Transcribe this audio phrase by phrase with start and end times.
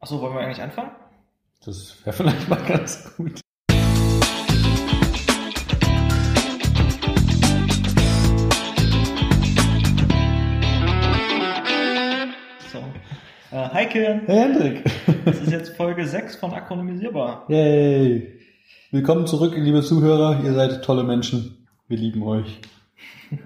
[0.00, 0.92] Achso, wollen wir eigentlich anfangen?
[1.64, 3.40] Das wäre vielleicht mal ganz gut.
[12.72, 12.78] So.
[13.50, 14.84] Äh, hi Kian, Hey Hendrik.
[15.24, 17.46] das ist jetzt Folge 6 von Akronymisierbar.
[17.48, 18.38] Yay.
[18.92, 20.42] Willkommen zurück, liebe Zuhörer.
[20.44, 21.66] Ihr seid tolle Menschen.
[21.88, 22.60] Wir lieben euch.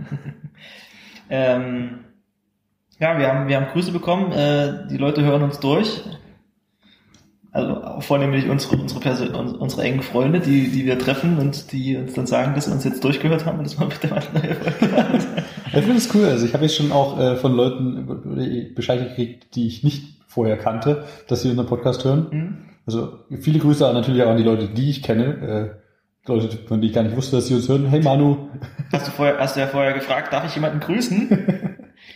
[1.30, 2.04] Ähm,
[3.00, 4.30] ja, wir haben, wir haben Grüße bekommen.
[4.32, 6.02] Äh, die Leute hören uns durch.
[7.54, 11.96] Also vornehmlich unsere, unsere, Perso uns- unsere engen Freunde, die, die wir treffen und die
[11.96, 14.40] uns dann sagen, dass sie uns jetzt durchgehört haben und dass man bitte mal eine
[14.46, 15.26] neue Folge hat.
[15.76, 16.26] Ich finde es cool.
[16.26, 20.56] Also ich habe jetzt schon auch äh, von Leuten Bescheid gekriegt, die ich nicht vorher
[20.56, 22.26] kannte, dass sie unseren Podcast hören.
[22.30, 22.56] Hm?
[22.86, 25.74] Also viele Grüße natürlich auch an die Leute, die ich kenne.
[26.26, 27.86] Äh, Leute, von denen ich gar nicht wusste, dass sie uns hören.
[27.86, 28.48] Hey Manu.
[28.92, 31.28] Hast du, vorher, hast du ja vorher gefragt, darf ich jemanden grüßen?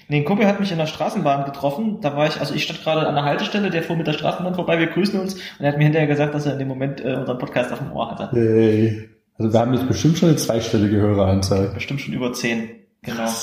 [0.09, 2.01] Nee, ein Kumpel hat mich in der Straßenbahn getroffen.
[2.01, 4.55] Da war ich, also ich stand gerade an der Haltestelle, der fuhr mit der Straßenbahn
[4.55, 7.05] vorbei, wir grüßen uns und er hat mir hinterher gesagt, dass er in dem Moment
[7.05, 8.31] äh, unseren Podcast auf dem Ohr hatte.
[8.33, 9.11] Hey.
[9.39, 11.69] Also wir haben jetzt bestimmt schon eine zweistellige Höreranzahl.
[11.69, 12.71] Bestimmt schon über zehn.
[13.03, 13.23] Genau.
[13.23, 13.37] Hätte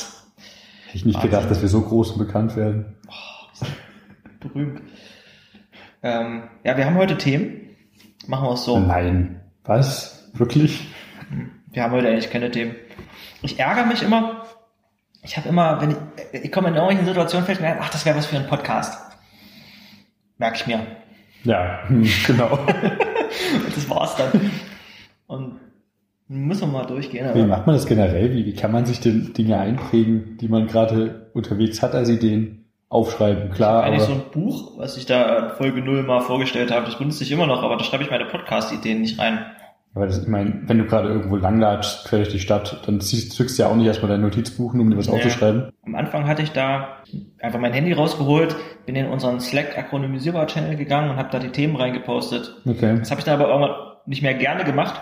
[0.93, 1.31] ich nicht Wahnsinn.
[1.31, 2.95] gedacht, dass wir so groß und bekannt werden.
[4.41, 4.81] Berühmt.
[6.03, 7.69] Ähm, ja, wir haben heute Themen.
[8.27, 8.77] Machen wir es so.
[8.79, 9.41] Nein.
[9.63, 10.29] Was?
[10.33, 10.85] Wirklich?
[11.71, 12.75] Wir haben heute eigentlich keine Themen.
[13.41, 14.43] Ich ärgere mich immer.
[15.23, 15.97] Ich habe immer, wenn ich,
[16.43, 18.99] ich komme in irgendwelchen Situationen, fällt mir ein, ach, das wäre was für ein Podcast.
[20.37, 20.85] Merke ich mir.
[21.43, 22.57] Ja, hm, genau.
[22.57, 24.51] Und das war's dann.
[25.27, 25.59] Und
[26.27, 27.29] müssen wir mal durchgehen.
[27.33, 28.33] Wie macht man das generell?
[28.33, 32.61] Wie, wie kann man sich denn Dinge einprägen, die man gerade unterwegs hat als Ideen?
[32.87, 36.85] Aufschreiben, klar, eigentlich aber so ein Buch, was ich da Folge 0 mal vorgestellt habe,
[36.85, 39.43] das benutze ich immer noch, aber da schreibe ich meine Podcast-Ideen nicht rein.
[39.95, 43.31] Aber das, ich meine, wenn du gerade irgendwo langlatschst, quer durch die Stadt, dann ziehst,
[43.31, 45.13] zückst du ja auch nicht erstmal dein Notizbuch, nur um dir was Ja.
[45.13, 45.71] aufzuschreiben.
[45.85, 46.97] Am Anfang hatte ich da
[47.39, 51.49] einfach mein Handy rausgeholt, bin in unseren Slack Akronymisierbar Channel gegangen und habe da die
[51.49, 52.55] Themen reingepostet.
[52.67, 52.97] Okay.
[52.99, 55.01] Das habe ich dann aber irgendwann nicht mehr gerne gemacht,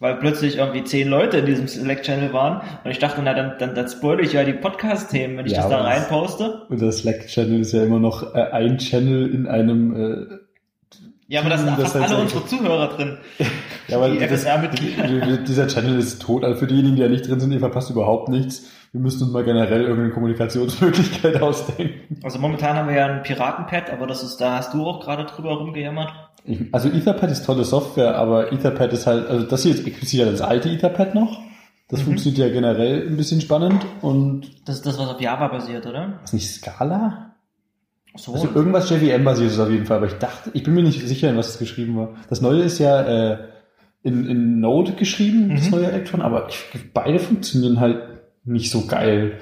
[0.00, 3.54] weil plötzlich irgendwie zehn Leute in diesem Slack Channel waren und ich dachte, na dann,
[3.58, 6.66] dann, dann spoil ich ja die Podcast-Themen, wenn ich Ja, das da reinposte.
[6.68, 10.36] Und das Slack-Channel ist ja immer noch äh, ein Channel in einem, äh,
[11.28, 13.16] Ja, aber da sind fast alle unsere Zuhörer drin.
[13.88, 15.36] ja, aber Die FSR-Mitglieder.
[15.38, 16.44] dieser Channel ist tot.
[16.44, 18.64] Also für diejenigen, die ja nicht drin sind, ihr verpasst überhaupt nichts.
[18.92, 22.18] Wir müssen uns mal generell irgendeine Kommunikationsmöglichkeit ausdenken.
[22.22, 25.24] Also momentan haben wir ja ein Piratenpad, aber das ist, da hast du auch gerade
[25.24, 26.12] drüber rumgejammert.
[26.72, 30.40] Also Etherpad ist tolle Software, aber Etherpad ist halt, also das hier ist explizit das
[30.42, 31.40] alte Etherpad noch.
[31.88, 32.04] Das Mhm.
[32.04, 36.20] funktioniert ja generell ein bisschen spannend und Das ist das, was auf Java basiert, oder?
[36.24, 37.34] ist nicht Scala?
[38.16, 38.32] So.
[38.34, 41.28] Also irgendwas JVM-basiert ist auf jeden Fall, aber ich dachte, ich bin mir nicht sicher,
[41.30, 42.10] in was es geschrieben war.
[42.30, 43.38] Das neue ist ja äh,
[44.04, 45.70] in, in Node geschrieben, das Mhm.
[45.72, 47.98] neue Elektron, aber ich, beide funktionieren halt
[48.44, 49.38] nicht so geil.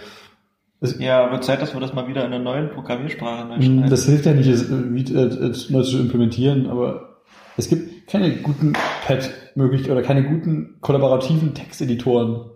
[0.81, 3.63] Das, ja, wird Zeit, dass wir das mal wieder in einer neuen Programmiersprache neu mh,
[3.63, 3.91] schreiben.
[3.91, 7.19] Das hilft ja nicht, es, äh, äh, neu zu implementieren, aber
[7.57, 8.73] es gibt keine guten
[9.07, 12.47] Pad möglich oder keine guten kollaborativen Texteditoren.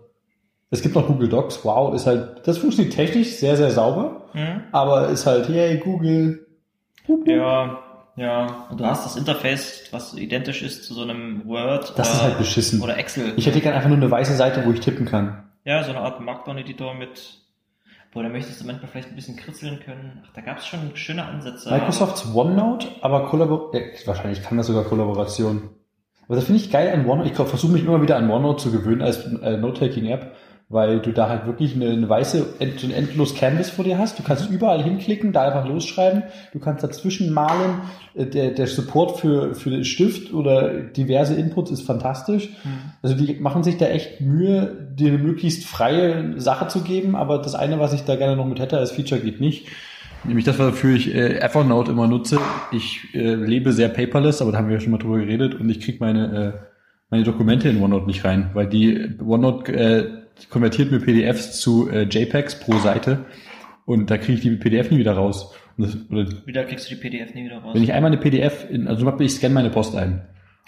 [0.71, 4.61] Es gibt noch Google Docs, wow, ist halt, das funktioniert technisch sehr, sehr sauber, Hm?
[4.73, 6.45] aber ist halt, yay, Google.
[7.25, 7.79] Ja,
[8.17, 8.67] ja.
[8.69, 12.23] Und du hast das Interface, was identisch ist zu so einem Word Das oder, ist
[12.23, 12.81] halt beschissen.
[12.81, 13.33] oder Excel.
[13.37, 15.43] Ich hätte gerne einfach nur eine weiße Seite, wo ich tippen kann.
[15.63, 17.39] ja, so eine Art Markdown-Editor mit,
[18.13, 20.23] boah, da möchtest du manchmal vielleicht ein bisschen kritzeln können.
[20.27, 21.71] Ach, da gab es schon schöne Ansätze.
[21.71, 25.69] Microsofts OneNote, aber Kollabor ja, wahrscheinlich kann das sogar Kollaboration.
[26.25, 27.29] Aber das finde ich geil an OneNote.
[27.29, 30.35] Ich versuche mich immer wieder an OneNote zu gewöhnen als äh, Note-Taking-App,
[30.69, 34.19] weil du da halt wirklich eine, eine weiße, end, ein endlos Canvas vor dir hast.
[34.19, 36.23] Du kannst überall hinklicken, da einfach losschreiben.
[36.51, 37.81] Du kannst dazwischen malen.
[38.15, 42.49] Äh, Der, der Support für, für den Stift oder diverse Inputs ist fantastisch.
[42.63, 42.71] Hm.
[43.01, 47.37] Also die machen sich da echt Mühe, dir eine möglichst freie Sache zu geben, aber
[47.37, 49.67] das eine, was ich da gerne noch mit hätte als Feature, geht nicht.
[50.25, 52.39] Nämlich das, wofür ich äh, Evernote immer nutze.
[52.71, 55.69] Ich äh, lebe sehr paperless, aber da haben wir ja schon mal drüber geredet und
[55.69, 56.59] ich kriege meine, äh,
[57.09, 60.16] meine Dokumente in OneNote nicht rein, weil die OneNote äh,
[60.49, 63.25] konvertiert mir PDFs zu äh, JPEGs pro Seite
[63.85, 65.53] und da kriege ich die PDF nie wieder raus.
[65.77, 67.73] Und das, oder Wieder kriegst du die PDF nie wieder raus.
[67.75, 70.21] wenn ich einmal eine PDF, in, also ich scanne meine Post ein.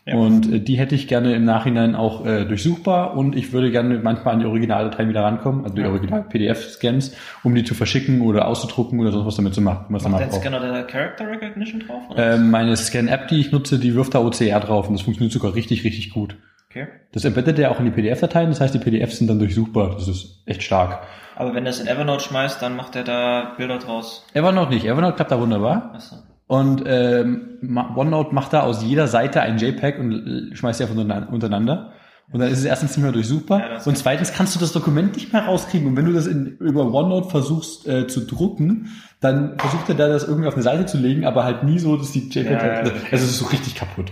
[0.06, 0.16] Ja.
[0.16, 4.00] Und äh, die hätte ich gerne im Nachhinein auch äh, durchsuchbar und ich würde gerne
[4.00, 5.90] manchmal an die Originaldateien wieder rankommen, also die Ja.
[5.90, 9.86] Original-PDF-Scans, um die zu verschicken oder auszudrucken oder sonst was damit zu machen.
[9.90, 10.32] Was Macht dein.
[10.32, 12.04] Scanner da Character Recognition drauf?
[12.16, 15.54] Ähm, meine Scan-App, die ich nutze, die wirft da OCR drauf und das funktioniert sogar
[15.54, 16.36] richtig, richtig gut.
[16.70, 16.88] Okay.
[17.12, 19.96] Das embeddet ja auch in die PDF-Dateien, das heißt, die PDFs sind dann durchsuchbar.
[19.96, 21.06] Das ist echt stark.
[21.36, 24.26] Aber wenn du es in Evernote schmeißt, dann macht er da Bilder draus.
[24.34, 24.86] Evernote nicht.
[24.86, 25.94] Evernote klappt da wunderbar.
[25.96, 26.18] Achso.
[26.48, 27.60] Und ähm,
[27.96, 30.96] OneNote macht da aus jeder Seite ein JPEG und äh, schmeißt die einfach
[31.32, 31.94] untereinander-.
[32.32, 33.60] Und dann ist es erstens nicht mehr durchsuchbar.
[33.60, 35.88] Ja, und zweitens kannst du das Dokument nicht mehr rauskriegen.
[35.88, 38.90] Und wenn du das in, über OneNote versuchst äh, zu drucken,
[39.20, 41.98] dann versucht er da das irgendwie auf eine Seite zu legen, aber halt nie so,
[41.98, 42.52] dass die JPEG...
[42.52, 44.12] Ja, ja, also es ist so richtig kaputt.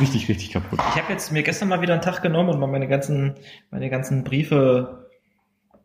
[0.00, 0.78] Richtig, richtig kaputt.
[0.94, 3.34] Ich habe jetzt mir gestern mal wieder einen Tag genommen und mal meine ganzen,
[3.70, 5.08] meine ganzen Briefe,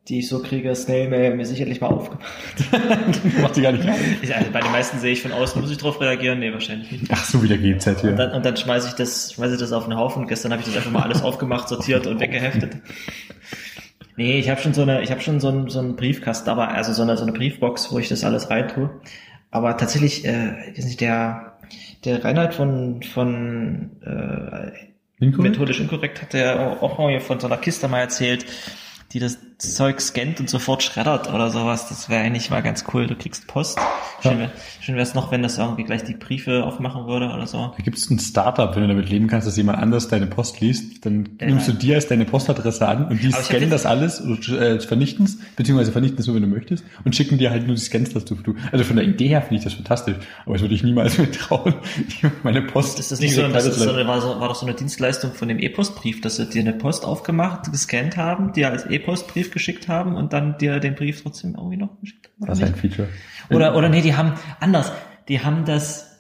[0.07, 2.25] die ich so kriege, Snailmail, mir sicherlich mal aufgemacht.
[3.41, 3.88] Macht die gar nicht.
[4.21, 6.39] Ich, also bei den meisten sehe ich von außen, muss ich drauf reagieren?
[6.39, 7.05] Nee, wahrscheinlich nicht.
[7.09, 8.11] Ach so, wieder GZ Und hier.
[8.11, 10.27] dann, und dann schmeiße ich das, schmeiße ich das auf den Haufen.
[10.27, 12.77] Gestern habe ich das einfach mal alles aufgemacht, sortiert und weggeheftet.
[14.17, 16.67] Nee, ich habe schon so eine, ich habe schon so einen, so einen Briefkasten, aber
[16.69, 18.89] also so eine, so eine Briefbox, wo ich das alles reintue.
[19.50, 21.52] Aber tatsächlich, äh, ich weiß nicht, der,
[22.05, 24.71] der Reinhard von, von äh,
[25.19, 25.53] Inkorrekt?
[25.53, 28.45] methodisch inkorrekt hat er auch von so einer Kiste mal erzählt,
[29.11, 31.88] die das Zeug scannt und sofort schreddert oder sowas.
[31.89, 33.07] Das wäre eigentlich mal ganz cool.
[33.07, 33.79] Du kriegst Post.
[34.21, 34.51] Schön, wär,
[34.81, 37.71] schön wäre es noch, wenn das irgendwie gleich die Briefe aufmachen würde oder so.
[37.75, 40.59] Da gibt es ein Startup, wenn du damit leben kannst, dass jemand anders deine Post
[40.61, 41.47] liest, dann Ja.
[41.47, 44.47] nimmst du dir als deine Postadresse an und die Aber ich scannen das alles und
[44.50, 47.75] äh, vernichten es, beziehungsweise vernichten es nur, wenn du möchtest und schicken dir halt nur
[47.75, 50.15] die Scans, dass du, du also von der Idee her finde ich das fantastisch,
[50.45, 51.75] aber das würde ich niemals mittrauen,
[52.44, 54.65] meine Post Ist das nicht so, das ist so eine, war, so, war doch so
[54.65, 58.85] eine Dienstleistung von dem E-Postbrief, dass sie dir eine Post aufgemacht, gescannt haben, dir als
[58.85, 62.48] E-Postbrief geschickt haben und dann dir den Brief trotzdem irgendwie noch geschickt haben?
[62.48, 63.07] das ist ein Feature.
[63.50, 64.92] Oder, oder nee, die haben anders.
[65.28, 66.13] Die haben das,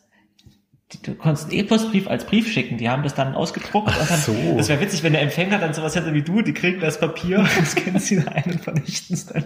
[1.03, 2.77] du konntest einen E-Postbrief als Brief schicken.
[2.77, 4.33] Die haben das dann ausgedruckt und dann, so.
[4.57, 7.39] das wäre witzig, wenn der Empfänger dann sowas hätte wie du, die kriegen das Papier
[7.39, 9.43] und scannen sie ein und vernichten es dann.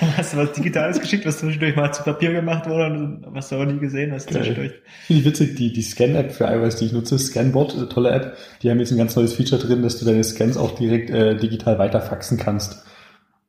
[0.00, 3.48] Dann hast du was Digitales geschickt, was zwischendurch mal zu Papier gemacht wurde und was
[3.48, 4.72] du aber nie gesehen hast zwischendurch.
[5.06, 8.70] Finde ich witzig, die, die Scan-App für iOS, die ich nutze, Scanbot, tolle App, die
[8.70, 11.78] haben jetzt ein ganz neues Feature drin, dass du deine Scans auch direkt äh, digital
[11.78, 12.84] weiterfaxen kannst.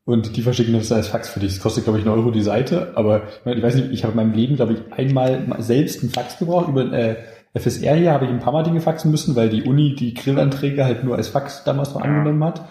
[0.04, 1.54] Und die verschicken das als Fax für dich.
[1.54, 4.18] Das kostet, glaube ich, einen Euro die Seite, aber ich, weiß nicht, ich habe in
[4.18, 6.70] meinem Leben, glaube ich, einmal mal selbst einen Fax gebraucht.
[6.70, 7.18] Über äh,
[7.54, 10.86] FSR hier habe ich ein paar Mal Dinge faxen müssen, weil die Uni die Grillanträge
[10.86, 12.66] halt nur als Fax damals noch angenommen hat.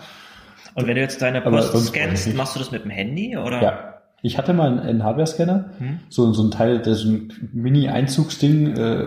[0.75, 3.63] Und wenn du jetzt deine Post scannst, machst du das mit dem Handy oder?
[3.63, 3.95] Ja.
[4.23, 6.01] Ich hatte mal einen, Hardware-Scanner, Hm?
[6.11, 9.07] so, so ein Teil, der so ein Mini-Einzugsding, äh,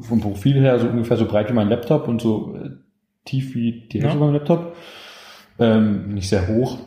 [0.00, 2.70] vom Profil her so ungefähr so breit wie mein Laptop und so äh,
[3.24, 4.10] tief wie die Hälfte Ja.
[4.12, 4.76] von meinem Laptop.
[5.58, 6.78] Ähm, nicht sehr hoch.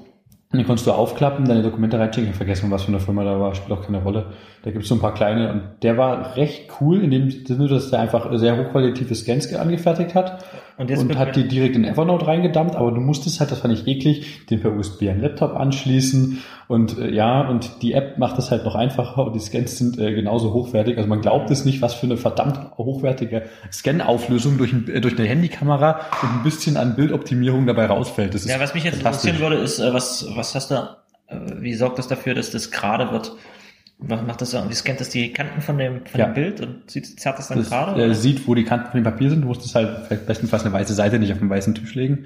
[0.51, 2.31] Und den konntest du aufklappen, deine Dokumente reinschicken.
[2.31, 4.33] Ich vergessen, was für eine Firma da war, spielt auch keine Rolle.
[4.63, 7.91] Da gibt's so ein paar kleine und der war recht cool in dem Sinne, dass
[7.91, 10.43] der einfach sehr hochqualitative Scans angefertigt hat
[10.79, 13.85] Und und hat die direkt in Evernote reingedammt, aber du musstest halt, das fand ich
[13.85, 18.49] eklig, den per USB an Laptop anschließen und äh, ja, und die App macht das
[18.49, 20.95] halt noch einfacher und die Scans sind äh, genauso hochwertig.
[20.95, 25.19] Also man glaubt es nicht, was für eine verdammt hochwertige Scan-Auflösung durch, ein, äh, durch
[25.19, 28.33] eine Handykamera und ein bisschen an Bildoptimierung dabei rausfällt.
[28.33, 30.75] Das Ja, was mich jetzt interessieren würde, ist, äh, was, was hast du,
[31.27, 33.33] äh, wie sorgt das dafür, dass das gerade wird?
[34.01, 34.63] Was macht das, so?
[34.69, 36.27] wie scannt das die Kanten von dem, von Ja.
[36.27, 38.01] dem Bild und sieht, zerrt das dann Das gerade?
[38.01, 38.15] äh, oder?
[38.15, 39.41] sieht, wo die Kanten von dem Papier sind.
[39.41, 42.25] Du musst es halt bestenfalls eine weiße Seite nicht auf einen weißen Tisch legen.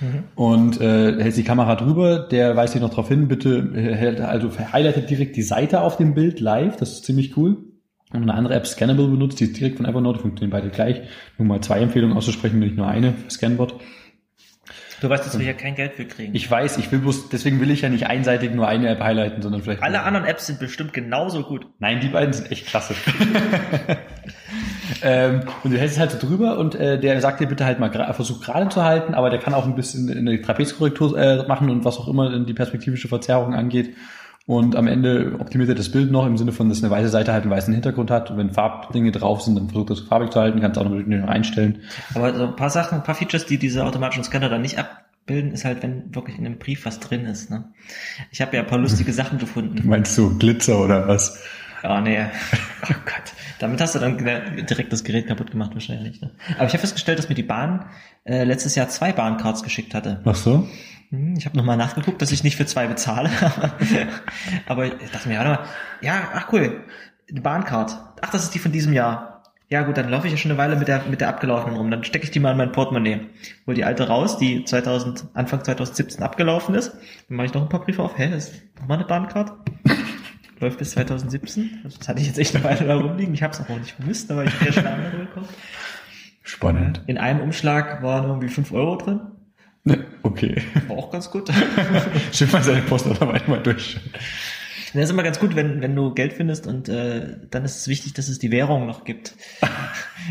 [0.00, 0.24] Mhm.
[0.34, 4.20] Und äh, hältst die Kamera drüber, der weist dich noch darauf hin, bitte äh, hält,
[4.20, 7.58] also highlightet direkt die Seite auf dem Bild live, das ist ziemlich cool.
[8.12, 11.02] Und eine andere App, Scannable, benutzt, die ist direkt von Evernote, die funktionieren beide gleich.
[11.38, 13.74] Nur mal zwei Empfehlungen auszusprechen, nicht nur eine, Scanbot.
[15.04, 16.34] Du weißt, dass wir hier kein Geld für kriegen.
[16.34, 19.42] Ich weiß, ich will bloß, deswegen will ich ja nicht einseitig nur eine App highlighten,
[19.42, 19.82] sondern vielleicht...
[19.82, 21.66] Alle anderen Apps sind bestimmt genauso gut.
[21.78, 22.94] Nein, die beiden sind echt klasse.
[25.02, 27.80] ähm, und du hältst es halt so drüber und äh, der sagt dir bitte halt
[27.80, 31.68] mal, versuch gerade zu halten, aber der kann auch ein bisschen eine Trapezkorrektur äh, machen
[31.68, 33.94] und was auch immer die perspektivische Verzerrung angeht.
[34.46, 37.32] Und am Ende optimiert er das Bild noch im Sinne von, dass eine weiße Seite
[37.32, 38.30] halt einen weißen Hintergrund hat.
[38.30, 40.90] Und wenn Farbdinge drauf sind, dann versucht er es farbig zu halten, kannst auch noch
[40.90, 41.80] noch einstellen.
[42.14, 45.52] Aber so ein paar Sachen, ein paar Features, die diese automatischen Scanner dann nicht abbilden,
[45.52, 47.50] ist halt, wenn wirklich in einem Brief was drin ist.
[47.50, 47.64] Ne?
[48.30, 49.88] Ich habe ja ein paar lustige Sachen gefunden.
[49.88, 51.42] Meinst du Glitzer oder was?
[51.86, 52.24] Oh nee.
[52.86, 53.32] Oh Gott.
[53.60, 56.20] Damit hast du dann direkt das Gerät kaputt gemacht wahrscheinlich.
[56.20, 56.30] Ne?
[56.56, 57.86] Aber ich habe festgestellt, dass mir die Bahn
[58.24, 60.20] äh, letztes Jahr zwei Bahncards geschickt hatte.
[60.26, 60.68] Ach so?
[61.10, 63.30] Hm, Ich habe nochmal nachgeguckt, dass ich nicht für zwei bezahle.
[64.66, 65.58] Aber ich dachte mir, warte mal,
[66.02, 66.84] ja, ach cool,
[67.30, 67.96] eine Bahncard.
[68.20, 69.42] Ach, das ist die von diesem Jahr.
[69.70, 71.90] Ja gut, dann laufe ich ja schon eine Weile mit der, mit der abgelaufenen rum.
[71.90, 73.20] Dann stecke ich die mal in mein Portemonnaie.
[73.66, 76.92] Hol die alte raus, die 2000, Anfang 2017 abgelaufen ist.
[77.28, 78.18] Dann mache ich noch ein paar Briefe auf.
[78.18, 79.52] Hä, ist nochmal eine Bahncard?
[80.60, 81.80] Läuft bis 2017.
[81.82, 83.34] Das hatte ich jetzt echt eine Weile da rumliegen.
[83.34, 85.48] Ich habe es auch nicht vermisst, aber ich habe ja schon eine andere bekommen.
[86.42, 87.00] Spannend.
[87.06, 89.20] In einem Umschlag waren irgendwie 5 Euro drin.
[90.22, 90.62] Okay.
[90.88, 91.50] War auch ganz gut.
[92.32, 93.98] Schiff mal seine Post oder manchmal durch.
[94.94, 97.88] Das ist immer ganz gut, wenn, wenn du Geld findest und äh, dann ist es
[97.88, 99.34] wichtig, dass es die Währung noch gibt.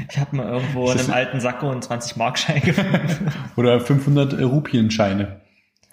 [0.09, 3.31] Ich habe mal irgendwo in einem alten Sakko einen 20-Mark-Schein gefunden.
[3.57, 5.41] Oder 500 Rupienscheine,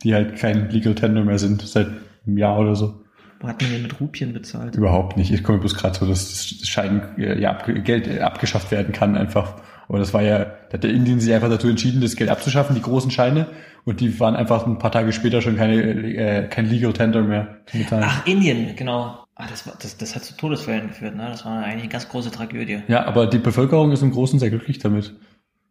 [0.05, 1.89] die halt kein Legal Tender mehr sind, seit
[2.27, 3.00] einem Jahr oder so.
[3.41, 4.77] Wo hat man den mit Rupien bezahlt?
[4.77, 5.33] Überhaupt nicht.
[5.33, 9.17] Ich komme bloß gerade so, dass das Schein, äh, ja, Geld äh, abgeschafft werden kann
[9.17, 9.55] einfach.
[9.89, 12.77] Aber das war ja, da hat der Indien sich einfach dazu entschieden, das Geld abzuschaffen,
[12.77, 13.47] die großen Scheine.
[13.87, 17.57] Und die waren einfach ein paar Tage später schon keine, äh, kein Legal Tender mehr
[17.73, 18.05] bezahlen.
[18.07, 19.25] Ach, Indien, genau.
[19.35, 21.29] Ah, das, war, das, das hat zu Todesfällen geführt, ne?
[21.31, 22.83] Das war eigentlich eine ganz große Tragödie.
[22.89, 25.15] Ja, aber die Bevölkerung ist im Großen sehr glücklich damit.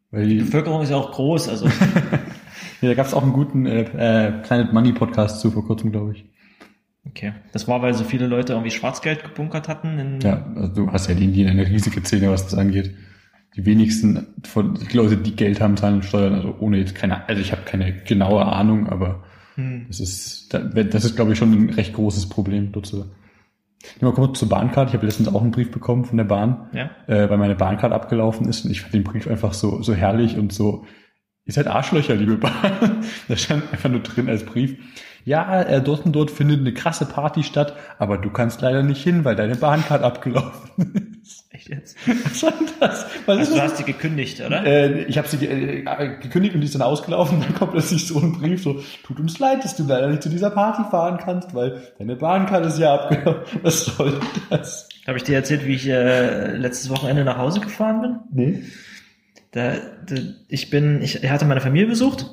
[0.10, 1.68] Weil Die die, Bevölkerung ist ja auch groß, also
[2.82, 5.92] ja, da gab es auch einen guten äh, äh, Planet Money Podcast zu vor kurzem,
[5.92, 6.26] glaube ich.
[7.06, 7.34] Okay.
[7.54, 10.20] Das war, weil so viele Leute irgendwie Schwarzgeld gebunkert hatten.
[10.22, 12.96] Ja, also du hast ja in Indien eine riesige Szene, was das angeht.
[13.56, 16.36] Die wenigsten von die Leute, die Geld haben, zahlen Steuern.
[16.36, 19.24] Also ohne jetzt keine, also ich habe keine genaue Ahnung, aber
[19.56, 19.86] Hm.
[19.88, 23.06] das ist, da- das ist glaube ich schon ein recht großes Problem dort zu.
[24.02, 24.90] Mal kurz zur Bahncard.
[24.90, 26.92] Ich habe letztens auch einen Brief bekommen von der Bahn, Ja.
[27.08, 30.38] äh, weil meine Bahncard abgelaufen ist und ich fand den Brief einfach so so herrlich
[30.38, 30.86] und so.
[31.46, 32.52] Ihr seid Arschlöcher, liebe Bahn.
[33.28, 34.78] da stand einfach nur drin als Brief.
[35.30, 39.04] Ja, äh, dort und dort findet eine krasse Party statt, aber du kannst leider nicht
[39.04, 41.46] hin, weil deine Bahncard abgelaufen ist.
[41.52, 41.98] Echt jetzt?
[42.24, 43.06] Was war das?
[43.28, 44.66] Was Also du hast die gekündigt, oder?
[44.66, 45.84] Äh, ich habe sie äh,
[46.20, 47.42] gekündigt und die ist dann ausgelaufen.
[47.42, 50.30] Dann kommt plötzlich so ein Brief, so, tut uns leid, dass du leider nicht zu
[50.30, 53.60] dieser Party fahren kannst, weil deine Bahncard ist ja abgelaufen.
[53.62, 54.20] Was soll
[54.50, 54.90] das?
[55.06, 58.20] Habe ich dir erzählt, wie ich äh, letztes Wochenende nach Hause gefahren bin?
[58.32, 58.64] Nee.
[59.52, 59.74] Da,
[60.08, 60.16] da,
[60.48, 62.26] ich bin, ich hatte meine Familie besucht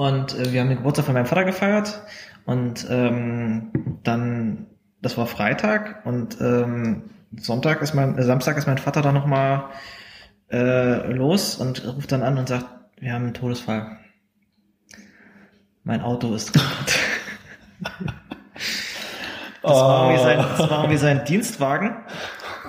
[0.00, 2.00] und äh, wir haben den Geburtstag von meinem Vater gefeiert
[2.46, 4.66] und ähm, dann,
[5.02, 9.64] das war Freitag und ähm, Sonntag ist mein, äh, Samstag ist mein Vater dann nochmal
[10.50, 12.64] äh, los und ruft dann an und sagt,
[12.98, 13.98] wir haben einen Todesfall.
[15.84, 16.98] Mein Auto ist kaputt.
[19.62, 21.96] Das war, irgendwie sein, das war irgendwie sein Dienstwagen,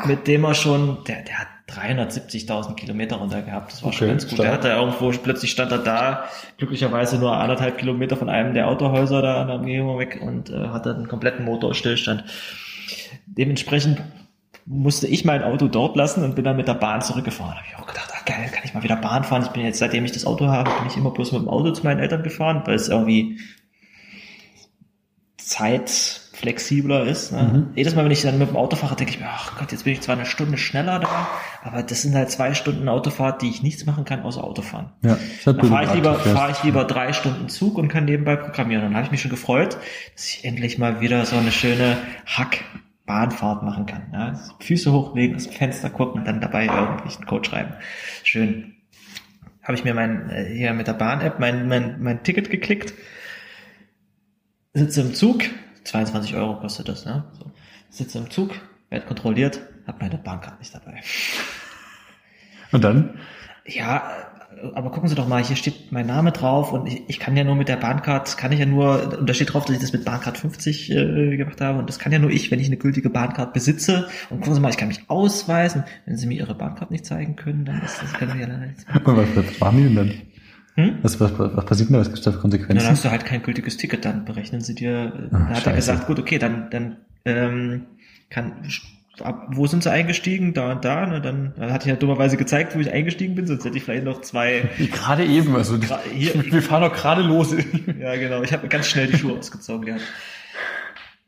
[0.03, 3.71] mit dem er schon, der, der hat 370.000 Kilometer runter gehabt.
[3.71, 4.33] Das war schon Okay, ganz gut.
[4.33, 4.45] stark.
[4.47, 6.25] Der hat da irgendwo, plötzlich stand er da,
[6.57, 10.67] glücklicherweise nur anderthalb Kilometer von einem der Autohäuser da an der Umgebung weg und äh,
[10.69, 12.23] hatte einen kompletten Motorstillstand.
[13.25, 14.01] Dementsprechend
[14.65, 17.53] musste ich mein Auto dort lassen und bin dann mit der Bahn zurückgefahren.
[17.53, 19.41] Da habe ich auch gedacht, ah geil, kann ich mal wieder Bahn fahren.
[19.43, 21.71] Ich bin jetzt, seitdem ich das Auto habe, bin ich immer bloß mit dem Auto
[21.71, 23.39] zu meinen Eltern gefahren, weil es irgendwie
[26.41, 27.31] zeitflexibler ist.
[27.31, 27.41] Ne?
[27.41, 27.67] Mhm.
[27.75, 29.83] Jedes Mal, wenn ich dann mit dem Auto fahre, denke ich mir, ach Gott, jetzt
[29.83, 31.27] bin ich zwar eine Stunde schneller da,
[31.63, 34.91] aber das sind halt zwei Stunden Autofahrt, die ich nichts machen kann, außer Autofahren.
[35.03, 38.05] Ja, ist halt Da fahre ich lieber, fahre ich lieber drei Stunden Zug und kann
[38.05, 38.83] nebenbei programmieren.
[38.83, 39.77] Und dann habe ich mich schon gefreut,
[40.15, 44.03] dass ich endlich mal wieder so eine schöne Hack-Bahnfahrt machen kann.
[44.11, 44.39] Ja?
[44.59, 47.73] Füße hochlegen, aus dem Fenster gucken und dann dabei irgendwelchen Code schreiben.
[48.23, 48.75] Schön.
[49.63, 52.95] Habe ich mir mein, äh, hier mit der Bahn-App mein, mein, mein Ticket geklickt,
[54.73, 55.43] sitze im Zug,
[55.83, 57.23] 22 Euro kostet das, ne?
[57.37, 57.51] So.
[57.89, 58.51] Sitze im Zug,
[58.89, 61.01] werde kontrolliert, habe meine Bahncard nicht dabei.
[62.71, 63.19] Und dann?
[63.65, 64.31] Ja,
[64.73, 67.43] aber gucken Sie doch mal, hier steht mein Name drauf und ich, ich kann ja
[67.43, 69.93] nur mit der Bahncard, kann ich ja nur, und da steht drauf, dass ich das
[69.93, 72.77] mit Bahncard 50 äh, gemacht habe und das kann ja nur ich, wenn ich eine
[72.77, 74.07] gültige Bahncard besitze.
[74.29, 75.83] Und gucken Sie mal, ich kann mich ausweisen.
[76.05, 78.65] Wenn Sie mir Ihre Bahncard nicht zeigen können, dann ist das können Sie ja leider
[78.65, 79.05] nichts machen.
[79.05, 80.11] Und was, was machen die denn dann?
[80.75, 80.99] Hm?
[81.01, 82.87] Was, was, was, passiert denn da für Dann Konsequenzen?
[82.87, 86.07] hast du halt kein gültiges Ticket, dann berechnen sie dir, Ah, da hat er gesagt,
[86.07, 87.85] gut, okay, dann, dann ähm,
[88.29, 88.53] kann,
[89.21, 90.53] ab, wo sind sie eingestiegen?
[90.53, 91.21] Da und da, ne?
[91.21, 94.05] Dann dann hat er ja dummerweise gezeigt, wo ich eingestiegen bin, sonst hätte ich vielleicht
[94.05, 97.53] noch zwei Gerade eben, also Gra- hier- wir fahren doch gerade los.
[97.99, 98.41] Ja, genau.
[98.41, 100.03] Ich habe ganz schnell die Schuhe ausgezogen gehabt.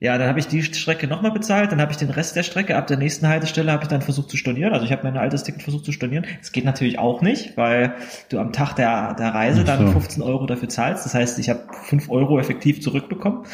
[0.03, 2.75] Ja, dann habe ich die Strecke nochmal bezahlt, dann habe ich den Rest der Strecke,
[2.75, 4.73] ab der nächsten Haltestelle habe ich dann versucht zu stornieren.
[4.73, 6.25] Also ich habe mein altes Ticket versucht zu stornieren.
[6.41, 7.95] Es geht natürlich auch nicht, weil
[8.27, 9.93] du am Tag der, der Reise Ach dann so.
[9.93, 11.05] 15 Euro dafür zahlst.
[11.05, 13.45] Das heißt, ich habe 5 Euro effektiv zurückbekommen.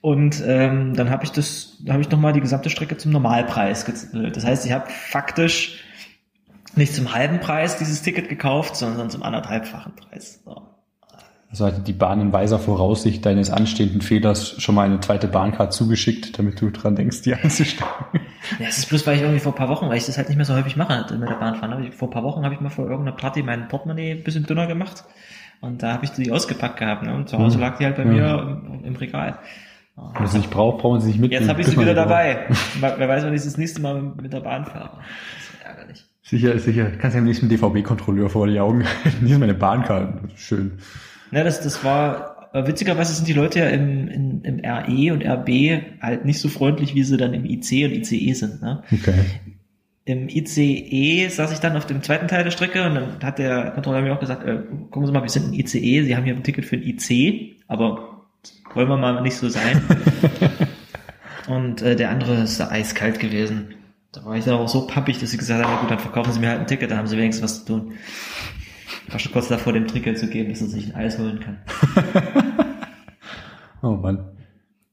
[0.00, 3.84] Und ähm, dann habe ich das, da habe ich nochmal die gesamte Strecke zum Normalpreis
[3.84, 4.36] gezahlt.
[4.36, 5.78] Das heißt, ich habe faktisch
[6.74, 10.40] nicht zum halben Preis dieses Ticket gekauft, sondern zum anderthalbfachen Preis.
[10.44, 10.60] So.
[11.50, 15.72] Also hatte die Bahn in weiser Voraussicht deines anstehenden Fehlers schon mal eine zweite Bahncard
[15.72, 17.88] zugeschickt, damit du dran denkst, die einzustellen.
[18.58, 20.28] Ja, es ist bloß, weil ich irgendwie vor ein paar Wochen, weil ich das halt
[20.28, 21.72] nicht mehr so häufig mache mit der Bahnfahren.
[21.72, 24.24] Hab ich, vor ein paar Wochen habe ich mal vor irgendeiner Party mein Portemonnaie ein
[24.24, 25.04] bisschen dünner gemacht
[25.62, 27.02] und da habe ich die ausgepackt gehabt.
[27.04, 27.14] Ne?
[27.14, 27.62] Und zu Hause Mhm.
[27.62, 28.08] lag die halt bei Ja.
[28.10, 29.38] mir im, im Regal.
[29.96, 31.40] Wenn man sie nicht braucht, man sie nicht mitnehmen.
[31.42, 32.46] Jetzt habe ich sie wieder dabei.
[32.80, 34.90] Wer weiß, wann ich das nächste Mal mit der Bahn fahre.
[35.34, 36.04] Das ist ärgerlich.
[36.22, 36.90] Sicher, sicher.
[37.00, 38.84] Kannst ja am nächsten DVB-Kontrolleur vor die Augen.
[39.20, 40.12] Hier ist meine Bahncard.
[40.36, 40.78] Schön.
[41.30, 45.24] Ne, das, das war, äh, witzigerweise sind die Leute ja im, in, im RE und
[45.24, 48.62] RB halt nicht so freundlich, wie sie dann im IC und ICE sind.
[48.62, 48.82] Ne?
[48.92, 49.24] Okay.
[50.04, 53.72] Im ICE saß ich dann auf dem zweiten Teil der Strecke und dann hat der
[53.72, 56.34] Kontrolleur mir auch gesagt, äh, gucken Sie mal, wir sind ein ICE, Sie haben hier
[56.34, 58.24] ein Ticket für ein IC, aber
[58.74, 59.82] wollen wir mal nicht so sein.
[61.48, 63.74] und äh, der andere ist da eiskalt gewesen.
[64.12, 66.32] Da war ich dann auch so pappig, dass sie gesagt haben, ja gut, dann verkaufen
[66.32, 67.92] Sie mir halt ein Ticket, dann haben Sie wenigstens was zu tun.
[69.08, 71.40] Ich war schon kurz davor, dem Ticket zu geben, dass er sich ein Eis holen
[71.40, 71.58] kann.
[73.80, 74.32] Oh Mann.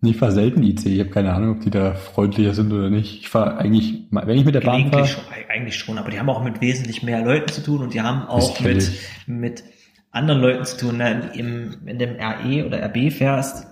[0.03, 0.86] Ich fahre selten IC.
[0.86, 3.22] Ich habe keine Ahnung, ob die da freundlicher sind oder nicht.
[3.22, 6.29] Ich fahre eigentlich, wenn ich mit der Bahn fahre, schon, eigentlich schon, aber die haben
[6.29, 8.91] auch mit wesentlich mehr Leuten zu tun und die haben auch mit,
[9.25, 9.63] mit
[10.12, 10.98] anderen Leuten zu tun.
[10.98, 11.31] Ne?
[11.34, 13.65] Im, in dem RE oder RB fährst,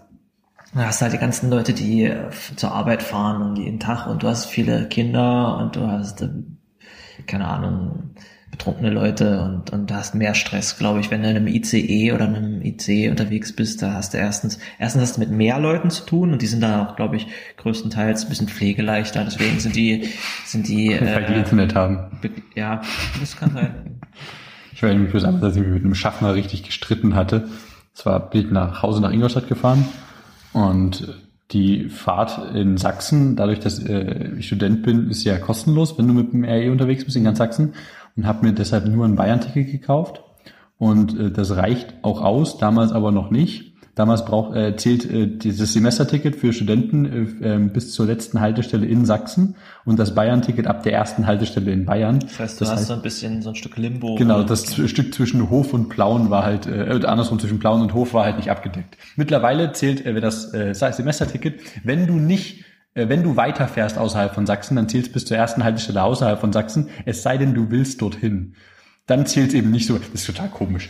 [0.74, 4.08] da hast du halt die ganzen Leute, die äh, zur Arbeit fahren und jeden Tag
[4.08, 6.30] und du hast viele Kinder und du hast, äh,
[7.28, 8.16] keine Ahnung,
[8.54, 12.12] betrunkene Leute und, und du hast mehr Stress, glaube ich, wenn du in einem ICE
[12.14, 15.90] oder einem IC unterwegs bist, da hast du erstens, erstens hast du mit mehr Leuten
[15.90, 19.76] zu tun und die sind da auch, glaube ich, größtenteils ein bisschen pflegeleichter, deswegen sind
[19.76, 20.08] die,
[20.46, 22.20] sind die, Weil die äh, Internet haben.
[22.22, 22.82] be- ja,
[23.20, 24.00] das kann sein.
[24.72, 27.48] Ich erinnere mich bloß an, dass ich mich mit einem Schaffner richtig gestritten hatte.
[27.94, 29.86] Zwar bin ich nach Hause nach Ingolstadt gefahren
[30.54, 31.08] und
[31.52, 36.14] die Fahrt in Sachsen, dadurch, dass äh, ich Student bin, ist ja kostenlos, wenn du
[36.14, 37.74] mit dem RE unterwegs bist in ganz Sachsen
[38.16, 40.24] und habe mir deshalb nur ein Bayern-Ticket gekauft
[40.78, 43.72] und äh, das reicht auch aus, damals aber noch nicht.
[43.96, 47.06] Damals braucht, äh, zählt äh, dieses Semesterticket für Studenten
[47.44, 49.56] äh, äh, bis zur letzten Haltestelle in Sachsen
[49.86, 52.18] und das Bayern-Ticket ab der ersten Haltestelle in Bayern.
[52.18, 54.16] Das heißt, du hast so ein bisschen so ein Stück Limbo.
[54.16, 57.94] Genau, das Z- Stück zwischen Hof und Plauen war halt, äh, andersrum zwischen Plauen und
[57.94, 58.98] Hof war halt nicht abgedeckt.
[59.16, 62.64] Mittlerweile zählt äh, das äh, Semesterticket, wenn du nicht, äh,
[62.96, 66.54] wenn du weiterfährst außerhalb von Sachsen, dann zählt es bis zur ersten Haltestelle außerhalb von
[66.54, 68.56] Sachsen, es sei denn, du willst dorthin.
[69.08, 70.90] Dann zählt es eben nicht so, das ist total komisch.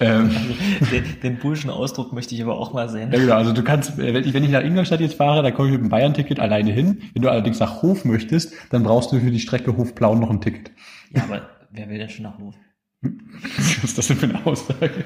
[0.00, 0.30] Ähm,
[0.92, 3.10] den, den bullschen Ausdruck möchte ich aber auch mal sehen.
[3.12, 5.54] ja, genau, also du kannst, äh, wenn ich, wenn ich nach Ingolstadt jetzt fahre, dann
[5.54, 7.02] komme ich mit dem Bayern-Ticket alleine hin.
[7.14, 10.40] Wenn du allerdings nach Hof möchtest, dann brauchst du für die Strecke Hof-Plauen noch ein
[10.40, 10.70] Ticket.
[11.14, 12.54] Ja, aber wer will denn schon nach Hof?
[13.56, 15.04] Was ist das denn für eine Aussage?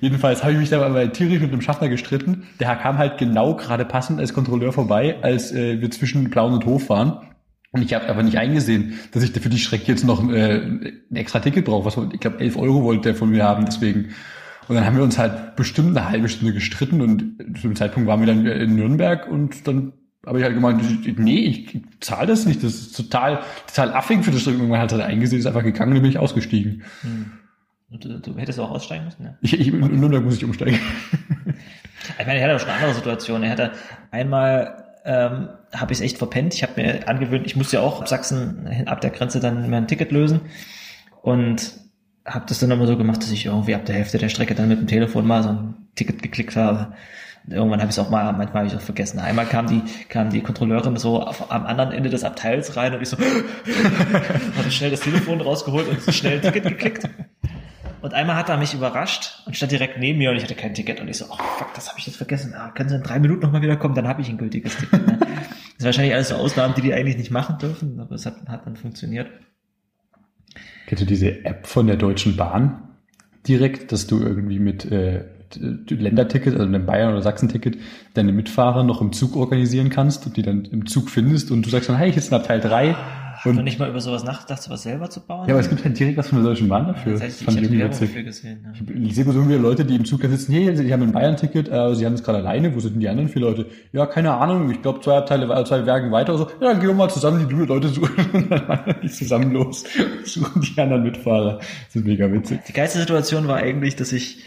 [0.00, 2.46] Jedenfalls habe ich mich da aber tierisch mit dem Schaffner gestritten.
[2.60, 6.66] Der kam halt genau gerade passend als Kontrolleur vorbei, als äh, wir zwischen Plauen und
[6.66, 7.26] Hof waren.
[7.72, 11.16] Und ich habe aber nicht eingesehen, dass ich für die Strecke jetzt noch äh, ein
[11.16, 12.08] extra Ticket brauche.
[12.12, 14.10] Ich glaube, 11 Euro wollte der von mir haben, deswegen.
[14.68, 18.08] Und dann haben wir uns halt bestimmt eine halbe Stunde gestritten und zu dem Zeitpunkt
[18.08, 19.92] waren wir dann in Nürnberg und dann
[20.26, 24.32] habe ich halt gemeint, nee, ich zahle das nicht, das ist total, total affig für
[24.32, 24.54] das Stück.
[24.54, 26.82] Irgendwann hat er halt eingesehen, ist einfach gegangen und dann bin ich ausgestiegen.
[27.90, 29.38] Und du, du hättest auch aussteigen müssen, ne?
[29.40, 30.78] Ich, ich, in Nürnberg muss ich umsteigen.
[32.20, 33.42] Ich meine, er hatte auch schon andere Situationen.
[33.42, 33.72] Er hatte
[34.12, 36.52] einmal ähm, habe ich es echt verpennt.
[36.54, 39.86] Ich habe mir angewöhnt, ich musste ja auch ab Sachsen ab der Grenze dann mein
[39.86, 40.40] Ticket lösen
[41.22, 41.74] und
[42.24, 44.68] habe das dann immer so gemacht, dass ich irgendwie ab der Hälfte der Strecke dann
[44.68, 46.92] mit dem Telefon mal so ein Ticket geklickt habe.
[47.48, 49.20] Irgendwann habe ich es auch mal, manchmal habe ich auch vergessen.
[49.20, 53.02] Einmal kam die, kam die Kontrolleurin so auf, am anderen Ende des Abteils rein und
[53.02, 53.16] ich so,
[54.56, 57.08] habe schnell das Telefon rausgeholt und schnell ein Ticket geklickt.
[58.02, 60.74] Und einmal hat er mich überrascht und stand direkt neben mir und ich hatte kein
[60.74, 62.54] Ticket und ich so, oh fuck, das habe ich jetzt vergessen.
[62.54, 65.06] Ah, können Sie in drei Minuten nochmal wiederkommen, dann habe ich ein gültiges Ticket.
[65.06, 65.18] Ne?
[65.18, 65.28] Das
[65.78, 68.66] ist wahrscheinlich alles so Ausnahmen, die die eigentlich nicht machen dürfen, aber es hat, hat
[68.66, 69.28] dann funktioniert.
[70.86, 72.96] Kennst du diese App von der Deutschen Bahn
[73.46, 75.24] direkt, dass du irgendwie mit, äh,
[75.88, 77.78] Länderticket, also einem Bayern- oder Sachsen-Ticket,
[78.14, 81.70] deine Mitfahrer noch im Zug organisieren kannst und die dann im Zug findest und du
[81.70, 82.96] sagst dann, hey, ich sitze in Abteil 3.
[83.36, 85.46] Hast du Und, nicht mal über sowas nachgedacht, sowas selber zu bauen?
[85.46, 87.12] ja, aber es gibt halt direkt was von der Deutschen Bahn dafür.
[87.12, 88.24] das Das heißt, ich fand habe ich irgendwie witzig.
[88.24, 88.62] gesehen.
[88.62, 89.02] Ne?
[89.06, 91.94] Ich sehe so irgendwie Leute, die im Zug sitzen, hey, sie haben ein Bayern-Ticket, äh,
[91.94, 93.66] sie haben es gerade alleine, wo sind denn die anderen vier Leute?
[93.92, 96.50] Ja, keine Ahnung, ich glaube zwei Abteile, äh, zwei Werken weiter oder so.
[96.62, 99.84] Ja, dann gehen wir mal zusammen die Leute suchen und dann fahren die zusammen los,
[100.24, 101.58] suchen die anderen Mitfahrer.
[101.58, 102.60] Das ist mega witzig.
[102.66, 104.38] Die geilste Situation war eigentlich, dass ich,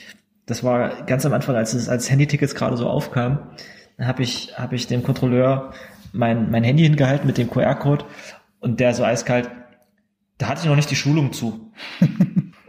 [0.50, 3.52] das war ganz am Anfang, als es als Handytickets gerade so aufkam,
[3.98, 5.74] dann habe ich, habe ich dem Kontrolleur
[6.12, 8.06] mein, mein Handy hingehalten mit dem QR-Code
[8.60, 9.52] und der so eiskalt,
[10.40, 11.72] da hatte ich noch nicht die Schulung zu.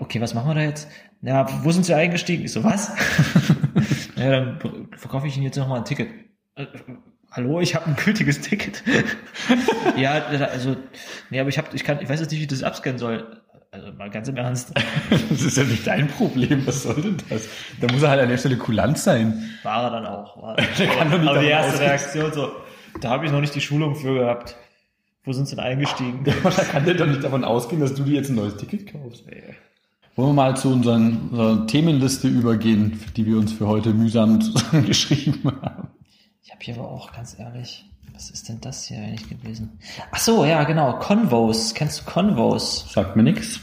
[0.03, 0.89] Okay, was machen wir da jetzt?
[1.23, 2.45] Ja, wo sind Sie eingestiegen?
[2.45, 2.91] Ich so, was?
[4.17, 6.09] ja, dann verkaufe ich Ihnen jetzt nochmal ein Ticket.
[6.57, 6.67] Äh,
[7.31, 8.83] Hallo, ich habe ein gültiges Ticket.
[9.97, 10.77] ja, also,
[11.29, 13.41] nee, aber ich habe, ich kann, ich weiß jetzt nicht, wie ich das abscannen soll.
[13.73, 14.73] Also mal ganz im Ernst.
[15.31, 17.49] Das ist ja nicht dein Problem, was soll denn das?
[17.81, 19.49] Da muss er halt an der Stelle kulant sein.
[19.63, 20.41] War er dann auch.
[20.43, 20.57] War
[21.01, 21.89] aber die erste ausgehen.
[21.89, 22.53] Reaktion so,
[23.01, 24.57] da habe ich noch nicht die Schulung für gehabt.
[25.25, 26.25] Wo sind sie denn eingestiegen?
[26.43, 29.25] Da kann der doch nicht davon ausgehen, dass du dir jetzt ein neues Ticket kaufst.
[30.17, 35.45] Wollen wir mal zu unseren, unserer Themenliste übergehen, die wir uns für heute mühsam zusammengeschrieben
[35.63, 35.89] haben.
[36.43, 39.79] Ich habe hier aber auch, ganz ehrlich, was ist denn das hier eigentlich gewesen?
[40.13, 41.75] Ach so, ja, genau, Convos.
[41.75, 42.87] Kennst du Convos?
[42.93, 43.61] Sagt mir nix.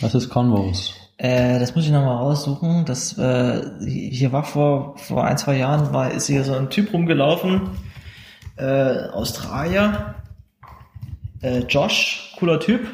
[0.00, 0.94] Was ist Convos?
[1.16, 2.84] Äh, das muss ich nochmal raussuchen.
[2.86, 6.94] Das, äh, hier war vor, vor ein, zwei Jahren, war, ist hier so ein Typ
[6.94, 7.72] rumgelaufen,
[8.56, 10.14] äh, Australier,
[11.42, 12.88] äh, Josh, cooler Typ.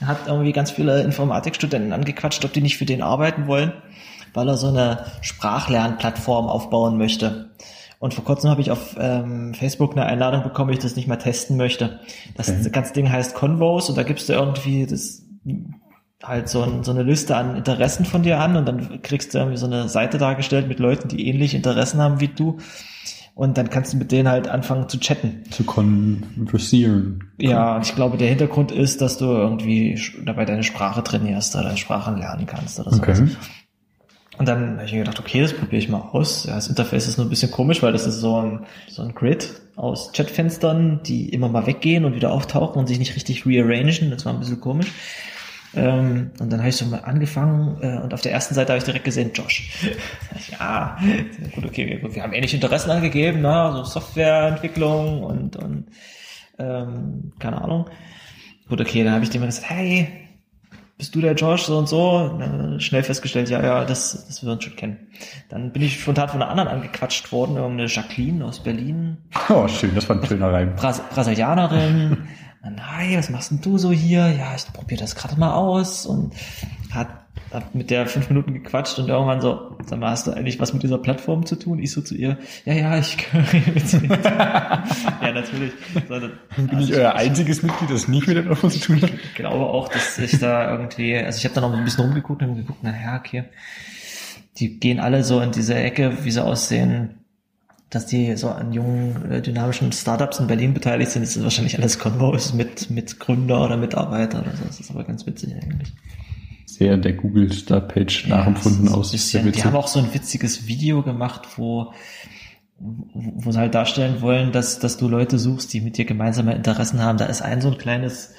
[0.00, 3.72] Er hat irgendwie ganz viele Informatikstudenten angequatscht, ob die nicht für den arbeiten wollen,
[4.32, 7.50] weil er so eine Sprachlernplattform aufbauen möchte.
[7.98, 11.16] Und vor kurzem habe ich auf ähm, Facebook eine Einladung bekommen, ich das nicht mal
[11.16, 12.00] testen möchte.
[12.36, 12.70] Das Okay.
[12.70, 15.22] ganze Ding heißt Convos und da gibst du irgendwie das
[16.22, 19.38] halt so, ein, so eine Liste an Interessen von dir an und dann kriegst du
[19.38, 22.58] irgendwie so eine Seite dargestellt mit Leuten, die ähnliche Interessen haben wie du.
[23.34, 25.42] Und dann kannst du mit denen halt anfangen zu chatten.
[25.50, 27.32] Zu konversieren.
[27.38, 31.76] Ja, und ich glaube, der Hintergrund ist, dass du irgendwie dabei deine Sprache trainierst oder
[31.76, 33.02] Sprachen lernen kannst oder so.
[33.02, 33.28] Okay.
[34.38, 36.44] Und dann habe ich mir gedacht, okay, das probiere ich mal aus.
[36.44, 39.14] Ja, das Interface ist nur ein bisschen komisch, weil das ist so ein, so ein
[39.14, 44.10] Grid aus Chatfenstern, die immer mal weggehen und wieder auftauchen und sich nicht richtig rearrangen.
[44.10, 44.92] Das war ein bisschen komisch.
[45.74, 48.78] Ähm, und dann habe ich so mal angefangen äh, und auf der ersten Seite habe
[48.78, 49.70] ich direkt gesehen, Josh.
[50.50, 50.96] ja,
[51.54, 53.72] gut, okay, gut, wir haben ähnliche Interessen angegeben, ne?
[53.74, 55.86] so Softwareentwicklung und, und
[56.58, 57.86] ähm, keine Ahnung.
[58.68, 60.08] Gut, okay, dann habe ich dem gesagt, hey,
[60.98, 62.36] bist du der Josh so und so?
[62.38, 65.08] Dann schnell festgestellt, ja, ja, das, das wir uns schon kennen.
[65.48, 69.18] Dann bin ich spontan von einer anderen angequatscht worden, irgendeine Jacqueline aus Berlin.
[69.48, 70.74] Oh, schön, das war ein schöner Reim.
[70.74, 72.28] Bras Brasilianerin.
[72.80, 74.28] Hi, was machst denn du so hier?
[74.28, 76.34] Ja, ich probiere das gerade mal aus und
[76.90, 77.08] hat,
[77.52, 80.72] hat mit der fünf Minuten gequatscht und irgendwann so, sag mal, hast du eigentlich was
[80.72, 81.78] mit dieser Plattform zu tun?
[81.78, 85.72] Ich so zu ihr, ja, ja, ich ja, natürlich.
[86.08, 89.10] So, das, Bin ich euer einziges Mitglied, das nicht mit der Plattform zu tun hat?
[89.10, 92.42] Ich glaube auch, dass ich da irgendwie, also ich habe da noch ein bisschen rumgeguckt
[92.42, 93.44] und geguckt, naja, okay,
[94.58, 97.18] die gehen alle so in diese Ecke, wie sie aussehen,
[97.90, 101.78] dass die so an jungen, äh, dynamischen Startups in Berlin beteiligt sind, ist das wahrscheinlich
[101.78, 104.64] alles Convos mit, mit Gründer oder Mitarbeiter oder so.
[104.64, 105.92] Das ist aber ganz witzig eigentlich.
[106.66, 109.12] Sehr der Google Startpage ja, nachempfunden aus.
[109.12, 111.92] Bisschen, die haben auch so ein witziges Video gemacht, wo,
[112.78, 117.00] wo sie halt darstellen wollen, dass, dass du Leute suchst, die mit dir gemeinsame Interessen
[117.00, 117.18] haben.
[117.18, 118.34] Da ist ein so ein kleines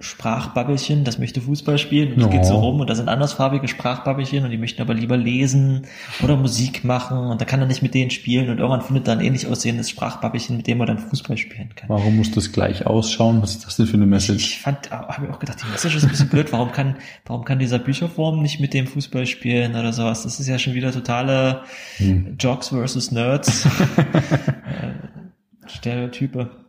[0.00, 2.28] Sprachbabbelchen, das möchte Fußball spielen und oh.
[2.28, 5.86] geht so rum und da sind andersfarbige Sprachbabbelchen und die möchten aber lieber lesen
[6.22, 9.14] oder Musik machen und da kann er nicht mit denen spielen und irgendwann findet er
[9.14, 11.88] ein ähnlich aussehendes Sprachbabbelchen, mit dem er dann Fußball spielen kann.
[11.88, 13.42] Warum muss das gleich ausschauen?
[13.42, 14.44] Was ist das denn für eine Message?
[14.44, 16.52] Ich fand, habe mir auch gedacht, die Message ist ein bisschen blöd.
[16.52, 20.22] Warum kann, warum kann dieser Bücherform nicht mit dem Fußball spielen oder sowas?
[20.22, 21.62] Das ist ja schon wieder totale
[21.96, 22.36] hm.
[22.38, 23.66] Jocks versus Nerds.
[23.96, 26.67] äh, Stereotype.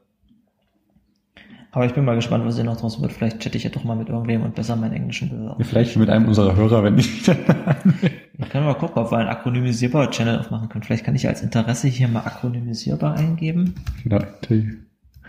[1.72, 3.12] Aber ich bin mal gespannt, was hier noch draus wird.
[3.12, 5.56] Vielleicht chatte ich ja doch mal mit irgendwem und besser meinen englischen Bewerber.
[5.60, 7.28] Ja, vielleicht mit einem unserer Hörer, wenn ich.
[7.28, 10.84] Wir können mal gucken, ob wir einen akronymisierbar Channel aufmachen können.
[10.84, 13.76] Vielleicht kann ich als Interesse hier mal akronymisierbar eingeben.
[14.04, 14.20] Genau,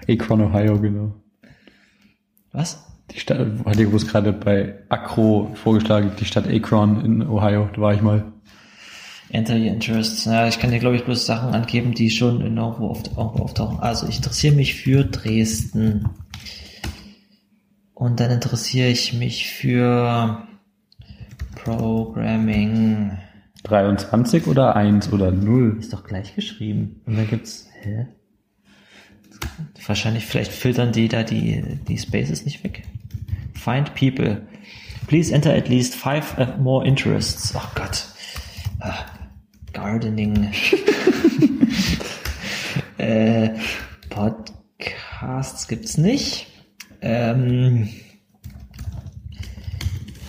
[0.09, 1.14] Akron, Ohio, genau.
[2.53, 2.87] Was?
[3.11, 7.92] Die Stadt, hatte ich gerade bei Acro vorgeschlagen, die Stadt Akron in Ohio, da war
[7.92, 8.33] ich mal.
[9.32, 10.24] Enter your interests.
[10.24, 13.78] Ja, ich kann dir, glaube ich, bloß Sachen angeben, die schon irgendwo, oft, irgendwo auftauchen.
[13.80, 16.08] Also ich interessiere mich für Dresden.
[17.94, 20.46] Und dann interessiere ich mich für
[21.54, 23.18] Programming.
[23.62, 25.76] 23 oder 1 oder 0?
[25.78, 27.02] Ist doch gleich geschrieben.
[27.06, 28.06] Und dann gibt's, hä?
[29.86, 32.84] Wahrscheinlich, vielleicht filtern die da die, die Spaces nicht weg.
[33.54, 34.46] Find people.
[35.06, 37.54] Please enter at least five uh, more interests.
[37.54, 38.06] Oh Gott.
[38.80, 39.04] Ah,
[39.72, 40.52] Gardening.
[42.98, 43.50] äh,
[44.09, 46.46] Podcasts gibt's nicht.
[47.00, 47.88] Ähm,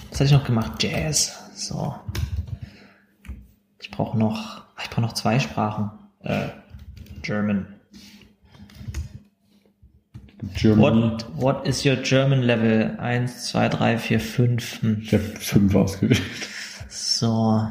[0.10, 0.82] was hatte ich noch gemacht?
[0.84, 1.38] Jazz.
[1.56, 1.95] So.
[3.82, 5.91] Ich brauche noch, ich brauche noch zwei Sprachen.
[6.21, 6.49] Äh,
[7.21, 7.67] German.
[10.56, 10.82] Germany.
[10.82, 12.97] What, what is your German level?
[12.99, 14.82] Eins, zwei, drei, vier, fünf.
[14.82, 15.01] Hm.
[15.01, 16.21] Ich habe fünf ausgewählt.
[16.89, 17.67] So.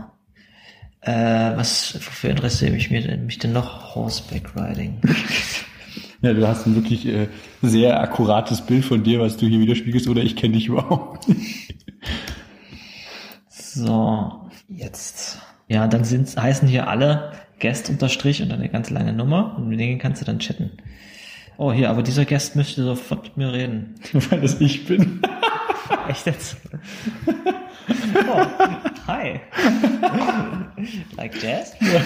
[1.03, 3.95] Äh, was, wofür interessiere ich mich, mich denn noch?
[3.95, 5.01] Horseback Riding.
[6.23, 7.29] Ja, du hast ein wirklich äh,
[7.63, 11.77] sehr akkurates Bild von dir, was du hier widerspiegelst, oder ich kenne dich überhaupt nicht.
[13.49, 15.39] So, jetzt.
[15.67, 19.81] Ja, dann sind, heißen hier alle Guest unterstrich und eine ganz lange Nummer und mit
[19.81, 20.73] denen kannst du dann chatten.
[21.57, 23.95] Oh, hier, aber dieser Guest möchte sofort mit mir reden.
[24.13, 25.23] Weil das ich bin.
[26.09, 26.57] Echt jetzt?
[28.29, 28.47] Oh,
[29.09, 29.41] hi.
[31.17, 31.75] Like jazz?
[31.81, 32.01] Ja,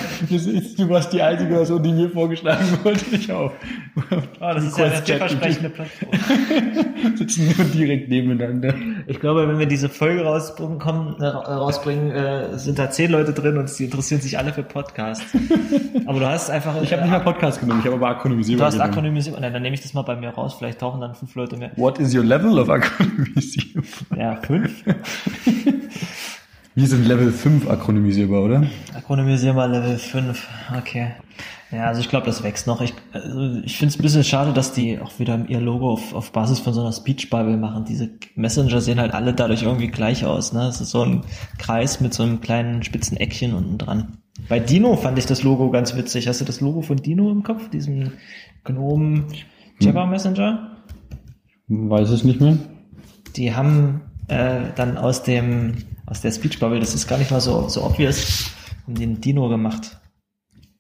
[0.77, 3.01] du warst die einzige Person, die mir vorgeschlagen wurde.
[3.13, 3.53] Ich auch.
[3.97, 6.11] Oh, das ist ja eine vielversprechende Plattform.
[7.17, 8.75] Sitzen nur direkt nebeneinander.
[9.07, 13.33] Ich glaube, wenn wir diese Folge rausbringen, kommen, äh, rausbringen äh, sind da zehn Leute
[13.33, 15.25] drin und sie interessieren sich alle für Podcasts.
[16.07, 16.81] Aber du hast einfach...
[16.83, 19.41] Ich habe nicht mal Podcast genommen, ich habe aber Akronymisierung Du hast Akronymisierung.
[19.41, 20.55] Dann nehme ich das mal bei mir raus.
[20.59, 21.71] Vielleicht tauchen dann fünf Leute mehr.
[21.77, 23.85] What is your level of Akronymisierung?
[24.17, 24.85] Ja, fünf.
[26.77, 28.67] Wir sind Level 5 akronymisierbar, oder?
[28.95, 31.13] Akronymisierbar Level 5, okay.
[31.71, 32.81] Ja, also ich glaube, das wächst noch.
[32.81, 36.15] Ich, also ich finde es ein bisschen schade, dass die auch wieder ihr Logo auf,
[36.15, 37.85] auf Basis von so einer Speech-Bubble machen.
[37.85, 40.53] Diese Messenger sehen halt alle dadurch irgendwie gleich aus.
[40.53, 40.67] Ne?
[40.67, 41.23] Es ist so ein
[41.59, 44.19] Kreis mit so einem kleinen spitzen Eckchen unten dran.
[44.49, 46.27] Bei Dino fand ich das Logo ganz witzig.
[46.27, 47.71] Hast du das Logo von Dino im Kopf?
[47.71, 48.15] Diesen
[48.65, 49.25] Gnome
[49.79, 50.77] Java Messenger?
[51.69, 52.59] Weiß es nicht mehr.
[53.37, 55.75] Die haben äh, dann aus dem
[56.07, 58.51] aus der Speech Bubble, das ist gar nicht mal so, so obvious,
[58.85, 59.99] haben den Dino gemacht.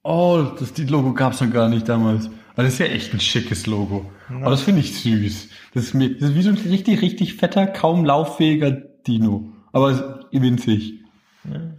[0.02, 2.28] Oh, das Logo gab's noch gar nicht damals.
[2.52, 4.06] Aber das ist ja echt ein schickes Logo.
[4.28, 5.48] Aber das finde ich süß.
[5.72, 9.48] Das ist, mir, das ist wie so ein richtig, richtig fetter, kaum lauffähiger Dino.
[9.72, 11.00] Aber winzig.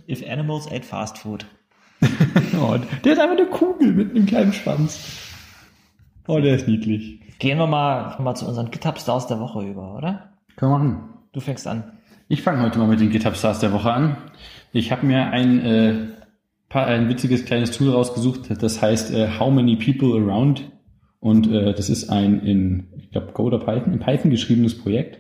[0.09, 1.45] If animals ate fast food.
[2.59, 4.99] oh, der ist einfach eine Kugel mit einem kleinen Schwanz.
[6.27, 7.21] Oh, der ist niedlich.
[7.39, 10.33] Gehen wir mal, mal zu unseren GitHub-Stars der Woche über, oder?
[10.55, 11.09] Können wir machen.
[11.31, 11.94] Du fängst an.
[12.27, 14.17] Ich fange heute mal mit den GitHub Stars der Woche an.
[14.73, 15.95] Ich habe mir ein, äh,
[16.69, 20.63] paar, ein witziges kleines Tool rausgesucht, das heißt äh, How Many People Around
[21.19, 25.19] und äh, das ist ein in, ich glaube, Go oder Python, in Python geschriebenes Projekt,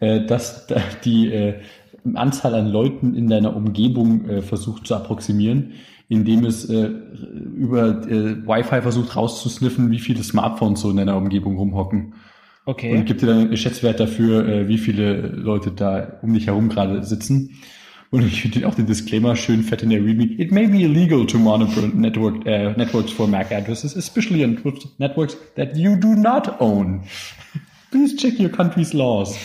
[0.00, 1.60] äh, das da die äh,
[2.12, 5.72] Anzahl an Leuten in deiner Umgebung äh, versucht zu approximieren,
[6.10, 6.90] indem es äh,
[7.56, 12.12] über äh, Wi-Fi versucht rauszusniffen, wie viele Smartphones so in deiner Umgebung rumhocken.
[12.66, 12.96] Okay.
[12.96, 16.68] Und gibt dir dann einen Schätzwert dafür, äh, wie viele Leute da um dich herum
[16.68, 17.60] gerade sitzen.
[18.10, 20.24] Und ich finde auch den Disclaimer schön fett in der README.
[20.38, 24.56] It may be illegal to monitor network, uh, networks for MAC addresses, especially on
[24.98, 27.02] networks that you do not own.
[27.90, 29.36] Please check your country's laws.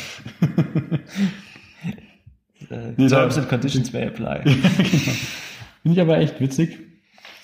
[2.98, 4.44] Nee, Terms and conditions may apply.
[5.82, 6.78] Finde ich aber echt witzig.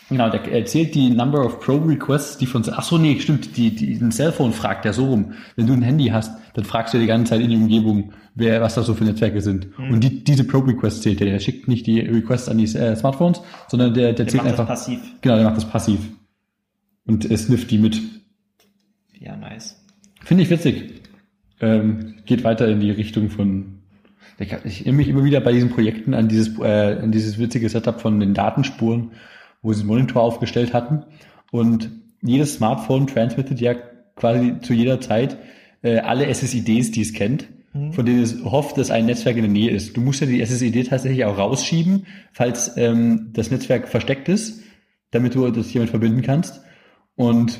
[0.10, 3.76] Genau, der erzählt die Number of Pro Requests, die von, ach so, nee, stimmt, die,
[3.76, 5.34] die, ein Cellphone fragt ja so rum.
[5.56, 8.62] Wenn du ein Handy hast, dann fragst du die ganze Zeit in die Umgebung, wer,
[8.62, 9.68] was da so für Netzwerke sind.
[9.80, 12.96] Und die, diese Pro Requests zählt der, der schickt nicht die Requests an die äh,
[12.96, 15.00] Smartphones, sondern der, der Der zählt macht das einfach, passiv.
[15.22, 16.00] genau, der macht das passiv.
[17.08, 18.00] Und es snifft die mit.
[19.20, 19.84] Ja, nice.
[20.24, 21.02] Finde ich witzig.
[21.62, 23.80] Ähm, geht weiter in die Richtung von.
[24.38, 27.70] Ich, ich erinnere mich immer wieder bei diesen Projekten an dieses, äh, an dieses witzige
[27.70, 29.12] Setup von den Datenspuren,
[29.66, 31.04] wo sie einen Monitor aufgestellt hatten.
[31.52, 31.90] Und
[32.22, 33.76] jedes Smartphone transmittet ja
[34.16, 35.38] quasi zu jeder Zeit
[35.82, 37.48] äh, alle SSIDs, die es kennt,
[37.92, 39.98] von denen es hofft, dass ein Netzwerk in der Nähe ist.
[39.98, 44.64] Du musst ja die SSID tatsächlich auch rausschieben, falls ähm, das Netzwerk versteckt ist,
[45.12, 46.62] damit du das hiermit verbinden kannst.
[47.16, 47.60] Und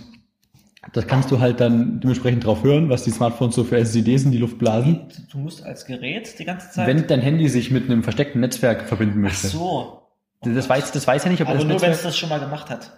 [0.94, 4.32] das kannst du halt dann dementsprechend drauf hören, was die Smartphones so für SSDs in
[4.32, 5.02] die Luft blasen.
[5.32, 6.88] Du musst als Gerät die ganze Zeit.
[6.88, 9.48] Wenn dein Handy sich mit einem versteckten Netzwerk verbinden Ach möchte.
[9.48, 10.05] so.
[10.46, 12.40] Das weiß, das weiß ja nicht, ob Aber das nur wenn es das schon mal
[12.40, 12.92] gemacht hat.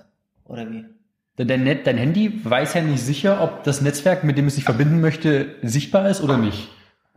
[0.46, 0.86] Oder wie?
[1.38, 4.64] dein, Net- dein Handy weiß ja nicht sicher, ob das Netzwerk, mit dem es sich
[4.64, 6.68] verbinden möchte, sichtbar ist oder nicht.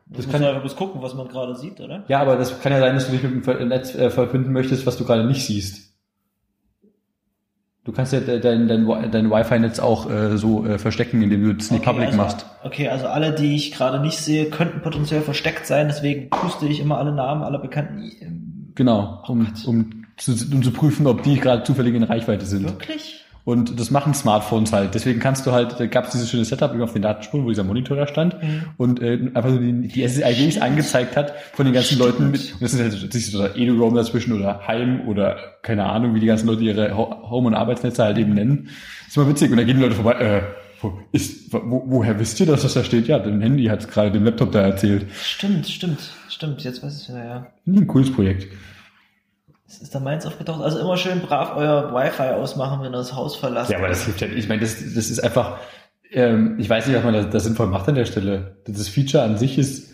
[0.07, 2.05] Das kann- kann ja bloß gucken, was man gerade sieht, oder?
[2.09, 4.53] Ja, aber das kann ja sein, dass du dich mit einem Ver- Netz äh, verbinden
[4.53, 5.91] möchtest, was du gerade nicht siehst.
[7.85, 11.53] Du kannst ja de- dein, dein, dein Wi-Fi-Netz auch äh, so äh, verstecken, indem du
[11.57, 12.47] es nicht public also, machst.
[12.63, 16.81] Okay, also alle, die ich gerade nicht sehe, könnten potenziell versteckt sein, deswegen puste ich
[16.81, 18.03] immer alle Namen aller bekannten.
[18.21, 22.65] ähm, Genau, um, um, zu, um zu prüfen, ob die gerade zufällig in Reichweite sind.
[22.65, 23.25] Wirklich?
[23.43, 24.95] Und das machen Smartphones halt.
[24.95, 27.65] Deswegen kannst du halt, da gab es dieses schöne Setup auf den Datenspuren, wo dieser
[27.65, 28.37] Monitor da stand
[28.77, 32.01] und äh, einfach so die, die SSIDs angezeigt hat von den ganzen Stimmt.
[32.03, 32.53] Leuten mit.
[32.53, 36.21] Und das ist halt das ist so Edu-Roam dazwischen oder Heim oder keine Ahnung, wie
[36.21, 38.69] die ganzen Leute ihre Ho- Home- und Arbeitsnetze halt eben nennen.
[39.09, 39.51] ist immer witzig.
[39.51, 40.43] Und da gehen die Leute vorbei, äh,
[40.83, 43.09] wo, ist, wo, woher wisst ihr, dass das da steht?
[43.09, 45.07] Ja, dein Handy hat gerade dem Laptop da erzählt.
[45.25, 46.63] Stimmt, stimmt, stimmt.
[46.63, 47.47] Jetzt weiß ich wieder, ja.
[47.67, 48.47] Ein cooles Projekt.
[49.71, 50.63] Es ist da meins aufgetaucht.
[50.63, 53.71] Also immer schön brav euer Wi-Fi ausmachen, wenn ihr das Haus verlasst.
[53.71, 54.27] Ja, aber das hilft ja.
[54.27, 55.59] Ich meine, das, das ist einfach,
[56.11, 58.57] ähm, ich weiß nicht, was man da, da sinnvoll macht an der Stelle.
[58.67, 59.93] Das Feature an sich ist,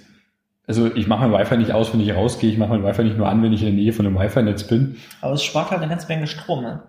[0.66, 2.50] also ich mache mein Wi-Fi nicht aus, wenn ich rausgehe.
[2.50, 4.64] Ich mache mein Wi-Fi nicht nur an, wenn ich in der Nähe von einem Wi-Fi-Netz
[4.64, 4.96] bin.
[5.20, 6.82] Aber es spart halt eine ganze Menge Strom, ne?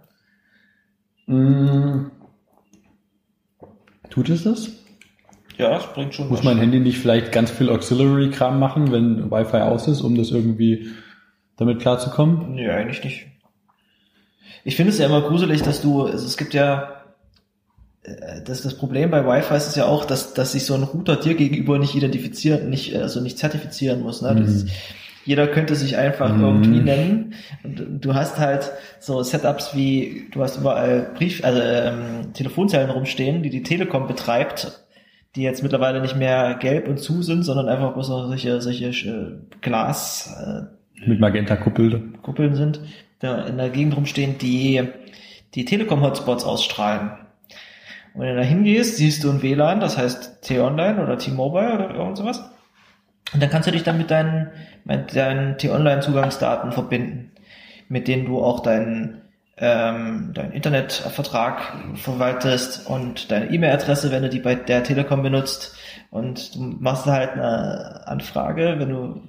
[1.26, 2.10] Mm.
[4.10, 4.70] Tut es das?
[5.58, 9.58] Ja, das bringt schon Muss mein Handy nicht vielleicht ganz viel Auxiliary-Kram machen, wenn Wi-Fi
[9.58, 10.90] aus ist, um das irgendwie
[11.58, 12.54] damit klarzukommen?
[12.56, 13.28] Nee, eigentlich nicht.
[14.64, 17.02] Ich finde es ja immer gruselig, dass du, also es gibt ja,
[18.04, 21.16] äh, das, das Problem bei Wi-Fi ist ja auch, dass, dass sich so ein Router
[21.16, 24.22] dir gegenüber nicht identifizieren, nicht, also nicht zertifizieren muss.
[24.22, 24.36] Ne?
[24.36, 24.70] Das, Mhm.
[25.26, 26.42] Jeder könnte sich einfach Mhm.
[26.42, 27.34] irgendwie nennen.
[27.62, 33.44] Und du hast halt so Setups wie, du hast überall Brief, also ähm, Telefonzellen rumstehen,
[33.44, 34.86] die die Telekom betreibt,
[35.36, 38.86] die jetzt mittlerweile nicht mehr gelb und zu sind, sondern einfach bloß noch solche, solche
[38.86, 42.14] äh, Glas, äh, Mit Magenta-Kuppel.
[42.22, 42.80] Kuppeln sind,
[43.20, 44.84] da in der Gegend rumstehen, die
[45.54, 47.12] die Telekom-Hotspots ausstrahlen.
[48.14, 51.96] Und wenn du da hingehst, siehst du ein WLAN, das heißt T-Online oder T-Mobile oder
[51.96, 52.44] irgend sowas.
[53.34, 54.50] Und dann kannst du dich dann mit deinen,
[54.86, 57.32] mit deinen T-Online-Zugangsdaten verbinden,
[57.90, 59.22] mit denen du auch deinen
[59.60, 65.76] ähm, deinen Internetvertrag verwaltest und deine E-Mail-Adresse, wenn du die bei der Telekom benutzt.
[66.12, 69.22] Und du machst halt eine Anfrage, wenn du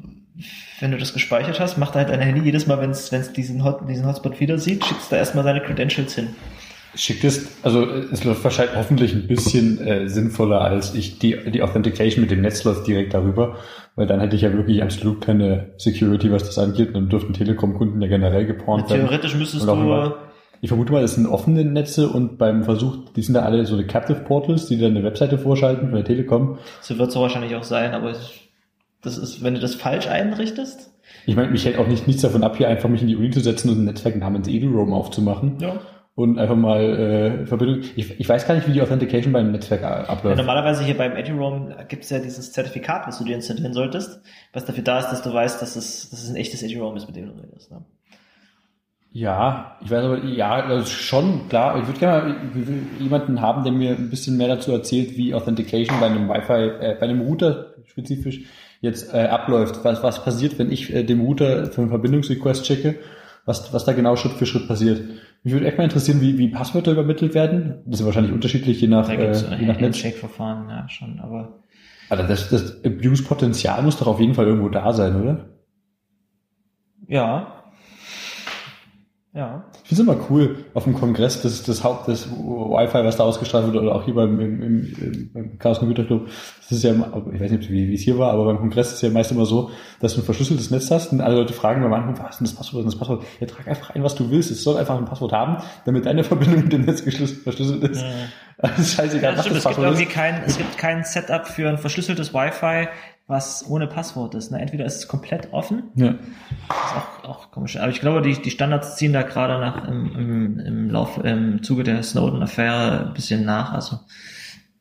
[0.81, 3.89] wenn du das gespeichert hast, macht halt dein Handy jedes Mal, wenn es diesen, Hot,
[3.89, 6.29] diesen Hotspot wieder sieht, schickst da erstmal seine Credentials hin.
[6.95, 11.63] Schickt es, also es läuft wahrscheinlich hoffentlich ein bisschen äh, sinnvoller als ich die, die
[11.63, 13.57] Authentication mit dem Netz läuft direkt darüber,
[13.95, 17.35] weil dann hätte ich ja wirklich absolut keine Security, was das angeht, und dann dürften
[17.35, 19.03] Telekom-Kunden ja generell gepornt werden.
[19.07, 20.17] Theoretisch müsstest du, immer-
[20.63, 23.75] Ich vermute mal, das sind offene Netze und beim Versuch, die sind da alle so
[23.75, 26.59] eine Captive Portals, die dann eine Webseite vorschalten von der Telekom.
[26.81, 28.48] So wird es wahrscheinlich auch sein, aber ich,
[29.03, 30.93] das ist, wenn du das falsch einrichtest.
[31.27, 33.31] Ich meine, mich hält auch nicht nichts davon ab, hier einfach mich in die Uni
[33.31, 35.59] zu setzen und ein Netzwerk namens EduRoam aufzumachen.
[35.61, 35.81] Ja.
[36.15, 36.81] Und einfach mal
[37.43, 37.83] äh, Verbindung.
[37.95, 40.37] Ich, ich weiß gar nicht, wie die Authentication beim Netzwerk Ja, abläuft.
[40.37, 44.21] normalerweise hier beim EduRoam gibt es ja dieses Zertifikat, was du dir installieren solltest,
[44.53, 47.07] was dafür da ist, dass du weißt, dass es, dass es ein echtes EduRoam ist,
[47.07, 47.71] mit dem du redest.
[47.71, 47.83] Ne?
[49.13, 51.79] Ja, ich weiß aber, ja, das ist schon klar.
[51.81, 52.65] Ich würde gerne mal
[53.01, 56.53] jemanden haben, der mir ein bisschen mehr dazu erzählt, wie Authentication bei einem Wi-Fi,
[56.85, 58.43] äh, bei einem Router spezifisch
[58.81, 59.85] jetzt äh, abläuft.
[59.85, 62.97] Was, was passiert, wenn ich äh, dem Router für einen Verbindungsrequest checke?
[63.45, 65.01] Was, was da genau Schritt für Schritt passiert.
[65.43, 67.79] Mich würde echt mal interessieren, wie, wie Passwörter übermittelt werden.
[67.87, 69.83] Das ist wahrscheinlich unterschiedlich, je nach, Da äh, je nach Netz.
[69.83, 71.61] Handshake-Verfahren, ja schon, aber
[72.11, 75.49] Also das, das Abuse-Potenzial muss doch auf jeden Fall irgendwo da sein, oder?
[77.07, 77.55] ja.
[79.39, 79.63] Ja.
[79.85, 83.23] Ich finde es immer cool, auf dem Kongress das, das Haupt, das Wi-Fi, was da
[83.23, 86.91] ausgestrahlt wird, oder auch hier beim, im, im, beim Chaos Computer Club, das ist ja,
[87.33, 89.31] ich weiß nicht, wie, wie es hier war, aber beim Kongress ist es ja meist
[89.31, 89.71] immer so,
[90.01, 92.47] dass du ein verschlüsseltes Netz hast und alle Leute fragen beim Anfang, was ist denn
[92.49, 93.25] das Passwort, was ist das Passwort?
[93.39, 96.25] Ja, trag einfach ein, was du willst, es soll einfach ein Passwort haben, damit deine
[96.25, 98.05] Verbindung mit dem Netz verschlüsselt ist.
[98.59, 100.13] Das ist scheißegal, Ja, was stimmt, das es gibt irgendwie ist.
[100.13, 102.89] kein, es gibt kein Setup für ein verschlüsseltes Wi-Fi,
[103.29, 104.51] was ohne Passwort ist.
[104.51, 104.61] Ne?
[104.61, 106.09] Entweder ist es komplett offen, Ja.
[106.13, 106.19] ist
[107.25, 107.77] auch, auch komisch.
[107.77, 111.63] Aber ich glaube, die, die Standards ziehen da gerade nach im, im, im Lauf, im
[111.63, 113.73] Zuge der Snowden-Affäre ein bisschen nach.
[113.73, 114.01] Also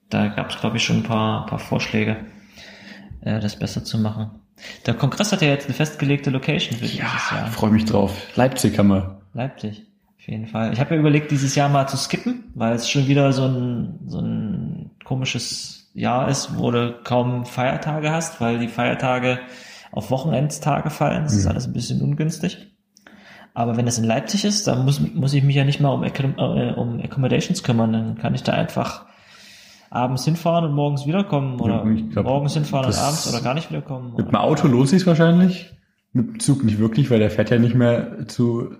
[0.09, 2.15] da gab es, glaube ich, schon ein paar, paar Vorschläge,
[3.21, 4.31] äh, das besser zu machen.
[4.85, 7.47] Der Kongress hat ja jetzt eine festgelegte Location für dieses Ja, Jahr.
[7.47, 8.15] freue mich drauf.
[8.35, 9.19] Leipzig haben wir.
[9.33, 9.85] Leipzig,
[10.17, 10.71] auf jeden Fall.
[10.73, 13.99] Ich habe mir überlegt, dieses Jahr mal zu skippen, weil es schon wieder so ein,
[14.07, 19.39] so ein komisches Jahr ist, wo du kaum Feiertage hast, weil die Feiertage
[19.91, 21.23] auf Wochenendtage fallen.
[21.23, 21.51] Das ist Mhm.
[21.51, 22.67] alles ein bisschen ungünstig.
[23.53, 26.03] Aber wenn es in Leipzig ist, dann muss, muss ich mich ja nicht mal um,
[26.03, 27.91] äh, um Accommodations kümmern.
[27.93, 29.05] Dann kann ich da einfach
[29.89, 33.69] abends hinfahren und morgens wiederkommen oder glaub, morgens hinfahren und das- abends oder gar nicht
[33.71, 34.13] wiederkommen.
[34.15, 35.71] Mit dem Auto lohnt sich wahrscheinlich.
[36.13, 38.75] Mit dem Zug nicht wirklich, weil der fährt ja nicht mehr zu,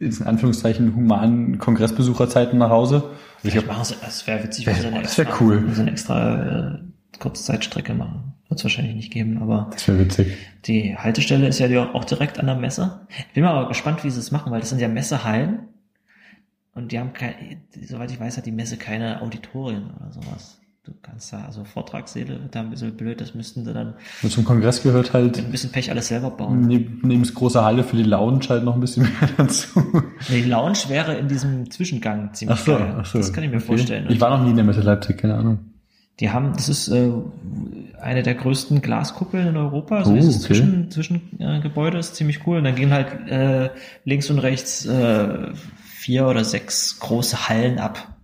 [0.00, 3.10] in Anführungszeichen, humanen Kongressbesucherzeiten nach Hause.
[3.42, 5.68] Ich Vielleicht hab, machen sie, es wäre witzig, Wär- wenn sie eine das extra, cool.
[5.72, 6.78] sie eine extra äh,
[7.18, 8.34] Kurzzeitstrecke machen.
[8.48, 10.36] Wird es wahrscheinlich nicht geben, aber das wäre witzig.
[10.66, 13.00] die Haltestelle ist ja auch direkt an der Messe.
[13.28, 15.68] Ich bin mal aber gespannt, wie sie es machen, weil das sind ja Messehallen
[16.74, 17.34] und die haben kein,
[17.82, 20.57] soweit ich weiß, hat die Messe keine Auditorien oder sowas.
[20.88, 24.44] Du kannst da, also Vortragssäle da ein bisschen blöd, das müssten sie dann Und zum
[24.44, 26.62] Kongress gehört halt mit ein bisschen Pech alles selber bauen.
[26.66, 29.68] neben, neben das große Halle für die Lounge halt noch ein bisschen mehr dazu.
[30.28, 32.94] Die Lounge wäre in diesem Zwischengang ziemlich Ach so, geil.
[32.98, 33.18] ach so.
[33.18, 33.66] Das kann ich mir Okay.
[33.66, 34.06] vorstellen.
[34.08, 35.58] Ich war noch nie in der Messe Leipzig, keine Ahnung.
[36.20, 37.10] Die haben, das ist äh,
[38.00, 39.98] eine der größten Glaskuppeln in Europa.
[39.98, 40.46] Also Oh, dieses okay.
[40.54, 42.58] Zwischen, Zwischengebäude äh, ist ziemlich cool.
[42.58, 43.70] Und dann gehen halt äh,
[44.04, 45.28] links und rechts äh,
[45.84, 48.16] vier oder sechs große Hallen ab,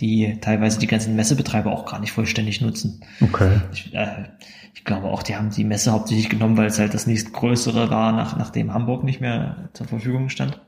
[0.00, 3.04] die teilweise die ganzen Messebetreiber auch gar nicht vollständig nutzen.
[3.20, 3.60] Okay.
[3.72, 4.24] Ich, äh,
[4.74, 8.12] ich glaube auch, die haben die Messe hauptsächlich genommen, weil es halt das nächstgrößere war,
[8.12, 10.60] nach, nachdem Hamburg nicht mehr zur Verfügung stand.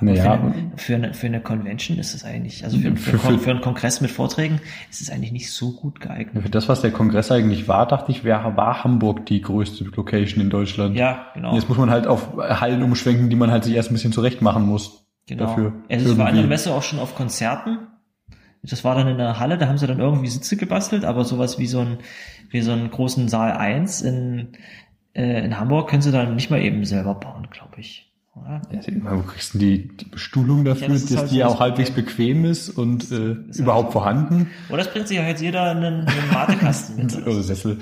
[0.00, 3.38] Naja, Für, eine, für, eine, für eine Convention ist es eigentlich, also für, für, Für-
[3.38, 4.58] für- einen Kongress mit Vorträgen
[4.90, 6.42] ist es eigentlich nicht so gut geeignet.
[6.42, 10.40] für das, was der Kongress eigentlich war, dachte ich, wäre, war Hamburg die größte Location
[10.42, 10.96] in Deutschland.
[10.96, 11.54] Ja, genau.
[11.54, 14.42] Jetzt muss man halt auf Hallen umschwenken, die man halt sich erst ein bisschen zurecht
[14.42, 15.04] machen muss.
[15.28, 15.44] genau.
[15.46, 17.78] dafür ich war irgendwie- Messe auch schon auf Konzerten.
[18.62, 21.58] Das war dann in der Halle, da haben sie dann irgendwie Sitze gebastelt, aber sowas
[21.58, 21.98] wie so ein,
[22.50, 24.48] wie so einen großen Saal 1 in,
[25.14, 28.08] äh, in Hamburg können sie dann nicht mal eben selber bauen, glaube ich.
[28.34, 28.62] Ja,
[29.18, 32.46] wo kriegst du die, die Bestuhlung dafür, Ja, das dass halt die auch halbwegs bequem
[32.46, 34.50] ist und äh, ist überhaupt halt- vorhanden?
[34.70, 37.14] Oder es bringt sich ja jetzt jeder einen, einen Matekasten mit.
[37.14, 37.30] oder so.
[37.30, 37.78] Oder Sessel.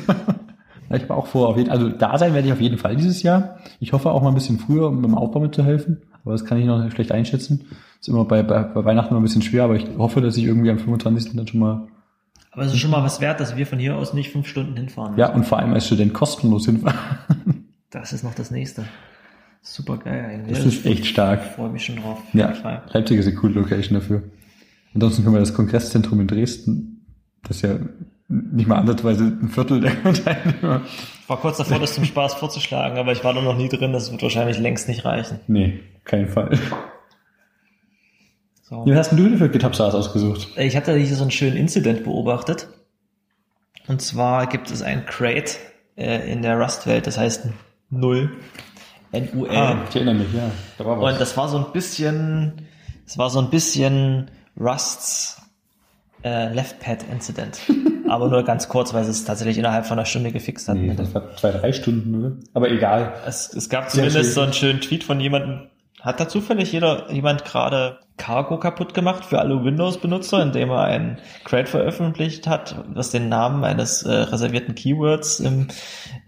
[0.90, 3.22] ich habe auch vor, auf jeden, also da sein werde ich auf jeden Fall dieses
[3.22, 3.58] Jahr.
[3.78, 6.02] Ich hoffe auch mal ein bisschen früher, um beim Aufbau mitzuhelfen.
[6.24, 7.66] Aber das kann ich noch schlecht einschätzen.
[8.04, 10.44] Ist immer bei, bei, bei Weihnachten immer ein bisschen schwer, aber ich hoffe, dass ich
[10.44, 11.36] irgendwie am 25.
[11.36, 11.88] dann schon mal,
[12.50, 14.76] Aber es ist schon mal was wert, dass wir von hier aus nicht fünf Stunden
[14.76, 15.16] hinfahren.
[15.16, 16.98] ja, und vor allem als Student kostenlos hinfahren.
[17.90, 18.84] Das ist noch das nächste.
[19.62, 20.58] Super geil eigentlich.
[20.58, 21.40] Das ist echt stark.
[21.44, 22.18] Ich freue mich schon drauf.
[22.18, 22.52] Auf Ja.
[22.92, 24.24] Leipzig ist eine coole Location dafür.
[24.94, 27.06] Ansonsten können wir das Kongresszentrum in Dresden,
[27.44, 27.76] das ist ja
[28.28, 29.92] nicht mal ansatzweise ein Viertel der
[30.24, 30.82] Teilnehmer.
[31.22, 33.92] Ich war kurz davor, das zum Spaß vorzuschlagen, aber ich war da noch nie drin.
[33.94, 35.38] Das wird wahrscheinlich längst nicht reichen.
[35.46, 36.58] Nee, kein Fall.
[38.66, 38.86] So.
[38.86, 40.48] Wie hast denn du denn für GitHub SaaS ausgesucht?
[40.56, 42.68] Ich hatte hier so einen schönen Incident beobachtet.
[43.88, 45.58] Und zwar gibt es ein Crate
[45.96, 47.48] äh, in der Rust-Welt, das heißt
[47.90, 48.30] Null.
[49.12, 49.76] N-U-L.
[49.88, 50.50] ich erinnere mich, ja.
[50.78, 52.66] Da war Und das war so ein bisschen,
[53.06, 55.42] es war so ein bisschen Rusts
[56.24, 57.60] äh, Left Pad Incident.
[58.08, 60.86] Aber nur ganz kurz, weil sie es tatsächlich innerhalb von einer Stunde gefixt hatten.
[60.86, 62.36] Nee, das war zwei, drei Stunden, oder?
[62.54, 63.12] Aber egal.
[63.26, 64.34] Es, es gab Sehr zumindest schön.
[64.34, 65.68] so einen schönen Tweet von jemandem,
[66.04, 71.18] Hat da zufällig jeder, jemand gerade Cargo kaputt gemacht für alle Windows-Benutzer, indem er ein
[71.44, 75.68] Crate veröffentlicht hat, was den Namen eines äh, reservierten Keywords im,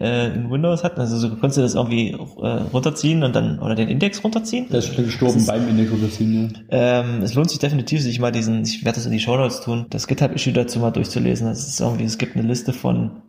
[0.00, 0.98] äh, in Windows hat?
[0.98, 4.66] Also so konntest du das irgendwie äh, runterziehen und dann, oder den Index runterziehen?
[4.70, 7.00] Der ist schon gestorben ist- beim Index runterziehen, ja.
[7.00, 9.60] Ähm, es lohnt sich definitiv, sich mal diesen, ich werde das in die Show Notes
[9.60, 11.48] tun, das GitHub-Issue dazu mal durchzulesen.
[11.48, 13.22] Das ist irgendwie, es gibt eine Liste von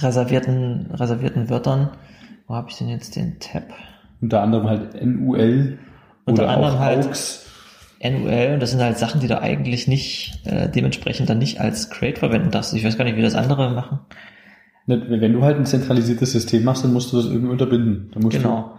[0.00, 1.90] reservierten, reservierten Wörtern.
[2.46, 3.64] Wo habe ich denn jetzt den Tab?
[4.20, 5.78] Unter anderem halt NUL
[6.26, 7.46] Unter oder anderem auch halt- AUX.
[8.02, 11.90] NUL, und das sind halt Sachen, die du eigentlich nicht, äh, dementsprechend dann nicht als
[11.90, 12.72] Crate verwenden darfst.
[12.72, 13.98] Ich weiß gar nicht, wie das andere machen.
[14.86, 18.10] Ne, Wenn du halt ein zentralisiertes System machst, dann musst du das irgendwie unterbinden.
[18.30, 18.72] Genau.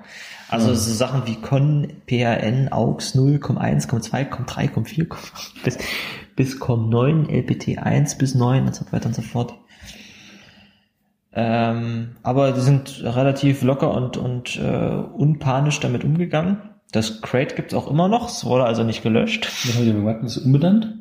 [0.49, 0.75] Also Ja.
[0.75, 5.19] so Sachen wie Con, PAN, AUX 0, Com1, Com2, Com3, Com4, Com
[5.63, 5.77] bis,
[6.35, 9.53] bis Com9, LPT1 bis 9 und so weiter und so fort.
[11.33, 16.57] Ähm, aber die sind relativ locker und, und äh, unpanisch damit umgegangen.
[16.91, 19.45] Das Crate gibt's auch immer noch, es wurde also nicht gelöscht.
[19.45, 20.23] was haben die gemacht?
[20.23, 20.97] Ist umbenannt?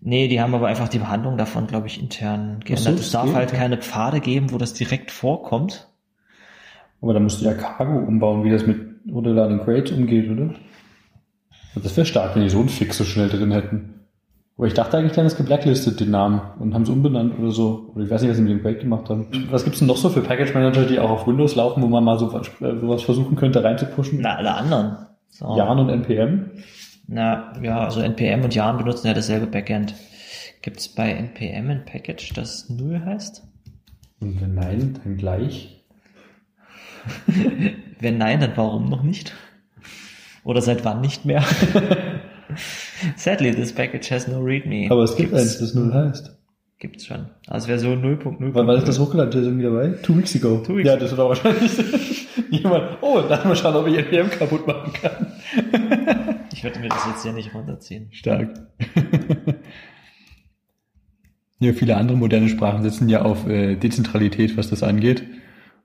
[0.00, 2.94] Nee, die haben aber einfach die Behandlung davon, glaube ich, intern geändert.
[2.94, 3.58] das es darf geht, halt ja.
[3.58, 5.88] keine Pfade geben, wo das direkt vorkommt.
[7.00, 8.80] Aber da musst du ja Cargo umbauen, wie das mit
[9.10, 10.54] runterladenen Crates umgeht, oder?
[11.74, 14.01] Das wäre stark, wenn die so einen Fix so schnell drin hätten.
[14.58, 17.50] Aber ich dachte eigentlich, die haben es geblacklistet, den Namen, und haben es umbenannt oder
[17.50, 17.90] so.
[17.94, 19.26] Oder ich weiß nicht, was sie mit dem Crate gemacht haben.
[19.50, 22.04] Was gibt's denn noch so für Package Manager, die auch auf Windows laufen, wo man
[22.04, 24.20] mal so was, äh, sowas versuchen könnte reinzupushen?
[24.20, 25.06] Na, alle anderen.
[25.30, 25.56] So.
[25.56, 26.50] Jan und NPM?
[27.08, 29.94] Na, ja, also NPM und Jan benutzen ja dasselbe Backend.
[30.60, 33.42] Gibt's bei NPM ein Package, das null heißt?
[34.20, 35.82] Und wenn nein, dann gleich.
[37.98, 39.32] Wenn nein, dann warum noch nicht?
[40.44, 41.42] Oder seit wann nicht mehr?
[43.16, 44.88] Sadly, this package has no readme.
[44.90, 46.36] Aber es gibt Gibt's- eins, das null heißt.
[46.78, 47.26] Gibt's schon.
[47.46, 48.36] Also Version 0.0.
[48.54, 49.32] Wann war das das hochgeladen?
[49.40, 49.88] Ist irgendwie dabei?
[50.02, 50.58] Two weeks ago.
[50.66, 54.28] Two weeks ja, das wird auch wahrscheinlich jemand, oh, lass mal schauen, ob ich NPM
[54.30, 55.26] kaputt machen kann.
[56.54, 58.06] Ich würde mir das jetzt hier nicht runterziehen.
[58.12, 58.50] Stark.
[61.58, 65.24] ja, viele andere moderne Sprachen setzen ja auf äh, Dezentralität, was das angeht.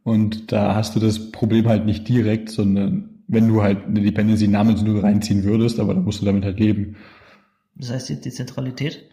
[0.03, 4.47] Und da hast du das Problem halt nicht direkt, sondern wenn du halt eine Dependency
[4.47, 6.95] namens nur reinziehen würdest, aber dann musst du damit halt leben.
[7.75, 9.03] Das heißt, die Dezentralität?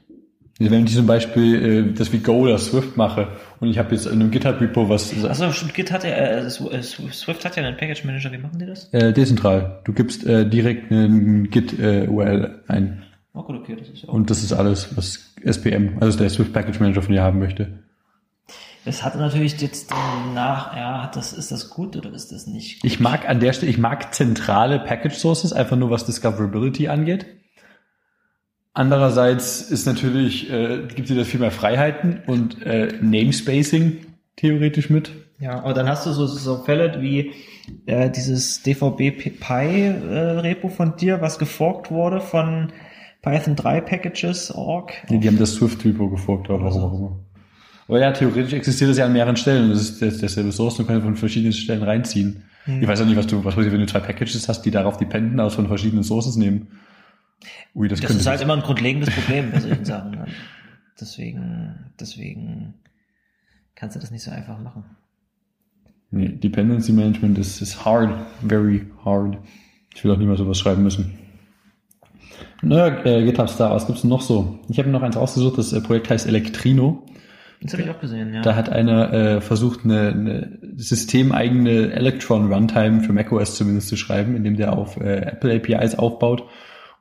[0.60, 3.26] Wenn ich zum Beispiel äh, das wie Go oder Swift mache
[3.58, 7.56] und ich habe jetzt in einem GitHub-Repo was Achso, Git hat ja, äh, Swift hat
[7.56, 8.88] ja einen Package Manager, wie machen die das?
[8.94, 9.80] äh, dezentral.
[9.84, 13.02] Du gibst äh, direkt einen Git-URL ein.
[13.32, 14.14] Oh gut, okay, das ist ja auch.
[14.14, 17.80] Und das ist alles, was SPM, also der Swift Package Manager von dir haben möchte.
[18.86, 19.90] Es hat natürlich jetzt
[20.34, 22.90] nach, ja, hat das, ist das gut oder ist das nicht gut?
[22.90, 27.24] Ich mag an der Stelle, ich mag zentrale Package Sources, einfach nur was Discoverability angeht.
[28.74, 34.04] Andererseits ist natürlich, äh, gibt dir das viel mehr Freiheiten und äh, Namespacing
[34.36, 35.12] theoretisch mit.
[35.38, 37.32] Ja, aber dann hast du so, so Fälle wie
[37.86, 42.72] äh, dieses DVB-Pi-Repo von dir, was geforkt wurde von
[43.22, 44.92] Python 3 Packages org.
[45.08, 47.18] Nee, die haben das Swift-Repo gefolgt, oder warum auch immer.
[47.88, 49.70] Aber ja, theoretisch existiert das ja an mehreren Stellen.
[49.70, 52.44] Das ist das- dasselbe Source, du kannst von verschiedenen Stellen reinziehen.
[52.80, 54.96] Ich weiß auch nicht, was du, was passiert, wenn du zwei Packages hast, die darauf
[54.96, 56.68] dependen, aus von verschiedenen Sources nehmen.
[57.74, 60.12] Ui, das, Das ist halt immer ein grundlegendes Problem bei solchen Sachen.
[60.12, 60.26] ne?
[60.98, 62.72] Deswegen, deswegen
[63.74, 64.84] kannst du das nicht so einfach machen.
[66.10, 68.14] Nee, Dependency Management ist, ist hard,
[68.46, 69.36] very hard.
[69.94, 71.18] Ich will auch nicht mehr sowas schreiben müssen.
[72.62, 74.58] Naja, äh, GitHub Star, was gibt's denn noch so?
[74.68, 77.04] Ich habe noch eins ausgesucht, das äh, Projekt heißt Electrino.
[77.64, 78.42] Das habe ich auch gesehen, ja.
[78.42, 84.36] Da hat einer äh, versucht, eine, eine systemeigene Electron Runtime für macOS zumindest zu schreiben,
[84.36, 86.44] indem der auf äh, Apple APIs aufbaut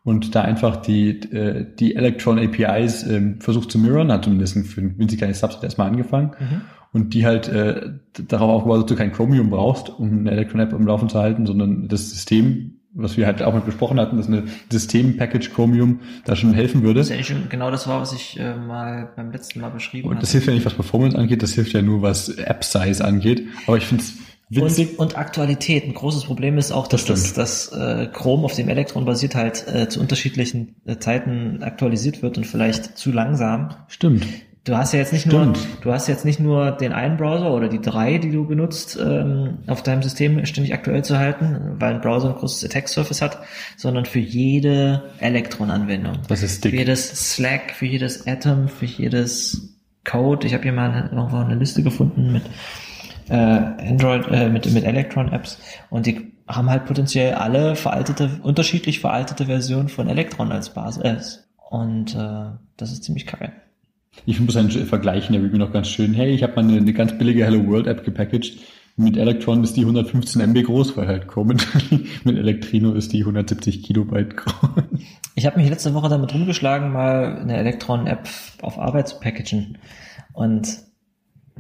[0.04, 4.82] und da einfach die, äh, die Electron APIs ähm, versucht zu mirrorn, hat zumindest für
[4.82, 6.62] ein winzig kleines Subset erstmal angefangen Mhm.
[6.92, 7.92] und die halt äh,
[8.28, 11.88] darauf aufgebaut, dass du kein Chromium brauchst, um eine Electron-App am Laufen zu halten, sondern
[11.88, 16.54] das System, was wir halt auch mit besprochen hatten, dass eine System-Package Chromium da schon
[16.54, 17.00] helfen würde.
[17.00, 19.70] Das ist ja eigentlich schon genau das war, was ich äh, mal beim letzten Mal
[19.70, 20.34] beschrieben Und das hatte.
[20.34, 23.48] hilft ja nicht, was Performance angeht, das hilft ja nur, was App-Size angeht.
[23.68, 24.14] Aber ich finde es
[24.50, 25.00] witzig.
[25.00, 25.86] Und, und Aktualität.
[25.86, 29.36] Ein großes Problem ist auch, dass Das das, das äh, Chrome, auf dem Elektron basiert,
[29.36, 33.76] halt äh, zu unterschiedlichen äh, Zeiten aktualisiert wird und vielleicht zu langsam.
[33.88, 34.26] Stimmt.
[34.66, 35.58] Du hast ja jetzt nicht Stimmt.
[35.58, 38.98] nur, du hast jetzt nicht nur den einen Browser oder die drei, die du benutzt,
[38.98, 43.40] ähm, auf deinem System ständig aktuell zu halten, weil ein Browser ein großes Attack-Surface hat,
[43.76, 46.20] sondern für jede Elektron-Anwendung.
[46.30, 46.80] Das ist Für dick.
[46.80, 50.48] jedes Slack, für jedes Atom, für jedes Code.
[50.48, 52.44] Ich habe hier mal eine, irgendwo eine Liste gefunden mit
[53.30, 55.60] äh, Android, äh, mit, mit Electron-Apps
[55.90, 61.48] und die haben halt potenziell alle veraltete, unterschiedlich veraltete Versionen von Electron als Basis.
[61.70, 62.46] Und äh,
[62.78, 63.52] das ist ziemlich kacke.
[64.26, 66.14] Ich muss einen Vergleich in der Review noch ganz schön.
[66.14, 68.58] Hey, ich habe mal eine, eine ganz billige Hello World App gepackaged.
[68.96, 71.56] Mit Electron ist die 115 MB groß, weil halt Chrome
[72.24, 74.84] mit Electrino ist die 170 Kilobyte groß.
[75.36, 78.30] Ich habe mich letzte Woche damit rumgeschlagen, mal eine Electron-App
[78.62, 79.80] auf Arbeit zu packagen.
[80.34, 80.78] Und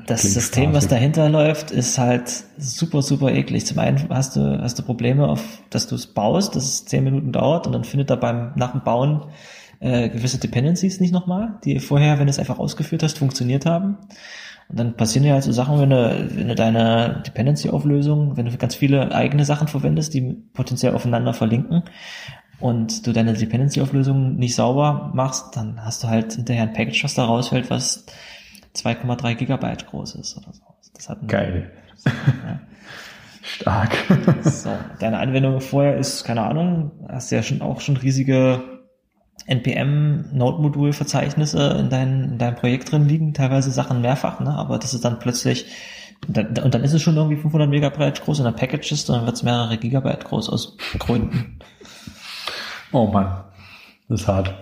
[0.06, 0.76] das Klingt System, spaßig.
[0.76, 3.66] was dahinter läuft, ist halt super, super eklig.
[3.66, 5.42] Zum einen hast du, hast du Probleme, auf,
[5.72, 8.72] dass du es baust, dass es zehn Minuten dauert und dann findet er beim, nach
[8.72, 9.26] dem Bauen
[9.84, 13.98] äh, gewisse Dependencies nicht nochmal, die vorher, wenn du es einfach ausgeführt hast, funktioniert haben.
[14.70, 18.58] Und dann passieren ja halt so Sachen, wenn du, wenn du deine Dependency-Auflösung, wenn du
[18.58, 20.22] ganz viele eigene Sachen verwendest, die
[20.54, 21.84] potenziell aufeinander verlinken
[22.62, 27.16] und du deine Dependency-Auflösung nicht sauber machst, dann hast du halt hinterher ein Package, was
[27.16, 28.06] da rausfällt, was
[28.78, 30.64] 2,3 Gigabyte groß ist oder so.
[30.94, 31.72] Das hat Geil.
[32.06, 32.12] Ja.
[33.42, 33.92] Stark.
[34.44, 34.70] So,
[35.00, 38.64] deine Anwendung vorher ist, keine Ahnung, hast ja schon auch schon riesige
[39.48, 44.56] NPM-Node-Modul-Verzeichnisse in, dein, in deinem Projekt drin liegen, teilweise Sachen mehrfach, ne?
[44.56, 45.66] aber das ist dann plötzlich,
[46.28, 49.10] und dann, und dann ist es schon irgendwie 500 Megabyte groß in der Package ist,
[49.10, 51.60] und dann wird es mehrere Gigabyte groß aus Gründen.
[52.92, 53.44] Oh Mann,
[54.08, 54.54] das ist hart.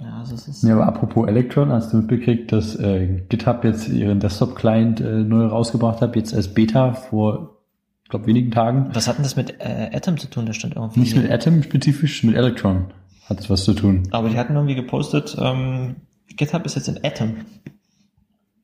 [0.00, 0.62] Ja, also es ist.
[0.62, 5.46] Ja, aber apropos Electron, hast du mitbekriegt, dass äh, GitHub jetzt ihren Desktop-Client äh, neu
[5.46, 7.58] rausgebracht hat, jetzt als Beta vor,
[8.04, 8.88] ich glaube, wenigen Tagen.
[8.94, 10.46] Was hat denn das mit äh, Atom zu tun?
[10.46, 11.00] Das stand irgendwie.
[11.00, 12.86] Nicht mit Atom spezifisch, mit Electron
[13.30, 14.02] hat es was zu tun.
[14.10, 15.96] Aber die hatten irgendwie gepostet, ähm,
[16.36, 17.36] GitHub ist jetzt in Atom.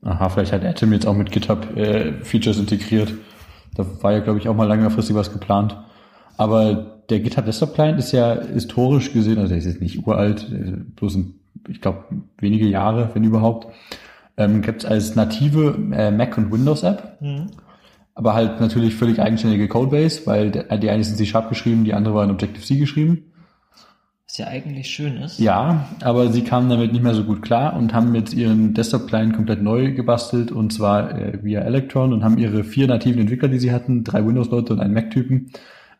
[0.02, 3.12] Aha, vielleicht hat Atom jetzt auch mit GitHub äh, Features integriert.
[3.74, 5.76] Da war ja, glaube ich, auch mal langfristig was geplant.
[6.36, 10.46] Aber der GitHub Desktop Client ist ja historisch gesehen, also der ist jetzt nicht uralt,
[10.96, 11.34] bloß ein,
[11.68, 12.04] ich glaube
[12.38, 13.68] wenige Jahre, wenn überhaupt,
[14.36, 17.16] ähm, gibt es als native äh, Mac und Windows App.
[17.20, 17.46] Mhm.
[18.14, 22.14] Aber halt natürlich völlig eigenständige Codebase, weil die eine ist in C-Sharp geschrieben, die andere
[22.14, 23.30] war in Objective-C geschrieben.
[24.36, 25.38] Was ja eigentlich schön ist.
[25.38, 29.34] Ja, aber sie kamen damit nicht mehr so gut klar und haben mit ihren Desktop-Client
[29.34, 33.58] komplett neu gebastelt und zwar äh, via Electron und haben ihre vier nativen Entwickler, die
[33.58, 35.52] sie hatten, drei Windows-Leute und einen Mac-Typen,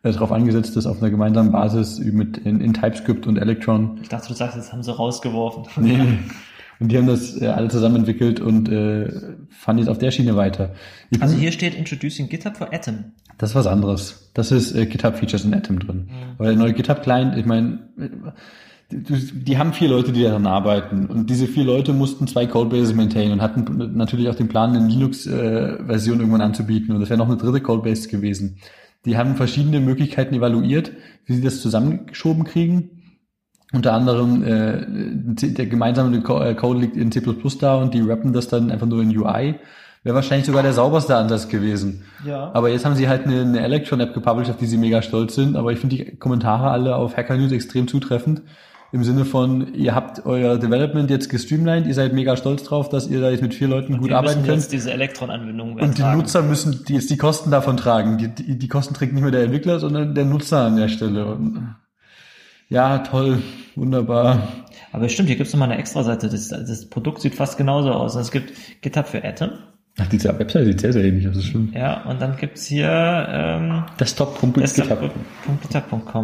[0.03, 4.01] äh, darauf angesetzt ist, auf einer gemeinsamen Basis mit in, in, TypeScript und Electron.
[4.03, 5.65] Ich dachte, du sagst, das haben sie rausgeworfen.
[5.83, 5.99] Nee.
[6.79, 9.09] Und die haben das äh, alle zusammen entwickelt und äh,
[9.49, 10.75] fahren jetzt auf der Schiene weiter.
[11.11, 13.13] Ich also hier steht Introducing GitHub for Atom.
[13.39, 14.31] Das ist was anderes.
[14.35, 15.97] Das ist äh, GitHub Features in Atom drin.
[15.97, 16.39] Mhm.
[16.39, 17.89] Weil der neue GitHub Client, ich meine,
[18.91, 21.07] die haben vier Leute, die daran arbeiten.
[21.07, 24.87] Und diese vier Leute mussten zwei Codebases maintainen und hatten natürlich auch den Plan, eine
[24.87, 26.95] Linux-Version äh, irgendwann anzubieten.
[26.95, 28.59] Und das wäre noch eine dritte Codebase gewesen.
[29.05, 30.93] Die haben verschiedene Möglichkeiten evaluiert,
[31.25, 32.96] wie sie das zusammengeschoben kriegen.
[33.73, 37.21] Unter anderem äh, der gemeinsame äh, Code liegt in C++
[37.61, 39.57] da und die rappen das dann einfach nur in UI.
[40.05, 42.05] Wäre wahrscheinlich sogar der sauberste Ansatz gewesen.
[42.25, 42.53] Ja.
[42.55, 45.57] Aber jetzt haben sie halt eine, eine Electron-App gepublished, auf die sie mega stolz sind.
[45.57, 48.43] Aber ich finde die Kommentare alle auf Hacker News extrem zutreffend
[48.93, 53.09] im Sinne von, ihr habt euer Development jetzt gestreamlined, ihr seid mega stolz drauf, dass
[53.09, 54.59] ihr da jetzt mit vier Leuten und gut arbeiten könnt.
[54.59, 56.03] Jetzt diese Elektron-Anwendung Und die.
[56.03, 58.19] Nutzer müssen die jetzt die Kosten davon tragen.
[58.19, 61.27] Die, die, die Kosten trägt nicht mehr der Entwickler, sondern der Nutzer an der Stelle.
[61.27, 61.75] Und
[62.69, 63.43] ja, toll,
[63.75, 64.65] wunderbar.
[64.93, 66.29] Aber stimmt, hier gibt es nochmal eine extra Seite.
[66.29, 68.15] Das, das Produkt sieht fast genauso aus.
[68.15, 68.53] Es gibt
[68.83, 69.51] GitHub für Atom.
[69.99, 71.75] Ach, diese Webseite sieht sehr, sehr ähnlich aus, das stimmt.
[71.75, 72.89] Ja, und dann gibt's hier
[73.31, 74.59] ähm, desktop.github.com.
[75.73, 76.15] Desktop.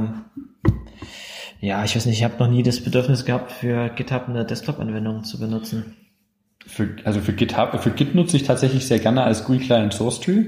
[1.61, 5.25] Ja, ich weiß nicht, ich habe noch nie das Bedürfnis gehabt, für GitHub eine Desktop-Anwendung
[5.25, 5.97] zu benutzen.
[6.67, 10.21] Für, also für GitHub, für Git nutze ich tatsächlich sehr gerne als GUI Client Source
[10.21, 10.45] Tree.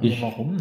[0.00, 0.58] Ich, warum?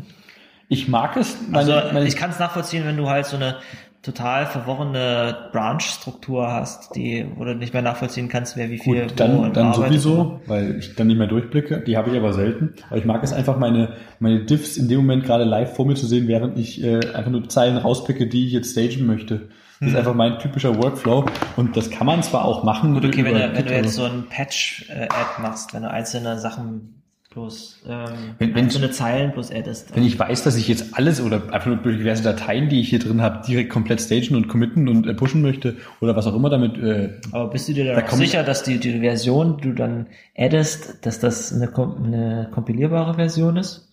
[0.69, 1.37] Ich mag es.
[1.49, 3.57] Meine, also meine ich kann es nachvollziehen, wenn du halt so eine
[4.01, 9.19] total verworrene Branch-Struktur hast, die, wo du nicht mehr nachvollziehen kannst, wer wie viel Gut,
[9.19, 11.81] dann, dann sowieso, weil ich dann nicht mehr durchblicke.
[11.81, 12.73] Die habe ich aber selten.
[12.89, 15.95] Aber ich mag es einfach, meine, meine Diffs in dem Moment gerade live vor mir
[15.95, 19.49] zu sehen, während ich äh, einfach nur Zeilen rauspicke, die ich jetzt stagen möchte.
[19.79, 19.97] Das ist hm.
[19.97, 21.25] einfach mein typischer Workflow.
[21.55, 22.95] Und das kann man zwar auch machen.
[22.95, 27.00] Gut, okay, wenn du, wenn du jetzt so ein Patch-Ad machst, wenn du einzelne Sachen
[27.31, 28.07] bloß ähm,
[28.39, 29.95] wenn, wenn einzelne Zeilen bloß addest.
[29.95, 32.99] Wenn ich weiß, dass ich jetzt alles oder einfach nur diverse Dateien, die ich hier
[32.99, 36.49] drin habe, direkt komplett stagen und committen und äh, pushen möchte oder was auch immer
[36.49, 36.77] damit.
[36.77, 40.07] Äh, Aber bist du dir da, sicher, dass die, die Version, die du dann
[40.37, 43.87] addest, dass das eine, eine kompilierbare Version ist?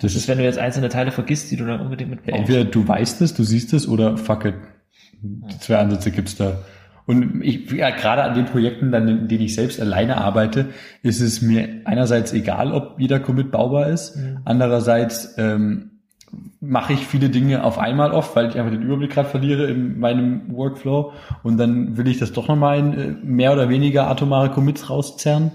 [0.00, 2.38] Das ist, wenn du jetzt einzelne Teile vergisst, die du dann unbedingt mit brauchst.
[2.38, 4.54] Entweder du weißt es, du siehst es oder fuck it.
[5.22, 6.58] Die zwei Ansätze gibt's da.
[7.06, 10.66] Und ich, ja, gerade an den Projekten, dann, in denen ich selbst alleine arbeite,
[11.02, 14.16] ist es mir einerseits egal, ob jeder Commit baubar ist.
[14.16, 14.38] Mhm.
[14.44, 15.92] Andererseits ähm,
[16.60, 20.00] mache ich viele Dinge auf einmal oft, weil ich einfach den Überblick gerade verliere in
[20.00, 21.12] meinem Workflow.
[21.44, 25.52] Und dann will ich das doch nochmal in äh, mehr oder weniger atomare Commits rauszerren.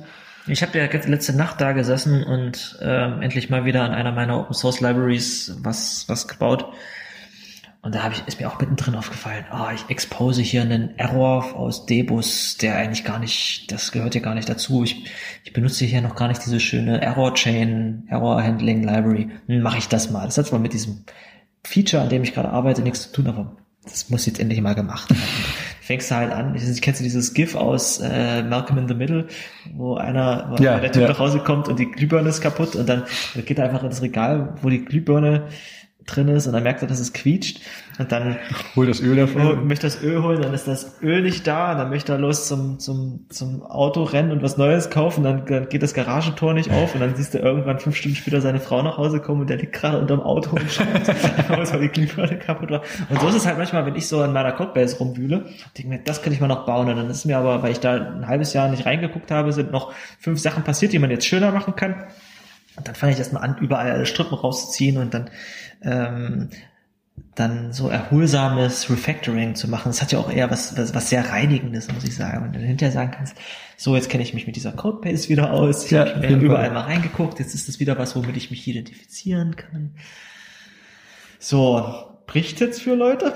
[0.48, 4.40] Ich habe ja letzte Nacht da gesessen und ähm, endlich mal wieder an einer meiner
[4.40, 6.66] Open Source Libraries was was gebaut
[7.84, 11.56] Und da hab ich, ist mir auch mittendrin aufgefallen, ah, ich expose hier einen Error
[11.56, 14.84] aus Debus, der eigentlich gar nicht, das gehört ja gar nicht dazu.
[14.84, 15.06] Ich,
[15.44, 19.30] ich benutze hier noch gar nicht diese schöne Error Chain, Error Handling Library.
[19.48, 20.26] Hm, Mache ich das mal.
[20.26, 21.06] Das hat zwar mit diesem
[21.64, 24.76] Feature, an dem ich gerade arbeite, nichts zu tun, aber das muss jetzt endlich mal
[24.76, 25.24] gemacht werden.
[25.82, 29.28] Fängst du halt an, ich kennst du dieses GIF aus äh, Malcolm in the Middle,
[29.74, 31.08] wo einer, wo Ja, der Typ ja.
[31.10, 33.06] nach Hause kommt und die Glühbirne ist kaputt und dann
[33.46, 35.48] geht er einfach ins Regal, wo die Glühbirne
[36.06, 37.62] drin ist und dann merkt er, dass es quietscht
[38.00, 38.38] und dann
[38.76, 39.68] Hol das Öl oh, davon.
[39.68, 42.80] möchte das Öl holen, dann ist das Öl nicht da, dann möchte er los zum,
[42.80, 46.96] zum, zum Auto rennen und was Neues kaufen, dann, dann geht das Garagentor nicht auf
[46.96, 49.58] und dann siehst du irgendwann fünf Stunden später seine Frau nach Hause kommen und der
[49.58, 50.88] liegt gerade unterm Auto und schaut,
[51.48, 52.82] weil die Glühbirne kaputt war.
[53.10, 55.46] Und so ist es halt manchmal, wenn ich so an meiner Codebase rumwühle,
[55.78, 57.80] denke mir, das könnte ich mal noch bauen und dann ist mir aber, weil ich
[57.80, 61.26] da ein halbes Jahr nicht reingeguckt habe, sind noch fünf Sachen passiert, die man jetzt
[61.26, 61.96] schöner machen kann.
[62.78, 65.30] Und dann fange ich erstmal an, überall alle Strippen rauszuziehen und dann
[65.82, 66.50] ähm,
[67.36, 69.90] dann so erholsames Refactoring zu machen.
[69.90, 72.46] Das hat ja auch eher was, was, was sehr Reinigendes, muss ich sagen.
[72.48, 73.36] Und dann hinterher sagen kannst,
[73.78, 75.86] so, jetzt kenne ich mich mit dieser Codebase wieder aus.
[75.86, 76.74] Ich Ja, habe überall Fall.
[76.74, 77.40] mal reingeguckt.
[77.40, 79.96] Jetzt ist das wieder was, womit ich mich identifizieren kann.
[81.40, 81.94] So,
[82.28, 83.34] bricht jetzt für Leute?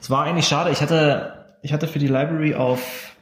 [0.00, 0.70] Es war eigentlich schade.
[0.70, 3.13] Ich hatte, ich hatte für die Library auf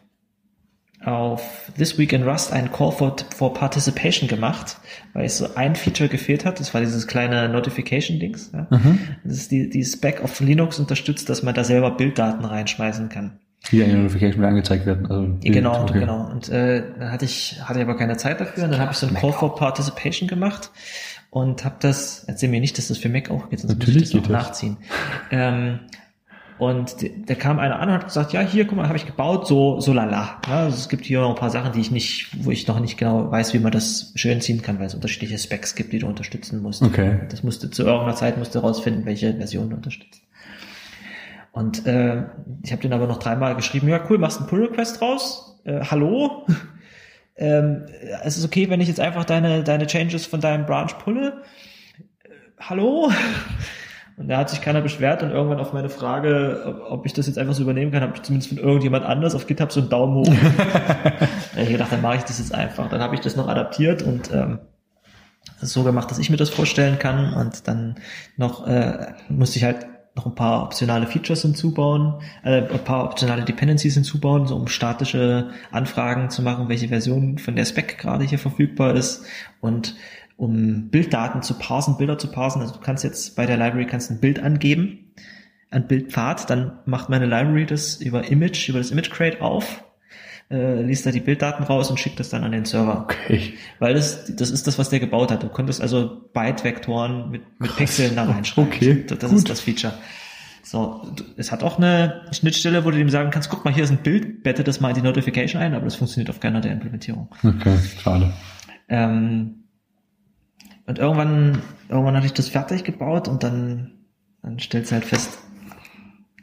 [1.05, 4.77] auf This Week in Rust einen Call for, for Participation gemacht,
[5.13, 6.61] weil es so ein Feature gefehlt hat.
[6.61, 8.53] Das war dieses kleine Notification-Dings.
[8.53, 8.67] Ja.
[9.25, 13.39] Das ist die, die Spec auf Linux unterstützt, dass man da selber Bilddaten reinschmeißen kann.
[13.71, 15.07] Die eine Notification wieder angezeigt werden.
[15.07, 16.01] Also, Genau, okay.
[16.01, 16.29] genau.
[16.31, 18.65] Und äh, dann hatte ich hatte ich aber keine Zeit dafür.
[18.65, 20.71] Und dann habe ich so einen Call for Participation gemacht
[21.31, 22.25] und habe das.
[22.27, 24.31] Erzähl mir nicht, dass das für Mac auch geht, sonst Natürlich muss ich das geht
[24.31, 24.47] noch das.
[24.49, 24.77] nachziehen.
[25.31, 25.79] Ähm,
[26.63, 26.95] und
[27.29, 29.81] da kam einer an und hat gesagt, ja, hier, guck mal, habe ich gebaut, so,
[29.81, 30.41] so lala.
[30.47, 32.79] Ja, also es gibt hier noch ein paar Sachen, die ich nicht, wo ich noch
[32.79, 35.99] nicht genau weiß, wie man das schön ziehen kann, weil es unterschiedliche Specs gibt, die
[35.99, 36.81] du unterstützen musst.
[36.81, 37.19] Okay.
[37.31, 40.23] Das musste zu irgendeiner Zeit musste rausfinden, welche Version du unterstützt.
[41.51, 42.27] Und äh,
[42.63, 45.61] ich habe den aber noch dreimal geschrieben, ja cool, machst einen Pull-Request raus.
[45.65, 46.47] Äh, hallo?
[47.37, 47.87] ähm,
[48.23, 51.43] es ist okay, wenn ich jetzt einfach deine, deine Changes von deinem Branch pulle.
[52.23, 52.29] Äh,
[52.61, 53.11] hallo?
[54.17, 57.27] Und da hat sich keiner beschwert und irgendwann auf meine Frage, ob, ob ich das
[57.27, 59.89] jetzt einfach so übernehmen kann, habe ich zumindest von irgendjemand anders auf GitHub so einen
[59.89, 60.35] Daumen hoch.
[60.57, 62.89] da hab ich gedacht, dann mache ich das jetzt einfach.
[62.89, 64.59] Dann habe ich das noch adaptiert und ähm,
[65.61, 67.35] so gemacht, dass ich mir das vorstellen kann.
[67.35, 67.97] Und dann
[68.37, 73.45] noch äh, musste ich halt noch ein paar optionale Features hinzubauen, äh, ein paar optionale
[73.45, 78.39] Dependencies hinzubauen, so um statische Anfragen zu machen, welche Version von der Spec gerade hier
[78.39, 79.25] verfügbar ist
[79.61, 79.95] und
[80.43, 82.63] um Bilddaten zu parsen, Bilder zu parsen.
[82.63, 85.13] Also du kannst jetzt bei der Library kannst ein Bild angeben,
[85.71, 89.85] ein Bildpfad, dann macht meine Library das über Image, über das Image Crate auf,
[90.51, 93.03] äh, liest da die Bilddaten raus und schickt das dann an den Server.
[93.03, 93.55] Okay.
[93.79, 95.45] Weil das, das ist das, was der gebaut hat.
[95.45, 98.73] Du konntest also Byte-Vektoren mit, mit Pixeln da reinschreiben.
[98.73, 99.95] Okay, Das, das ist das Feature.
[100.65, 103.91] So, es hat auch eine Schnittstelle, wo du dem sagen kannst, guck mal, hier ist
[103.91, 106.73] ein Bild, bette das mal in die Notification ein, aber das funktioniert auf keiner der
[106.73, 107.29] Implementierung.
[107.45, 108.33] Okay, schade.
[108.89, 109.62] Ähm,
[110.87, 113.93] und irgendwann, irgendwann hatte ich das fertig gebaut und dann,
[114.43, 115.39] dann stellst du halt fest,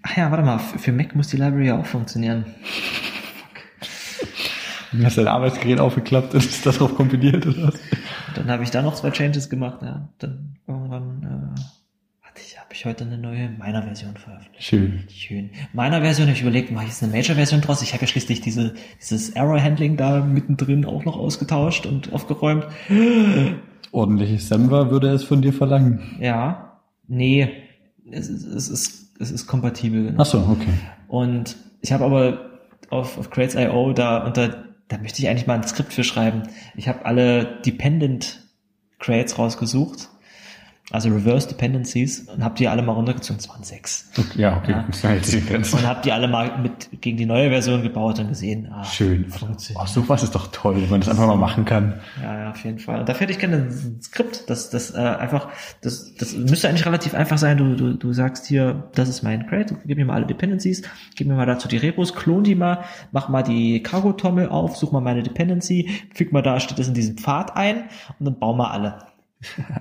[0.04, 2.46] ach ja, warte mal, für Mac muss die Library ja auch funktionieren.
[4.92, 7.80] Du hast dein Arbeitsgerät aufgeklappt und ist darauf kompiliert oder was?
[8.36, 10.10] Dann habe ich da noch zwei Changes gemacht, ja.
[10.18, 11.62] Dann irgendwann äh,
[12.26, 14.64] hatte ich, habe ich heute eine neue meiner Version veröffentlicht.
[14.64, 15.04] Schön.
[15.10, 15.52] Schön.
[15.74, 17.84] Meiner Version habe ich überlegt, mache ich jetzt eine Major-Version draus?
[17.84, 22.66] Ich habe ja schließlich diese, dieses Error-Handling da mittendrin auch noch ausgetauscht und aufgeräumt.
[23.92, 26.02] Ordentliches Semver würde es von dir verlangen.
[26.20, 27.50] Ja, nee,
[28.12, 30.04] es ist, es ist, es ist kompatibel.
[30.04, 30.20] genug.
[30.20, 30.74] Ach so, okay.
[31.08, 32.50] Und ich habe aber
[32.90, 36.44] auf, auf Crates.io da unter, da möchte ich eigentlich mal ein Skript für schreiben.
[36.76, 38.44] Ich habe alle Dependent
[39.00, 40.10] Crates rausgesucht,
[40.92, 43.40] also Reverse Dependencies, und habe die alle mal runtergezogen.
[43.40, 44.10] Es waren sechs.
[44.18, 44.72] okay ja, okay.
[44.72, 44.86] Ja.
[44.86, 48.68] Und habe die alle mal mit gegen die neue Version gebaut und gesehen.
[48.72, 49.30] Ah, Schön.
[49.30, 49.84] Funktioniert.
[49.84, 52.00] Oh, sowas ist doch toll, wenn man das einfach mal machen kann.
[52.22, 53.02] Ja, ja, auf jeden Fall.
[53.02, 55.50] Und dafür hätte ich gerne ein Skript, das, das äh, einfach,
[55.82, 57.58] das, das müsste eigentlich relativ einfach sein.
[57.58, 60.82] Du, du, du sagst hier, das ist mein Crate, gib mir mal alle Dependencies,
[61.16, 64.92] gib mir mal dazu die Repos, klon die mal, mach mal die Cargo-Tommel auf, such
[64.92, 67.84] mal meine Dependency, füg mal da, steht das in diesen Pfad ein
[68.20, 69.09] und dann bau mal alle.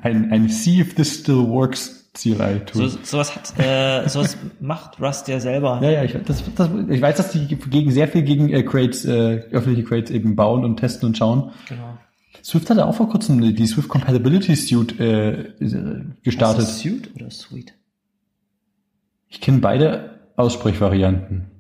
[0.03, 2.89] Ein, ein See if this still works So, CLI-Tool.
[3.03, 5.81] sowas hat, äh, sowas macht Rust ja selber.
[5.83, 9.05] ja, ja, ich, das, das, ich weiß, dass die gegen sehr viel gegen äh, Crates,
[9.05, 11.53] äh, öffentliche Crates eben bauen und testen und schauen.
[11.69, 11.99] Genau.
[12.43, 15.53] Swift hatte auch vor kurzem die Swift Compatibility Suite äh,
[16.23, 16.63] gestartet.
[16.63, 17.75] Ist das Suite oder Suite?
[19.29, 21.51] Ich kenne beide Aussprechvarianten.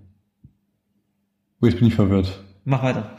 [1.61, 2.41] Oh, jetzt bin ich verwirrt.
[2.65, 3.17] Mach weiter.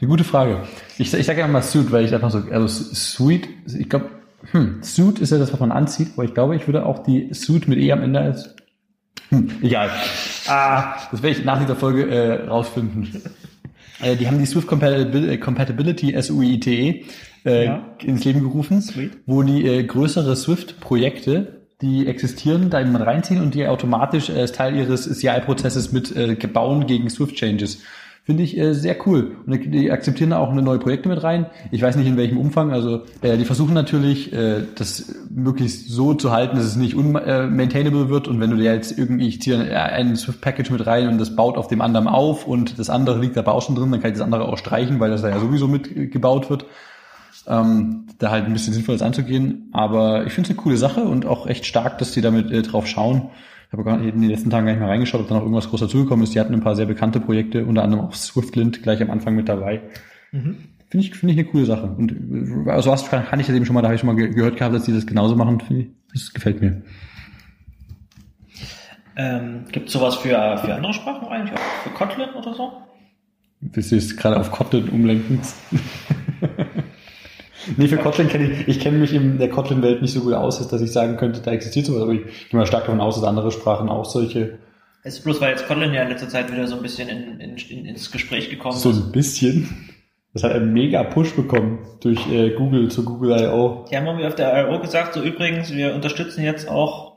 [0.00, 0.62] Eine gute Frage.
[0.98, 3.48] Ich, ich sage einfach mal Suite, weil ich einfach so, also Suite,
[3.78, 4.06] ich glaube,
[4.52, 7.32] Hm, Suit ist ja das, was man anzieht, aber ich glaube, ich würde auch die
[7.34, 8.56] Suit mit E am Ende als.
[9.28, 9.90] Hm, egal.
[10.48, 13.22] Ah, das werde ich nach dieser Folge äh, rausfinden.
[14.00, 17.04] Äh, die haben die Swift äh, Compatibility SUITE
[17.44, 17.86] äh, Ja.
[18.02, 19.12] ins Leben gerufen, Sweet.
[19.26, 24.52] wo die äh, größere Swift-Projekte, die existieren, da jemand reinziehen und die automatisch äh, als
[24.52, 27.82] Teil ihres CI-Prozesses mit äh, bauen gegen Swift-Changes.
[28.30, 29.32] Finde ich äh, sehr cool.
[29.44, 31.46] Und die- akzeptieren da auch eine neue Projekte mit rein.
[31.72, 32.70] Ich weiß nicht in welchem Umfang.
[32.70, 38.08] Also äh, die versuchen natürlich, äh, das möglichst so zu halten, dass es nicht unmaintainable
[38.08, 38.28] wird.
[38.28, 39.72] Und wenn du dir jetzt irgendwie, ich ziehe ein-
[40.10, 43.36] ein Swift-Package mit rein und das baut auf dem anderen auf und das andere liegt
[43.36, 45.40] aber auch schon drin, dann kann ich das andere auch streichen, weil das da ja
[45.40, 46.66] sowieso mitgebaut wird.
[47.48, 49.70] Ähm, da halt ein bisschen sinnvoll ist anzugehen.
[49.72, 52.62] Aber ich finde es eine coole Sache und auch echt stark, dass die damit äh,
[52.62, 53.30] drauf schauen.
[53.70, 55.42] Ich habe gar nicht- in den letzten Tagen gar nicht mehr reingeschaut, ob da noch
[55.42, 56.34] irgendwas groß dazugekommen ist.
[56.34, 59.48] Die hatten ein paar sehr bekannte Projekte, unter anderem auch Swiftlint gleich am Anfang mit
[59.48, 59.80] dabei.
[60.32, 60.56] Finde
[60.94, 61.86] ich, finde ich eine coole Sache.
[61.86, 62.10] Und
[62.66, 64.30] äh, also was kann, ich das eben schon mal, da habe ich schon mal ge
[64.30, 65.60] gehört gehabt, dass die das genauso machen.
[65.60, 66.82] Finde ich, das gefällt mir.
[69.14, 71.62] Ähm, Gibt es sowas für, für andere Sprachen eigentlich auch?
[71.84, 72.72] Für Kotlin oder so?
[73.60, 75.38] Du jetzt gerade auf Kotlin umlenken?
[77.76, 80.66] Nee, für Kotlin kenne ich, ich kenne mich in der Kotlin-Welt nicht so gut aus,
[80.68, 83.24] dass ich sagen könnte, da existiert sowas, aber ich gehe mal stark davon aus, dass
[83.24, 84.58] andere Sprachen auch solche,
[85.02, 87.40] Es ist bloß, weil jetzt Kotlin ja in letzter Zeit wieder so ein bisschen in,
[87.40, 88.96] in, in, ins Gespräch gekommen so ist.
[89.06, 89.90] ein bisschen,
[90.34, 93.84] das hat einen mega Push bekommen durch äh, Google zu Google I.O.
[93.90, 94.78] Die haben irgendwie auf der I.O.
[94.80, 97.16] gesagt, so übrigens, wir unterstützen jetzt auch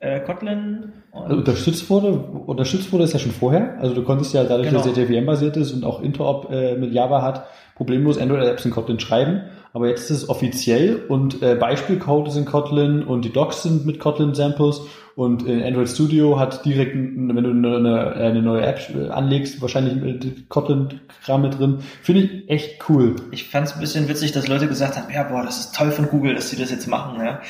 [0.00, 0.92] äh, Kotlin.
[1.10, 3.76] Also unterstützt wurde, unterstützt wurde es ja schon vorher.
[3.80, 4.82] Also du konntest ja dadurch, Genau.
[4.84, 9.00] dass der JVM-basiert ist und auch Interop äh, mit Java hat, problemlos Android-Apps in Kotlin
[9.00, 9.40] schreiben.
[9.72, 13.86] Aber jetzt ist es offiziell und äh, Beispielcode ist in Kotlin und die Docs sind
[13.86, 14.82] mit Kotlin-Samples
[15.18, 19.96] und äh, Android Studio hat direkt, wenn du eine, eine, neue App äh, anlegst, wahrscheinlich
[19.96, 21.78] mit Kotlin-Kram mit drin.
[22.02, 23.16] Finde ich echt cool.
[23.32, 25.90] ich fand es ein bisschen witzig, dass Leute gesagt haben, ja, boah, das ist toll
[25.90, 27.20] von Google, dass sie das jetzt machen.
[27.20, 27.40] Ja.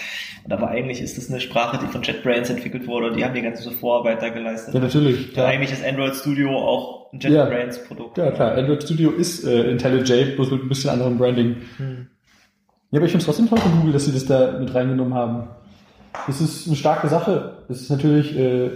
[0.49, 3.35] Und aber eigentlich ist das eine Sprache, die von JetBrains entwickelt wurde und die haben
[3.35, 4.73] die ganze Vorarbeit da geleistet.
[4.73, 5.37] Ja, natürlich.
[5.37, 5.45] Ja.
[5.45, 8.17] Eigentlich ist Android Studio auch ein JetBrains-Produkt.
[8.17, 8.57] Ja, klar.
[8.57, 11.57] Android Studio ist äh, IntelliJ, bloß mit ein bisschen anderem Branding.
[11.77, 12.07] Hm.
[12.91, 15.13] Ja, aber ich finde es trotzdem toll von Google, dass sie das da mit reingenommen
[15.13, 15.49] haben.
[16.27, 17.65] Das ist eine starke Sache.
[17.69, 18.71] Es ist natürlich äh,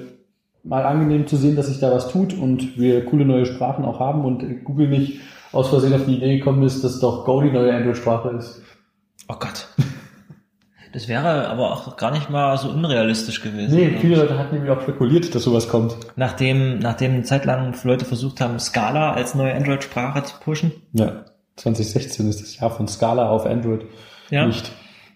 [0.64, 3.98] mal angenehm zu sehen, dass sich da was tut und wir coole neue Sprachen auch
[3.98, 5.20] haben und äh, Google nicht
[5.52, 8.60] aus Versehen auf die Idee gekommen ist, dass doch Go die neue Android-Sprache ist.
[9.28, 9.61] Oh Gott.
[10.93, 13.74] Das wäre aber auch gar nicht mal so unrealistisch gewesen.
[13.74, 14.16] Nee, viele.
[14.16, 15.97] Leute hatten nämlich auch spekuliert, dass sowas kommt.
[16.16, 20.72] Nachdem, nachdem eine Zeit lang Leute versucht haben, Scala als neue Android-Sprache zu pushen.
[20.93, 21.24] Ja,
[21.57, 23.86] 2016 ist das Jahr von Scala auf Android.
[24.28, 24.47] Ja.
[24.47, 24.70] Nicht.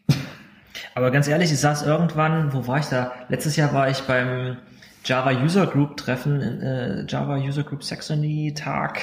[0.94, 3.12] Aber ganz ehrlich, ich saß irgendwann, wo war ich da?
[3.28, 4.56] Letztes Jahr war ich beim
[5.04, 9.02] Java User Group Treffen, äh, Java User Group Saxony Tag.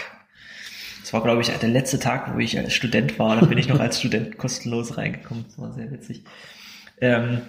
[1.02, 3.40] Das war, glaube ich, der letzte Tag, wo ich als Student war.
[3.40, 5.46] Da bin ich noch als Student kostenlos reingekommen.
[5.48, 6.24] Das war sehr witzig.
[7.00, 7.42] Ähm,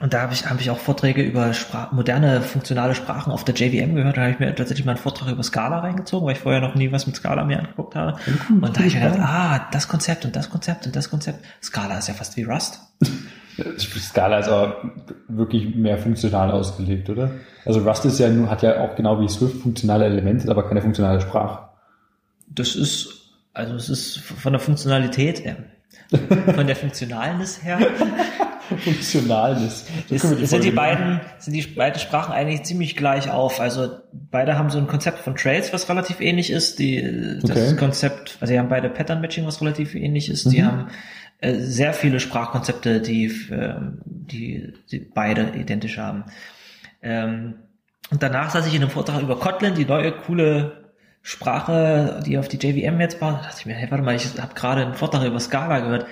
[0.00, 3.56] und da habe ich, hab ich auch Vorträge über Spra moderne funktionale Sprachen auf der
[3.56, 4.16] JVM gehört.
[4.16, 6.76] Da habe ich mir tatsächlich mal einen Vortrag über Scala reingezogen, weil ich vorher noch
[6.76, 8.16] nie was mit Scala mir angeguckt habe.
[8.48, 11.44] Und da habe ich mir gedacht, ah, das Konzept und das Konzept und das Konzept.
[11.62, 12.80] Scala ist ja fast wie Rust.
[13.78, 14.76] Scala ist aber
[15.26, 17.32] wirklich mehr funktional ausgelegt, oder?
[17.64, 20.80] Also Rust ist ja nur, hat ja auch genau wie Swift funktionale Elemente, aber keine
[20.80, 21.68] funktionale Sprache.
[22.46, 25.56] Das ist, also es ist von der Funktionalität, äh,
[26.10, 27.78] von der Funktionalness her,
[28.84, 29.86] Funktionalness.
[30.08, 33.60] So ist, wir sind die beiden, sind die beiden Sprachen eigentlich ziemlich gleich auf.
[33.60, 36.78] Also beide haben so ein Konzept von Trails, was relativ ähnlich ist.
[36.78, 37.02] Die,
[37.42, 37.76] das Okay.
[37.76, 40.50] Konzept, also die haben beide Pattern Matching, was relativ ähnlich ist.
[40.52, 40.66] Die Mhm.
[40.66, 40.88] haben
[41.40, 46.24] äh, sehr viele Sprachkonzepte, die, ähm, die, die beide identisch haben.
[47.02, 47.54] Ähm,
[48.10, 50.87] und danach saß ich in einem Vortrag über Kotlin, die neue coole
[51.22, 53.34] Sprache, die auf die JVM jetzt bauen.
[53.34, 56.06] Da dachte ich mir, hey, warte mal, ich habe gerade einen Vortrag über Scala gehört.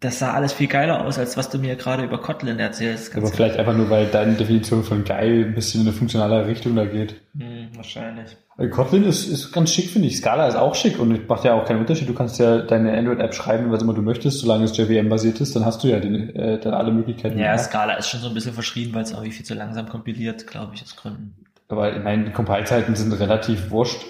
[0.00, 3.16] Das sah alles viel geiler aus, als was du mir gerade über Kotlin erzählst.
[3.16, 6.76] Aber vielleicht einfach nur, weil deine Definition von geil ein bisschen in eine funktionale Richtung
[6.76, 7.16] da geht.
[7.36, 8.36] Hm, wahrscheinlich.
[8.58, 10.18] Äh, Kotlin ist, ist ganz schick, finde ich.
[10.18, 12.08] Scala ist auch schick und macht ja auch keinen Unterschied.
[12.08, 15.64] Du kannst ja deine Android-App schreiben, was immer du möchtest, solange es JVM-basiert ist, dann
[15.64, 17.36] hast du ja den, äh, dann alle Möglichkeiten.
[17.36, 17.58] Ja.
[17.58, 20.74] Scala ist schon so ein bisschen verschrien, weil es irgendwie viel zu langsam kompiliert, glaube
[20.74, 21.34] ich, aus Gründen.
[21.68, 24.04] Aber ich meine, die Compile-Zeiten sind relativ wurscht.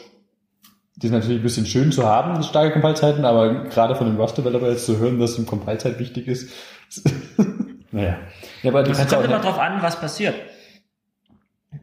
[1.00, 4.68] Die sind natürlich ein bisschen schön zu haben, starke Compile-Zeiten, aber gerade von den Rust-Developer
[4.68, 6.50] jetzt zu hören, dass eine Compile-Zeit wichtig ist.
[7.92, 8.18] naja.
[8.64, 10.34] Ja, aber ja kommt immer drauf an, was passiert.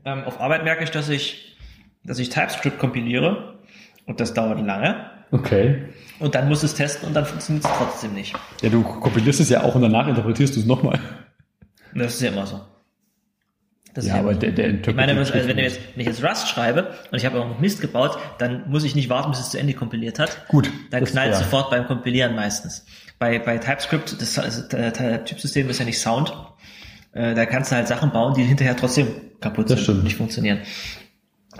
[0.03, 1.57] Ähm, auf Arbeit merke ich, dass ich,
[2.03, 3.59] dass ich TypeScript kompiliere
[4.05, 5.09] und das dauert lange.
[5.31, 5.85] Okay.
[6.19, 8.35] Und dann muss es testen und dann funktioniert es trotzdem nicht.
[8.61, 10.99] Ja, du kompilierst es ja auch und danach interpretierst du es nochmal.
[11.93, 12.59] Das ist ja immer so.
[13.95, 16.89] Das Ja, aber der, der ich meine, also wenn, jetzt, wenn ich jetzt Rust schreibe
[17.11, 19.57] und ich habe auch noch Mist gebaut, dann muss ich nicht warten, bis es zu
[19.57, 20.45] Ende kompiliert hat.
[20.49, 21.45] Gut, Dann das- knallt es ja.
[21.45, 22.85] sofort beim Kompilieren meistens.
[23.17, 26.33] Bei, bei TypeScript, das also, der Typsystem ist ja nicht Sound.
[27.13, 29.07] Äh, da kannst du halt Sachen bauen, die hinterher trotzdem
[29.39, 29.97] kaputt Das sind stimmt.
[29.99, 30.59] und nicht funktionieren.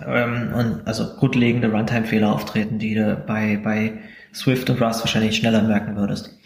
[0.05, 3.93] Ähm, und also grundlegende Runtime-Fehler auftreten, die du bei, bei
[4.33, 6.37] Swift und Rust wahrscheinlich schneller merken würdest.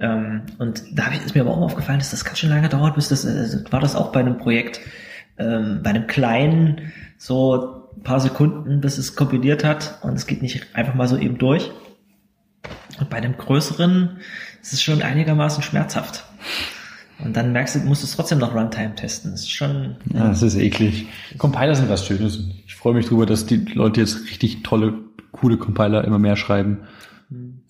[0.00, 3.08] Ähm, und da ist mir aber auch aufgefallen, dass das ganz schön lange dauert, bis
[3.08, 4.80] das, also war das auch bei einem Projekt,
[5.38, 10.42] ähm, bei einem kleinen, so ein paar Sekunden, bis es kompiliert hat und es geht
[10.42, 11.70] nicht einfach mal so eben durch.
[12.98, 14.18] Und bei einem größeren
[14.62, 16.24] ist es schon einigermaßen schmerzhaft.
[17.22, 19.30] Und dann merkst du, musst du es trotzdem noch Runtime testen.
[19.30, 21.06] Das ist schon, Ja, das ist eklig.
[21.38, 22.40] Compiler sind was Schönes.
[22.66, 24.94] Ich freue mich drüber, dass die Leute jetzt richtig tolle,
[25.32, 26.80] coole Compiler immer mehr schreiben.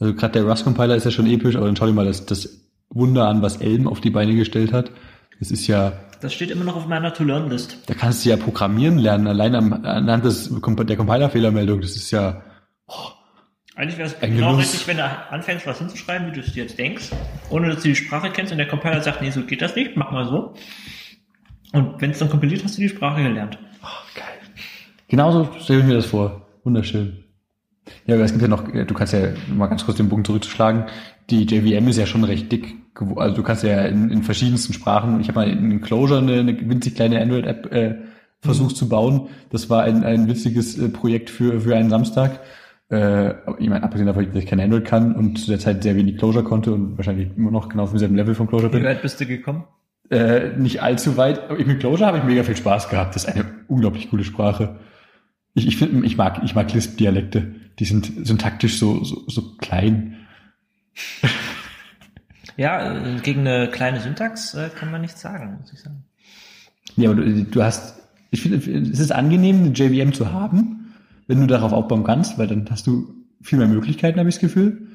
[0.00, 2.60] Also gerade der Rust-Compiler ist ja schon episch, aber dann schau dir mal das, das
[2.90, 4.90] Wunder an, was Elm auf die Beine gestellt hat.
[5.38, 5.92] Das ist ja,
[6.24, 7.78] das steht immer noch auf meiner To-Learn-List.
[7.86, 11.82] da kannst du ja programmieren lernen, allein am, anhand des, der Compiler-Fehlermeldung.
[11.82, 12.42] Das ist ja,
[13.76, 14.72] Eigentlich wäre es genau Genuss.
[14.72, 17.10] richtig, wenn du anfängst, was hinzuschreiben, wie du es dir jetzt denkst,
[17.50, 19.96] ohne dass du die Sprache kennst und der Compiler sagt, nee, so geht das nicht,
[19.96, 20.54] mach mal so.
[21.72, 23.58] Und wenn es dann kompiliert, hast du die Sprache gelernt.
[24.14, 24.24] geil.
[25.08, 26.46] Genauso stelle ich mir das vor.
[26.62, 27.24] Wunderschön.
[28.06, 30.86] Ja, aber es gibt ja noch, du kannst ja mal ganz kurz den Bogen zurückzuschlagen.
[31.28, 32.76] Die JVM ist ja schon recht dick.
[33.16, 35.20] Also du kannst ja in, in verschiedensten Sprachen.
[35.20, 37.94] Ich habe mal in Clojure eine, eine winzig kleine Android-App äh,
[38.40, 39.28] versucht zu bauen.
[39.50, 42.40] Das war ein, ein witziges äh, Projekt für, für einen Samstag.
[42.90, 45.96] Äh, ich meine, abgesehen davon, dass ich kein Android kann und zu der Zeit sehr
[45.96, 48.84] wenig Clojure konnte und wahrscheinlich immer noch genau auf demselben Level von Clojure Wie bin.
[48.84, 49.64] weit bist du gekommen?
[50.10, 51.50] Äh, nicht allzu weit.
[51.50, 53.16] Aber mit Clojure habe ich mega viel Spaß gehabt.
[53.16, 54.78] Das ist eine unglaublich coole Sprache.
[55.54, 57.54] Ich, ich finde, ich mag, ich mag Lisp-Dialekte.
[57.78, 60.16] Die sind syntaktisch so, so, so klein.
[62.56, 66.04] Ja, gegen eine kleine Syntax äh, kann man nichts sagen, muss ich sagen.
[66.96, 68.00] Ja, aber du, du hast,
[68.30, 70.94] ich finde, es ist angenehm, eine JVM zu haben,
[71.26, 74.40] wenn du darauf aufbauen kannst, weil dann hast du viel mehr Möglichkeiten, habe ich das
[74.40, 74.88] Gefühl.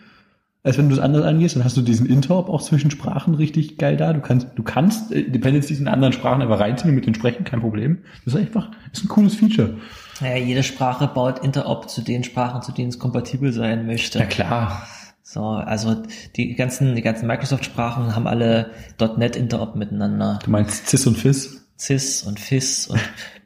[0.62, 3.78] Als wenn du es anders angehst, dann hast du diesen Interop auch zwischen Sprachen richtig
[3.78, 4.12] geil da.
[4.12, 7.46] Du kannst, du kannst äh, Dependencies in anderen Sprachen einfach reinziehen und mit denen sprechen,
[7.46, 8.00] kein Problem.
[8.26, 9.78] Das ist einfach, ist ein cooles Feature.
[10.20, 14.20] Naja, jede Sprache baut Interop zu den Sprachen, zu denen es kompatibel sein möchte.
[14.20, 14.86] Ja klar.
[15.32, 16.02] So, also
[16.38, 20.40] die ganzen, die ganzen Microsoft-Sprachen haben alle .NET Interop miteinander.
[20.44, 21.68] Du meinst Cis und Fizz?
[21.78, 23.00] Cis und Fizz und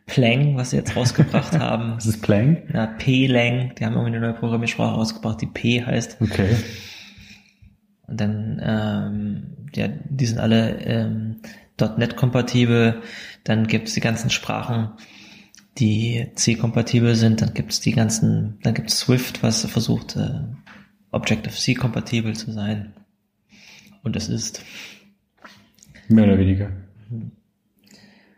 [0.06, 1.96] Plang, was sie jetzt rausgebracht haben.
[1.96, 2.64] Das ist Plang?
[2.74, 6.22] Ja, P-Lang, die haben irgendwie eine neue Programmiersprache rausgebracht, die P heißt.
[6.22, 6.56] Okay.
[8.08, 11.42] Und dann, ähm, ja, die sind alle ähm,
[11.78, 13.02] .NET-kompatibel.
[13.44, 14.92] Dann gibt's die ganzen Sprachen,
[15.78, 17.42] die C-kompatibel sind.
[17.42, 20.44] Dann gibt's die ganzen, dann gibt's Swift, was versucht, äh,
[21.14, 22.93] Objective-C-kompatibel zu sein.
[24.03, 24.64] Und es ist.
[26.09, 26.70] Mehr oder weniger.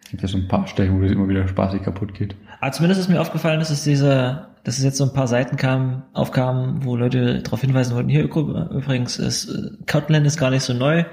[0.10, 2.36] Gibt ja so ein paar Stellen, wo das immer wieder spaßig kaputt geht.
[2.62, 5.58] Aber zumindest ist mir aufgefallen, dass es diese, dass es jetzt so ein paar Seiten
[5.58, 10.64] kam, aufkamen, wo Leute darauf hinweisen wollten, hier übrigens ist äh, Kotlin ist gar nicht
[10.64, 11.06] so neu.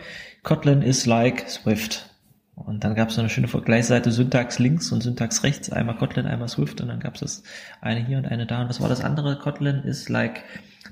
[0.42, 2.10] Kotlin ist like Swift.
[2.54, 6.26] Und dann gab es so eine schöne Vergleichsseite Syntax links und Syntax rechts, einmal Kotlin,
[6.26, 7.42] einmal Swift und dann gab es das
[7.80, 8.60] eine hier und eine da.
[8.60, 9.38] Und was war das andere?
[9.38, 10.44] Kotlin ist like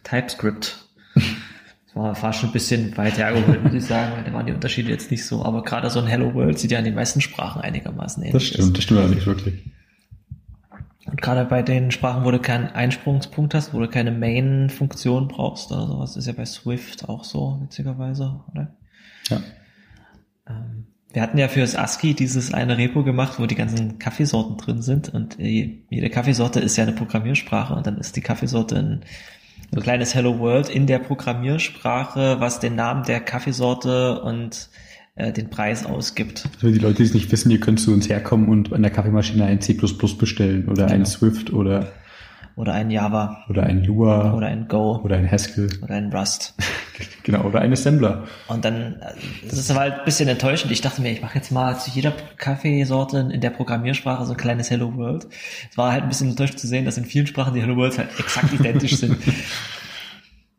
[0.04, 0.86] TypeScript.
[1.14, 4.52] Das war, war schon ein bisschen weit hergeholt, muss ich sagen, weil da waren die
[4.52, 5.44] Unterschiede jetzt nicht so.
[5.44, 8.44] Aber gerade so ein Hello World sieht ja in den meisten Sprachen einigermaßen ähnlich Das
[8.44, 9.64] stimmt, das stimmt nicht wirklich.
[11.06, 15.72] Und gerade bei den Sprachen, wo du keinen Einsprungspunkt hast, wo du keine Main-Funktion brauchst
[15.72, 18.76] oder sowas, ist ja bei Swift auch so, witzigerweise, oder?
[19.28, 19.40] Ja.
[20.48, 24.82] Ähm, wir hatten ja fürs ASCII dieses eine Repo gemacht, wo die ganzen Kaffeesorten drin
[24.82, 29.00] sind und äh, jede Kaffeesorte ist ja eine Programmiersprache und dann ist die Kaffeesorte
[29.72, 34.68] ein, ein kleines Hello World in der Programmiersprache, was den Namen der Kaffeesorte und
[35.16, 36.48] äh, den Preis ausgibt.
[36.56, 38.90] Also die Leute, die es nicht wissen, ihr könnt zu uns herkommen und an der
[38.90, 39.74] Kaffeemaschine ein C++
[40.18, 41.04] bestellen oder ein Genau.
[41.04, 41.92] Swift oder,
[42.56, 45.68] Oder ein Java oder ein Lua oder ein Go oder ein Haskell.
[45.82, 46.54] oder ein Rust.
[47.22, 48.24] Genau, oder ein Assembler.
[48.48, 49.14] Und dann, äh,
[49.48, 50.70] das ist halt ein bisschen enttäuschend.
[50.70, 54.36] Ich dachte mir, ich mache jetzt mal zu jeder Kaffeesorte in der Programmiersprache so ein
[54.36, 55.26] kleines Hello World.
[55.70, 57.96] Es war halt ein bisschen enttäuschend zu sehen, dass in vielen Sprachen die Hello Worlds
[57.98, 59.16] halt exakt identisch sind.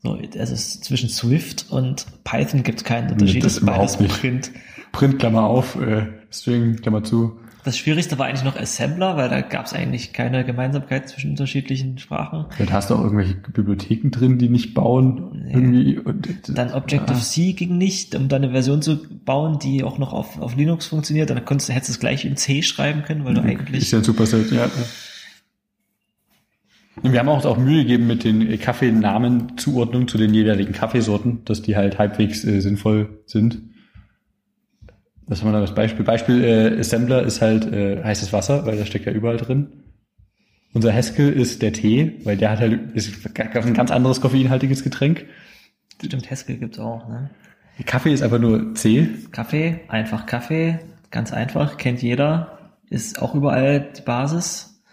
[0.04, 3.44] So, also es, zwischen Swift und Python gibt es keinen Unterschied.
[3.44, 3.98] das ist beides.
[3.98, 4.52] Print.
[4.92, 7.40] Print, Klammer auf, äh, String, Klammer zu.
[7.64, 12.00] Das Schwierigste war eigentlich noch Assembler, weil da gab es eigentlich keine Gemeinsamkeit zwischen unterschiedlichen
[12.00, 12.46] Sprachen.
[12.58, 15.44] Dann hast du auch irgendwelche Bibliotheken drin, die nicht bauen.
[15.46, 15.54] Nee.
[15.54, 16.00] Irgendwie.
[16.00, 20.40] Und, Dann Objective-C ging nicht, um da eine Version zu bauen, die auch noch auf,
[20.40, 21.30] auf Linux funktioniert.
[21.30, 24.00] Dann konntest, hättest du es gleich in C schreiben können, weil du eigentlich Ist ja
[24.00, 24.70] ein Superset, ja.
[27.04, 31.62] Und wir haben auch, auch Mühe gegeben mit den Kaffeenamenzuordnungen zu den jeweiligen Kaffeesorten, dass
[31.62, 33.62] die halt halbwegs äh, sinnvoll sind.
[35.32, 36.04] Was haben wir da als Beispiel?
[36.04, 39.86] Beispiel äh, Assembler ist halt äh, heißes Wasser, weil da steckt ja überall drin.
[40.74, 45.26] Unser Haskell ist der Tee, weil der hat halt ist ein ganz anderes koffeinhaltiges Getränk.
[46.04, 47.30] Stimmt, Haskell gibt's auch, ne?
[47.86, 49.08] Kaffee ist einfach nur C.
[49.32, 50.80] Kaffee, einfach Kaffee,
[51.12, 54.84] ganz einfach, kennt jeder, ist auch überall die Basis.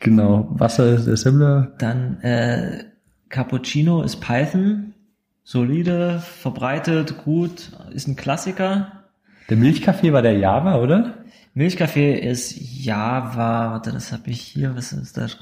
[0.00, 1.72] Genau, Wasser ist Assembler.
[1.78, 2.84] Dann äh,
[3.30, 4.92] Cappuccino ist Python,
[5.42, 8.97] solide, verbreitet, gut, ist ein Klassiker.
[9.48, 11.14] Der Milchkaffee war der Java, oder?
[11.54, 15.38] Milchkaffee ist Java, warte, das habe ich hier, was ist das?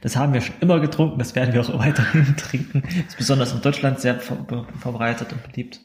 [0.00, 2.82] Das haben wir schon immer getrunken, das werden wir auch weiterhin trinken.
[3.06, 4.36] Ist besonders in Deutschland sehr ver
[4.80, 5.80] verbreitet und beliebt.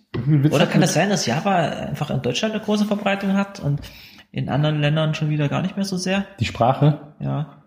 [0.51, 3.81] Oder kann das sein, dass Java einfach in Deutschland eine große Verbreitung hat und
[4.31, 6.25] in anderen Ländern schon wieder gar nicht mehr so sehr?
[6.39, 7.13] Die Sprache?
[7.19, 7.61] Ja.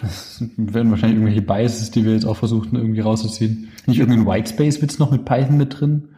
[0.00, 3.68] Das werden wahrscheinlich irgendwelche Biases, die wir jetzt auch versuchen irgendwie rauszuziehen.
[3.86, 6.14] Nicht irgendein Whitespace-Witz noch mit Python mit drin?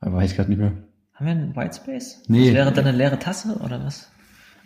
[0.00, 0.72] Aber weiß ich gerade nicht mehr.
[1.24, 2.22] Haben wir einen Whitespace?
[2.28, 2.46] Nee.
[2.46, 4.10] Das wäre dann eine leere Tasse oder was?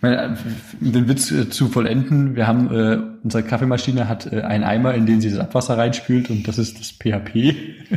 [0.00, 4.94] Um den Witz äh, zu vollenden, wir haben, äh, unsere Kaffeemaschine hat äh, einen Eimer,
[4.94, 7.54] in den sie das Abwasser reinspült und das ist das PHP.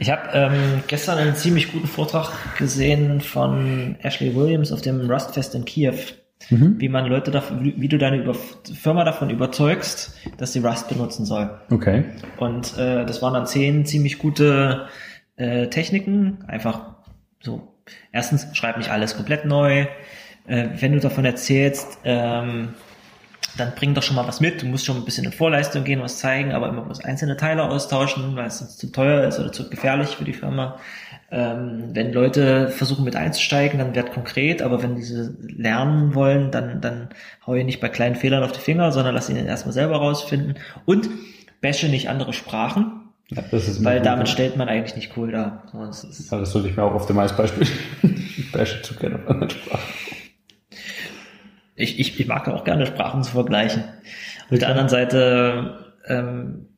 [0.00, 5.56] Ich habe ähm, gestern einen ziemlich guten Vortrag gesehen von Ashley Williams auf dem Rustfest
[5.56, 5.96] in Kiew,
[6.48, 8.32] wie man Leute davon, wie, du deine
[8.72, 11.50] Firma davon überzeugst, dass sie Rust benutzen soll.
[11.70, 12.04] Okay.
[12.36, 14.86] Und äh, das waren dann zehn ziemlich gute
[15.38, 16.44] äh, Techniken.
[16.46, 16.94] Einfach
[17.40, 17.74] so.
[18.12, 19.86] Erstens, schreib nicht alles komplett neu.
[20.46, 22.74] Äh, wenn du davon erzählst, ähm,
[23.56, 24.62] dann bring doch schon mal was mit.
[24.62, 27.64] Du musst schon ein bisschen in Vorleistung gehen, was zeigen, aber immer bloß einzelne Teile
[27.64, 30.78] austauschen, weil es zu teuer ist oder zu gefährlich für die Firma.
[31.30, 36.80] Ähm, wenn Leute versuchen mit einzusteigen, dann werd konkret, aber wenn diese lernen wollen, dann,
[36.80, 37.08] dann
[37.46, 40.54] hau ich nicht bei kleinen Fehlern auf die Finger, sondern lass ihnen erstmal selber rausfinden.
[40.86, 41.08] Und
[41.60, 44.32] bashe nicht andere Sprachen, Ja, das ist weil damit gut.
[44.32, 45.64] stellt man eigentlich nicht cool dar.
[45.72, 47.66] Das ist, Ja, das sollte ich mir auch auf dem Eisbeispiel.
[48.52, 49.84] bashe zu gerne auf anderen Sprachen.
[51.76, 53.84] ich, ich, ich mag ja auch gerne Sprachen zu vergleichen.
[54.50, 56.68] Auf der anderen Seite ähm,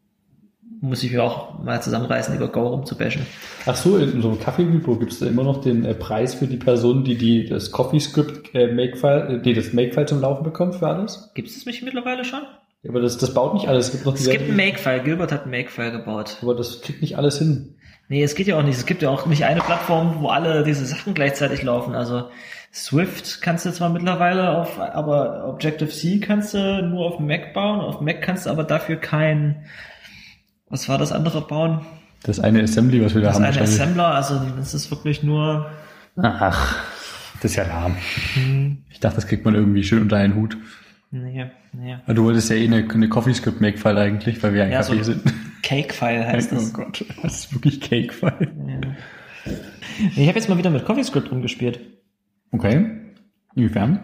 [0.80, 3.22] muss ich mir auch mal zusammenreißen, über Go rumzubashen.
[3.66, 6.46] Ach so, in so einem Kaffee-Repo gibt es da immer noch den äh, Preis für
[6.46, 10.76] die Person, die, die das CoffeeScript äh, Makefile, äh, die das Makefile zum Laufen bekommt
[10.76, 11.30] für alles?
[11.34, 12.40] Gibt es mich mittlerweile schon?
[12.82, 13.86] Ja, aber das, das baut nicht alles.
[13.86, 15.02] Es gibt noch Es die gibt ein Makefile.
[15.02, 16.38] Gilbert hat ein Makefile gebaut.
[16.42, 17.74] aber das kriegt nicht alles hin.
[18.08, 18.76] Nee, es geht ja auch nicht.
[18.76, 21.94] Es gibt ja auch nicht eine Plattform, wo alle diese Sachen gleichzeitig laufen.
[21.94, 22.24] Also
[22.72, 27.80] Swift kannst du zwar mittlerweile auf, aber Objective-C kannst du nur auf Mac bauen.
[27.80, 29.64] Auf Mac kannst du aber dafür kein,
[30.68, 31.84] was war das andere bauen?
[32.22, 33.44] Das eine Assembly, was wir da Das haben.
[33.44, 33.80] eine wahrscheinlich.
[33.80, 35.70] Assembler, also das ist wirklich nur,
[36.20, 36.76] Ach,
[37.40, 37.96] das ist ja lahm.
[38.90, 40.56] Ich dachte, das kriegt man irgendwie schön unter einen Hut.
[41.10, 41.96] Nee, nee.
[42.04, 44.98] Aber du wolltest ja eh eine, eine CoffeeScript Makefile eigentlich, weil wir ein Ja, Kaffee
[45.02, 45.22] so- sind.
[45.62, 46.72] Cake-File heißt Oh das.
[46.72, 48.48] Gott, das ist wirklich Cakefile.
[48.66, 49.52] Ja.
[50.16, 51.80] Ich habe jetzt mal wieder mit CoffeeScript rumgespielt.
[52.52, 52.86] Okay.
[53.54, 54.00] Inwiefern?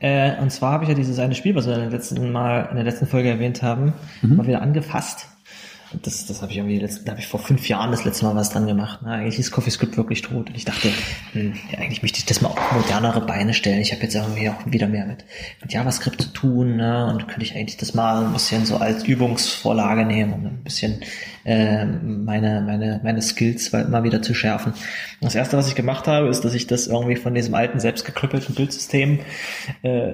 [0.00, 2.66] Äh, und zwar habe ich ja dieses eine Spiel, was wir in der letzten Mal
[2.70, 3.92] in der letzten Folge erwähnt haben,
[4.22, 5.28] mal wieder angefasst.
[6.02, 8.34] Das, das habe ich irgendwie, letzt- da habe ich vor fünf Jahren das letzte Mal
[8.34, 9.00] was dran gemacht.
[9.02, 10.48] Na, eigentlich ist CoffeeScript wirklich tot.
[10.48, 10.88] Und ich dachte,
[11.32, 13.80] hm, ja, eigentlich möchte ich das mal auf modernere Beine stellen.
[13.80, 15.24] Ich habe jetzt irgendwie auch wieder mehr mit,
[15.60, 17.06] mit JavaScript zu tun, ne?
[17.06, 21.00] Und könnte ich eigentlich das mal ein bisschen so als Übungsvorlage nehmen, um ein bisschen
[21.44, 24.72] äh, meine, meine, meine Skills mal mal wieder zu schärfen.
[25.20, 28.54] Das erste, was ich gemacht habe, ist, dass ich das irgendwie von diesem alten, selbstgeklüppelten
[28.54, 29.20] Bildsystem
[29.82, 30.12] äh,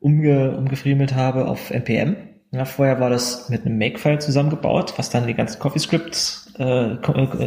[0.00, 2.16] umge, umgefriemelt habe auf NPM.
[2.52, 6.96] Ja, vorher war das mit einem Makefile zusammengebaut, was dann die ganzen CoffeeScripts, äh,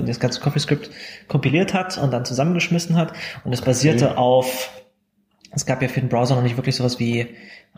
[0.06, 0.90] das ganze CoffeeScript
[1.28, 3.14] kompiliert hat und dann zusammengeschmissen hat.
[3.44, 4.70] Und es basierte auf,
[5.52, 7.28] es gab ja für den Browser noch nicht wirklich sowas wie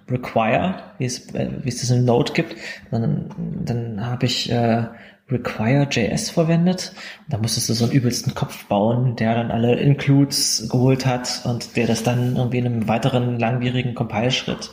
[0.10, 2.56] Require, wie es, äh, wie es das in Node gibt.
[2.90, 3.30] Dann,
[3.64, 4.88] dann habe ich äh,
[5.30, 6.94] Require.js verwendet.
[7.26, 11.42] Und da musstest du so einen übelsten Kopf bauen, der dann alle Includes geholt hat
[11.46, 14.72] und der das dann irgendwie in einem weiteren langwierigen Compile-Schritt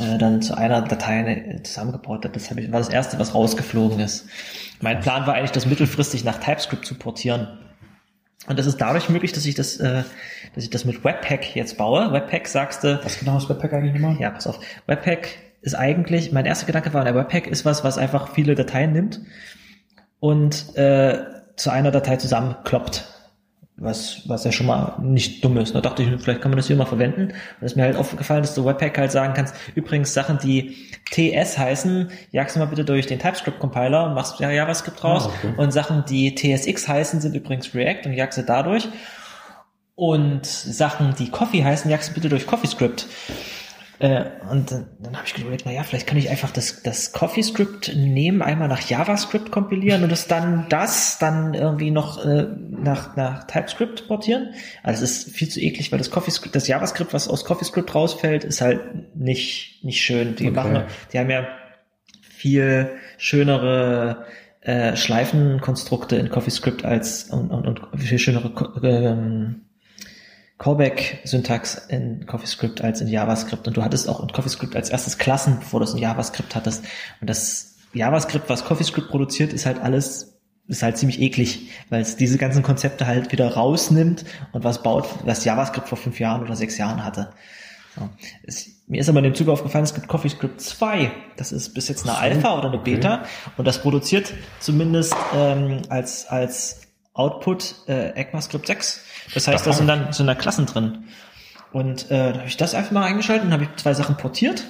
[0.00, 2.36] äh, dann zu einer Datei zusammengebaut hat.
[2.36, 4.26] Das hab ich, war das erste, was rausgeflogen ist.
[4.80, 7.58] Mein Plan war eigentlich, das mittelfristig nach TypeScript zu portieren.
[8.46, 10.04] Und das ist dadurch möglich, dass ich das, äh,
[10.54, 12.12] dass ich das mit Webpack jetzt baue.
[12.12, 14.16] Webpack sagst du, Was genau ist Webpack eigentlich immer?
[14.20, 14.60] ja, pass auf.
[14.86, 15.28] Webpack
[15.60, 19.20] ist eigentlich, mein erster Gedanke war, der Webpack ist was, was einfach viele Dateien nimmt
[20.20, 21.18] und äh,
[21.56, 23.04] zu einer Datei zusammenkloppt.
[23.80, 25.72] Was, was ja schon mal nicht dumm ist.
[25.72, 27.28] Da dachte ich, vielleicht kann man das hier mal verwenden.
[27.28, 30.74] Und es ist mir halt aufgefallen, dass du Webpack halt sagen kannst, übrigens Sachen, die
[31.12, 35.28] TS heißen, jagst du mal bitte durch den TypeScript-Compiler und machst ja JavaScript raus.
[35.28, 35.54] Ah, okay.
[35.56, 38.88] Und Sachen, die TSX heißen, sind übrigens React und jagst du dadurch.
[39.94, 43.06] Und Sachen, die Coffee heißen, jagst du bitte durch CoffeeScript.
[44.00, 47.12] Äh, und dann, dann habe ich überlegt, na ja, vielleicht kann ich einfach das, das
[47.12, 53.16] CoffeeScript nehmen, einmal nach JavaScript kompilieren und das dann das dann irgendwie noch äh, nach,
[53.16, 54.54] nach TypeScript portieren.
[54.84, 58.44] Also es ist viel zu eklig, weil das CoffeeScript, das JavaScript, was aus CoffeeScript rausfällt,
[58.44, 60.36] ist halt nicht, nicht schön.
[60.36, 60.54] Die Okay.
[60.54, 61.46] machen, die haben ja
[62.20, 64.26] viel schönere
[64.60, 68.52] äh, Schleifenkonstrukte in CoffeeScript als und, und, und viel schönere
[68.84, 69.62] ähm,
[70.58, 73.66] Callback-Syntax in CoffeeScript als in JavaScript.
[73.66, 76.84] Und du hattest auch in CoffeeScript als erstes Klassen, bevor du es in JavaScript hattest.
[77.20, 82.16] Und das JavaScript, was CoffeeScript produziert, ist halt alles, ist halt ziemlich eklig, weil es
[82.16, 86.56] diese ganzen Konzepte halt wieder rausnimmt und was baut, was JavaScript vor fünf Jahren oder
[86.56, 87.30] sechs Jahren hatte.
[87.96, 88.08] So.
[88.42, 91.12] Es, mir ist aber in dem Zuge aufgefallen, es gibt CoffeeScript 2.
[91.36, 92.96] Das ist bis jetzt eine Alpha oder eine okay.
[92.96, 93.24] Beta.
[93.56, 96.80] Und das produziert zumindest ähm, als, als
[97.12, 99.04] Output äh, ECMAScript 6.
[99.34, 101.04] Das heißt, da sind dann, sind da Klassen drin.
[101.72, 104.64] Und äh, da habe ich das einfach mal eingeschaltet und habe ich zwei Sachen portiert.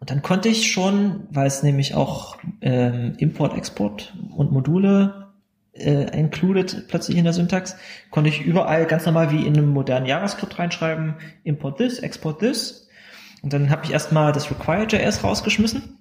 [0.00, 5.28] Und dann konnte ich schon, weil es nämlich auch ähm, Import, Export und Module
[5.74, 7.76] äh, included plötzlich in der Syntax,
[8.10, 12.88] konnte ich überall ganz normal wie in einem modernen JavaScript reinschreiben, import this, export this.
[13.42, 15.98] Und dann habe ich erstmal das Require.js rausgeschmissen.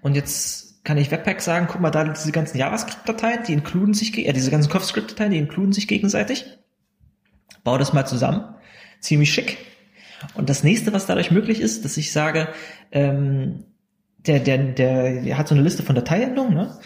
[0.00, 4.16] Und jetzt kann ich Webpack sagen, guck mal, da diese ganzen JavaScript-Dateien, die inkluden sich,
[4.18, 6.46] äh, diese ganzen CoffeeScript-Dateien, die inkluden sich gegenseitig.
[7.64, 8.44] Bau das mal zusammen.
[9.00, 9.58] Ziemlich schick.
[10.34, 12.48] Und das nächste, was dadurch möglich ist, dass ich sage,
[12.92, 13.64] ähm,
[14.26, 16.78] der, der, der, der hat so eine Liste von Dateiendungen, ne?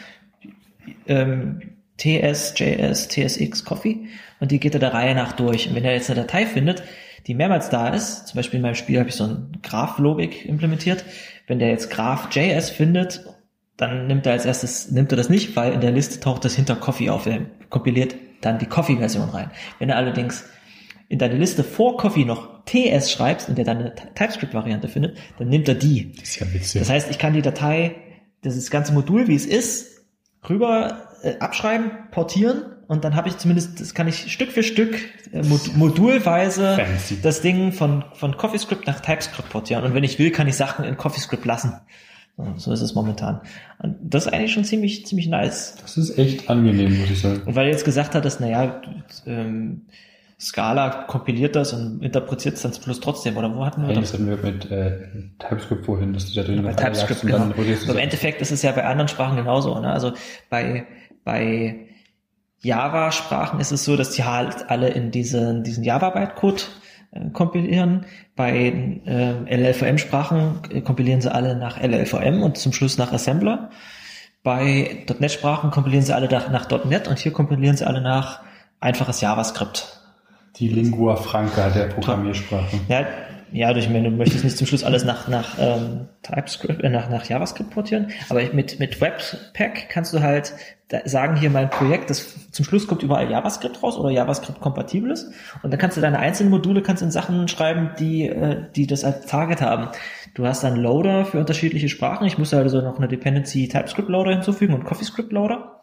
[1.06, 1.60] ähm,
[1.98, 4.06] TS, JS, TSX, Coffee
[4.40, 5.68] und die geht er der Reihe nach durch.
[5.68, 6.82] Und wenn er jetzt eine Datei findet,
[7.26, 11.04] die mehrmals da ist, zum Beispiel in meinem Spiel habe ich so ein Graph-Logik implementiert,
[11.46, 13.24] wenn der jetzt Graph.js findet,
[13.76, 16.54] dann nimmt er als erstes, nimmt er das nicht, weil in der Liste taucht das
[16.54, 17.26] hinter Coffee auf.
[17.26, 19.50] Er kompiliert dann die Coffee-Version rein.
[19.78, 20.44] Wenn er allerdings
[21.09, 25.48] in deine Liste vor Coffee noch TS schreibst und der dann eine TypeScript-Variante findet, dann
[25.48, 26.12] nimmt er die.
[26.12, 26.80] Das ist ja witzig.
[26.80, 27.96] Das heißt, ich kann die Datei,
[28.42, 30.04] das ganze Modul, wie es ist,
[30.48, 34.96] rüber äh, abschreiben, portieren und dann habe ich zumindest, das kann ich Stück für Stück
[35.32, 37.18] äh, mod modulweise Fancy.
[37.20, 39.84] das Ding von, von CoffeeScript nach TypeScript portieren.
[39.84, 41.74] Und wenn ich will, kann ich Sachen in CoffeeScript lassen.
[42.57, 43.40] So, ist es momentan.
[43.78, 45.76] Und das ist eigentlich schon ziemlich, ziemlich nice.
[45.80, 47.42] das ist echt angenehm, muss ich sagen.
[47.46, 48.82] Und weil du jetzt gesagt hattest, naja,
[49.26, 49.86] ähm,
[50.39, 54.01] Scala kompiliert das und interpretiert es dann zum Schluss trotzdem, oder wo hatten wir Hey,
[54.01, 54.12] das?
[54.12, 55.09] hatten wir mit äh,
[55.39, 57.39] TypeScript vorhin, dass du da drin Bei auf einmal TypeScript, genau.
[57.39, 57.99] dann du Im.
[57.99, 59.78] Endeffekt ist es ja bei anderen Sprachen genauso.
[59.80, 59.91] Ne?
[59.91, 60.12] Also
[60.51, 60.87] bei,
[61.24, 61.87] bei
[62.61, 66.68] Java-Sprachen ist es so, dass die halt alle in diesen, diesen Java-Bytecode
[67.12, 68.05] äh, kompilieren.
[68.34, 68.53] Bei
[69.07, 73.70] äh, LLVM-Sprachen äh, kompilieren sie alle nach LLVM und zum Schluss nach Assembler.
[74.43, 78.43] Bei .NET-Sprachen kompilieren sie alle nach, nach .NET und hier kompilieren sie alle nach
[78.80, 79.95] einfaches JavaScript.
[80.59, 82.80] Die Lingua Franca der Programmiersprachen.
[82.88, 83.07] Ja,
[83.52, 87.09] ja, durch, wenn du möchtest nicht zum Schluss alles nach, nach ähm, TypeScript, äh, nach,
[87.09, 90.52] nach JavaScript portieren, aber mit, mit Webpack kannst du halt
[91.04, 95.32] sagen, hier mein Projekt, das zum Schluss kommt überall JavaScript raus oder JavaScript kompatibel ist
[95.62, 99.04] und dann kannst du deine einzelnen Module kannst in Sachen schreiben, die, äh, die das
[99.04, 99.88] als Target haben.
[100.34, 102.26] Du hast dann Loader für unterschiedliche Sprachen.
[102.26, 105.80] Ich muss also noch eine Dependency TypeScript Loader hinzufügen und CoffeeScript Loader.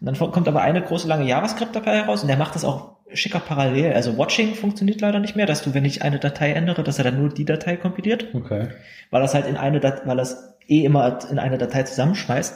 [0.00, 3.40] Und dann kommt aber eine große lange JavaScript-Datei heraus und der macht das auch schicker
[3.40, 3.92] parallel.
[3.94, 7.04] Also Watching funktioniert leider nicht mehr, dass du, wenn ich eine Datei ändere, dass er
[7.04, 8.68] dann nur die Datei kompiliert, Okay.
[9.10, 12.54] weil das halt in eine Dat weil das eh immer in eine Datei zusammenschmeißt.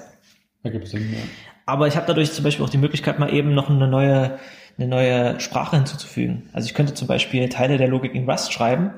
[0.65, 1.19] Da gibt es Sinn, ja.
[1.67, 4.39] Aber ich habe dadurch zum Beispiel auch die Möglichkeit, mal eben noch eine neue,
[4.79, 6.49] eine neue Sprache hinzuzufügen.
[6.53, 8.91] Also ich könnte zum Beispiel Teile der Logik in Rust schreiben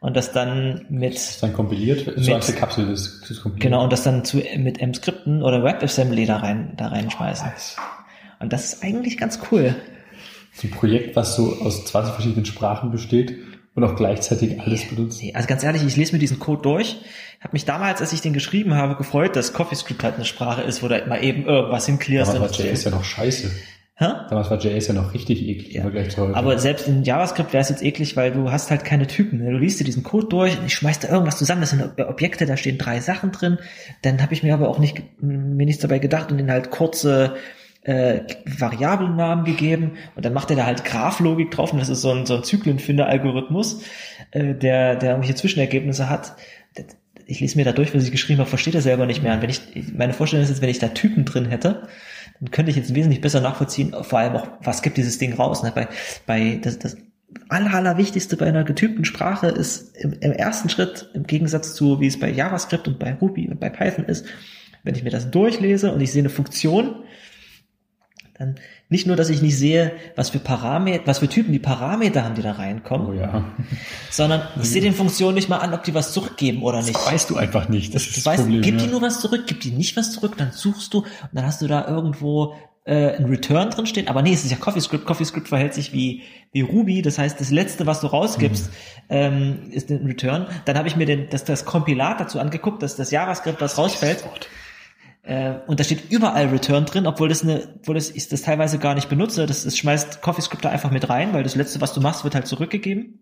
[0.00, 3.62] und das dann mit Ist dann kompiliert, so Mit- als eine Kapsel ist, ist kompiliert.
[3.62, 7.48] Genau, und das dann zu, mit M-Skripten oder WebAssembly da rein, da reinschmeißen.
[7.48, 7.76] Nice.
[8.38, 9.74] Und das ist eigentlich ganz cool.
[10.54, 13.34] So ein Projekt, was so aus 20 verschiedenen Sprachen besteht
[13.74, 15.20] und auch gleichzeitig alles benutzt.
[15.22, 16.96] Nee, also ganz ehrlich, ich lese mir diesen Code durch.
[17.40, 20.82] Habe mich damals, als ich den geschrieben habe, gefreut, dass CoffeeScript halt eine Sprache ist,
[20.82, 22.34] wo du mal eben irgendwas hinklärst.
[22.34, 23.50] Damals war JS ja noch scheiße.
[23.96, 24.06] Hä?
[24.28, 26.34] Damals war JS ja noch richtig eklig im Vergleich zu heute.
[26.36, 29.38] Aber selbst in JavaScript wäre es jetzt eklig, weil du hast halt keine Typen.
[29.38, 29.50] ne?
[29.52, 31.60] Du liest dir diesen Code durch und ich schmeiß da irgendwas zusammen.
[31.60, 33.58] Das sind Ob- Objekte, da stehen drei Sachen drin.
[34.02, 37.34] Dann habe ich mir aber auch nicht mir nichts dabei gedacht und ihnen halt kurze
[37.84, 42.10] äh, Variablennamen gegeben und dann macht er da halt Graphlogik drauf und das ist so
[42.10, 43.82] ein, so ein Zyklenfinder-Algorithmus,
[44.30, 46.34] äh, der, der irgendwelche Zwischenergebnisse hat.
[46.74, 46.86] Das-
[47.26, 49.32] Ich lese mir da durch, was ich geschrieben habe, versteht er selber nicht mehr.
[49.34, 49.60] Und wenn ich,
[49.96, 51.88] meine Vorstellung ist jetzt, wenn ich da Typen drin hätte,
[52.40, 55.62] dann könnte ich jetzt wesentlich besser nachvollziehen, vor allem auch, was gibt dieses Ding raus.
[55.62, 55.72] Ne?
[55.74, 55.88] Bei,
[56.26, 56.96] bei das, das
[57.48, 62.06] aller, allerwichtigste bei einer getypten Sprache ist im, im ersten Schritt, im Gegensatz zu, wie
[62.08, 64.26] es bei JavaScript und bei Ruby und bei Python ist,
[64.82, 67.04] wenn ich mir das durchlese und ich sehe eine Funktion,
[68.38, 68.56] dann
[68.88, 72.34] nicht nur, dass ich nicht sehe, was für Parameter, was für Typen die Parameter haben,
[72.34, 73.44] die da reinkommen, oh ja.
[74.10, 76.96] sondern ich sehe den Funktionen nicht mal an, ob die was zurückgeben oder nicht.
[76.96, 77.94] Das weißt du einfach nicht.
[77.94, 78.62] Das ist Du das weißt, Problem.
[78.62, 78.86] gib ja.
[78.86, 81.62] die nur was zurück, gib die nicht was zurück, dann suchst du und dann hast
[81.62, 82.54] du da irgendwo
[82.84, 85.06] äh, ein Return drin steht, aber nee, es ist ja CoffeeScript.
[85.06, 88.70] CoffeeScript verhält sich wie, wie Ruby, das heißt, das letzte, was du rausgibst,
[89.08, 90.46] ähm, ist ein Return.
[90.66, 94.24] Dann habe ich mir den, das, das Kompilat dazu angeguckt, dass das JavaScript, was rausfällt,
[95.24, 98.78] äh, und da steht überall Return drin, obwohl das eine, obwohl das ich das teilweise
[98.78, 99.46] gar nicht benutze.
[99.46, 102.34] Das, das schmeißt CoffeeScript da einfach mit rein, weil das letzte, was du machst, wird
[102.34, 103.20] halt zurückgegeben.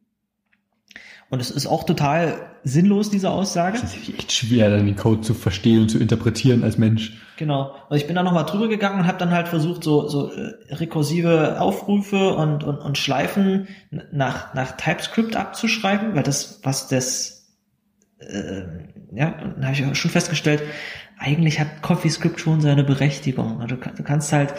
[1.30, 3.78] Und es ist auch total sinnlos, diese Aussage.
[3.80, 7.22] Das ist echt schwer, dann den Code zu verstehen und zu interpretieren als Mensch.
[7.38, 7.74] Genau.
[7.88, 10.74] Und ich bin da nochmal drüber gegangen und habe dann halt versucht, so, so äh,
[10.74, 13.68] rekursive Aufrufe und, und, und Schleifen
[14.10, 17.41] nach, nach TypeScript abzuschreiben, weil das, was das,
[18.28, 18.64] äh,
[19.14, 20.62] ja, dann habe ich auch schon festgestellt,
[21.18, 23.60] eigentlich hat CoffeeScript schon seine Berechtigung.
[23.60, 24.54] Also du, du kannst halt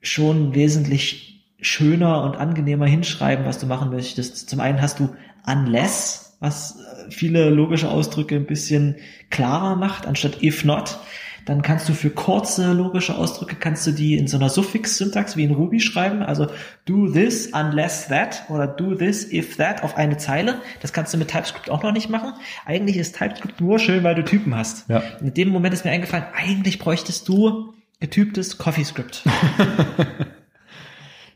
[0.00, 4.48] schon wesentlich schöner und angenehmer hinschreiben, was du machen möchtest.
[4.48, 5.14] Zum einen hast du
[5.46, 8.96] unless, was äh, viele logische Ausdrücke ein bisschen
[9.30, 10.98] klarer macht, anstatt if not.
[11.46, 15.44] Dann kannst du für kurze logische Ausdrücke, kannst du die in so einer Suffix-Syntax wie
[15.44, 16.22] in Ruby schreiben.
[16.22, 16.46] Also
[16.86, 20.56] do this unless that oder do this if that auf eine Zeile.
[20.80, 22.32] Das kannst du mit TypeScript auch noch nicht machen.
[22.64, 24.88] Eigentlich ist TypeScript nur schön, weil du Typen hast.
[24.88, 25.02] Ja.
[25.20, 29.24] In dem Moment ist mir eingefallen, eigentlich bräuchtest du getyptes CoffeeScript.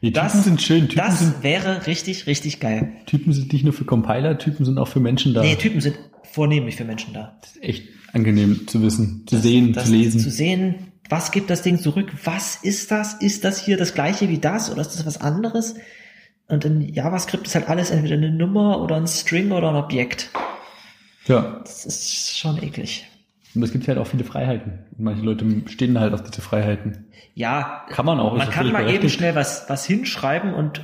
[0.01, 0.89] Die Typen Das- sind schön.
[0.89, 2.93] Typen Das sind, wäre richtig, richtig geil.
[3.07, 5.43] Typen sind nicht nur für Compiler, Typen sind auch für Menschen da.
[5.43, 7.37] Nee, Typen sind vornehmlich für Menschen da.
[7.41, 10.21] Das ist echt angenehm zu wissen, zu sehen, das, zu lesen.
[10.21, 10.75] Zu sehen,
[11.09, 12.13] was gibt das Ding zurück?
[12.25, 13.15] Was ist das?
[13.15, 15.75] Ist das hier das gleiche wie das oder ist das was anderes?
[16.49, 20.31] Und in JavaScript ist halt alles entweder eine Nummer oder ein String oder ein Objekt.
[21.27, 21.61] ja.
[21.65, 23.07] Das ist schon eklig.
[23.55, 24.81] Und es gibt halt auch viele Freiheiten.
[24.97, 27.07] Und manche Leute stehen halt auf diese Freiheiten.
[27.35, 28.37] Ja, Kann man auch.
[28.37, 29.15] man kann mal eben berechtigt.
[29.15, 30.83] schnell was, was hinschreiben und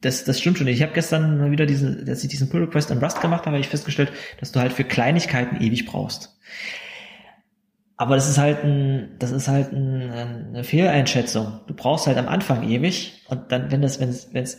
[0.00, 0.66] das, das stimmt schon.
[0.68, 3.52] Ich habe gestern mal wieder diese, dass ich diesen Pull Request in Rust gemacht habe,
[3.52, 6.35] habe ich festgestellt, dass du halt für Kleinigkeiten ewig brauchst.
[7.98, 11.60] Aber das ist halt ein, das ist halt ein, eine Fehleinschätzung.
[11.66, 14.58] Du brauchst halt am Anfang ewig und dann, wenn das, wenn es, wenn es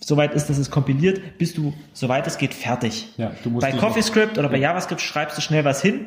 [0.00, 3.12] soweit ist, dass es kompiliert, bist du, soweit es geht, fertig.
[3.18, 6.06] Ja, du musst Bei CoffeeScript oder bei JavaScript schreibst du schnell was hin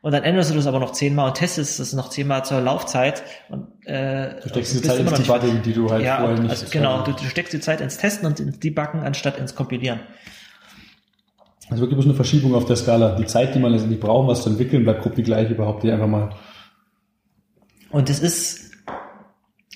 [0.00, 3.22] und dann änderst du das aber noch zehnmal und testest es noch zehnmal zur Laufzeit
[3.48, 6.50] und äh, Du steckst und die Zeit ins Debugging, die du halt ja, vorher nicht...
[6.50, 10.00] also genau, du, du steckst die Zeit ins Testen und ins Debuggen anstatt ins Kompilieren.
[11.70, 13.16] Also wirklich bloß eine Verschiebung auf der Skala.
[13.16, 15.92] Die Zeit, die man letztendlich braucht, was zu entwickeln, bleibt grob die gleiche, behaupte ich
[15.92, 16.30] einfach mal.
[17.90, 18.72] Und es ist,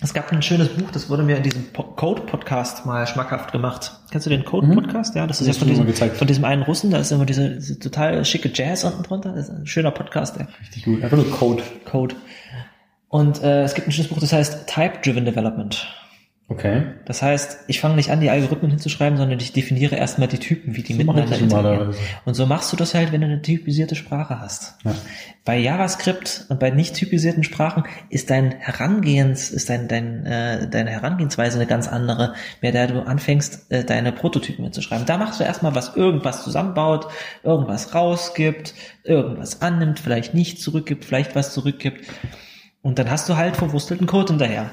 [0.03, 3.93] es gab ein schönes Buch, das wurde mir in diesem Po- Code-Podcast mal schmackhaft gemacht.
[4.11, 5.15] Kennst du den Code-Podcast?
[5.15, 7.79] Ja, das ist ja von diesem, von diesem einen Russen, da ist immer diese, diese
[7.79, 9.33] total schicke Jazz unten drunter.
[9.33, 11.03] Das ist ein schöner Podcast, der Richtig gut.
[11.03, 11.63] Einfach nur Code.
[11.85, 12.17] Code.
[13.09, 15.89] Und äh, es gibt ein schönes Buch, das heißt Type-Driven Development.
[16.51, 16.83] Okay.
[17.05, 20.77] Das heißt, ich fange nicht an, die Algorithmen hinzuschreiben, sondern ich definiere erstmal die Typen,
[20.77, 21.95] wie die So miteinander interagieren.
[22.25, 24.79] Und so machst du das halt, wenn du eine typisierte Sprache hast.
[24.83, 24.95] Ja.
[25.45, 30.89] Bei JavaScript und bei nicht typisierten Sprachen ist dein Herangehens, ist dein, dein, äh, deine
[30.89, 35.05] Herangehensweise eine ganz andere, mit der du anfängst, äh, deine Prototypen mitzuschreiben.
[35.05, 37.09] Da machst du erstmal, was irgendwas zusammenbaut,
[37.43, 38.73] irgendwas rausgibt,
[39.05, 42.07] irgendwas annimmt, vielleicht nicht zurückgibt, vielleicht was zurückgibt.
[42.81, 44.71] Und dann hast du halt verwurstelten Code hinterher.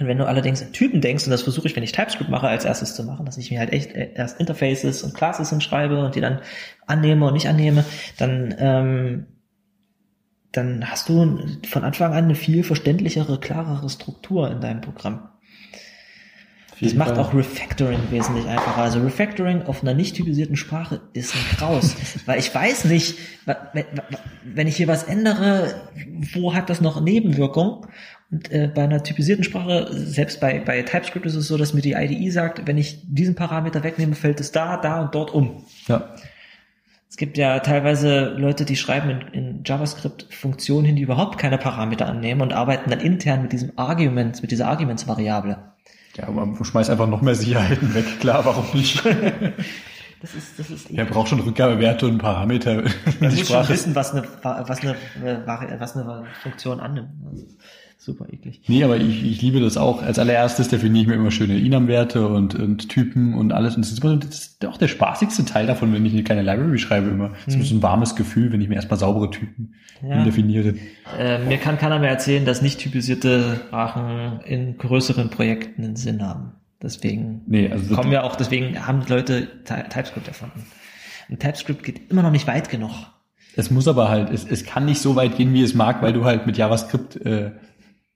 [0.00, 2.48] Und wenn du allerdings in Typen denkst, und das versuche ich, wenn ich TypeScript mache,
[2.48, 6.02] als erstes zu machen, dass ich mir halt echt äh, erst Interfaces und Classes hinschreibe
[6.02, 6.40] und die dann
[6.86, 7.84] annehme und nicht annehme,
[8.16, 9.26] dann, ähm,
[10.52, 15.28] dann hast du von Anfang an eine viel verständlichere, klarere Struktur in deinem Programm.
[16.80, 18.80] Das macht auch Refactoring wesentlich einfacher.
[18.80, 21.94] Also Refactoring auf einer nicht typisierten Sprache ist ein Graus.
[22.24, 23.18] weil ich weiß nicht,
[24.44, 25.74] wenn ich hier was ändere,
[26.32, 27.86] wo hat das noch Nebenwirkungen?
[28.30, 31.82] Und äh, bei einer typisierten Sprache, selbst bei, bei TypeScript ist es so, dass mir
[31.82, 35.64] die IDE sagt, wenn ich diesen Parameter wegnehme, fällt es da, da und dort um.
[35.88, 36.14] Ja.
[37.08, 41.58] Es gibt ja teilweise Leute, die schreiben in, in JavaScript Funktionen hin, die überhaupt keine
[41.58, 45.58] Parameter annehmen und arbeiten dann intern mit diesem Argument, mit dieser Arguments-Variable.
[46.16, 48.04] Ja, aber man schmeißt einfach noch mehr Sicherheiten weg.
[48.20, 49.02] Klar, warum nicht?
[50.22, 52.90] Das ist, das ist Wer braucht schon Rückgabewerte und Parameter in Du
[53.20, 53.72] die musst schon Sprache?
[53.72, 54.90] wissen, was eine, was eine,
[55.24, 57.08] äh, was eine Funktion annimmt.
[58.02, 58.62] Super eklig.
[58.66, 60.00] Nee, aber ich, ich liebe das auch.
[60.02, 63.76] Als allererstes definiere ich mir immer schöne Inam-Werte und, und Typen und alles.
[63.76, 66.78] Und das ist, immer, das ist auch der spaßigste Teil davon, wenn ich keine Library
[66.78, 67.32] schreibe immer.
[67.44, 70.24] Das ist so ein warmes Gefühl, wenn ich mir erstmal saubere Typen Ja.
[70.24, 70.76] definiere.
[71.18, 76.22] Äh, mir kann keiner mehr erzählen, dass nicht typisierte Sprachen in größeren Projekten einen Sinn
[76.26, 76.52] haben.
[76.82, 80.64] Deswegen Nee, also kommen ja auch, deswegen haben Leute Ty- TypeScript erfunden.
[81.28, 82.92] Und TypeScript geht immer noch nicht weit genug.
[83.56, 86.14] Es muss aber halt, es, es kann nicht so weit gehen, wie es mag, weil
[86.14, 87.50] du halt mit JavaScript äh,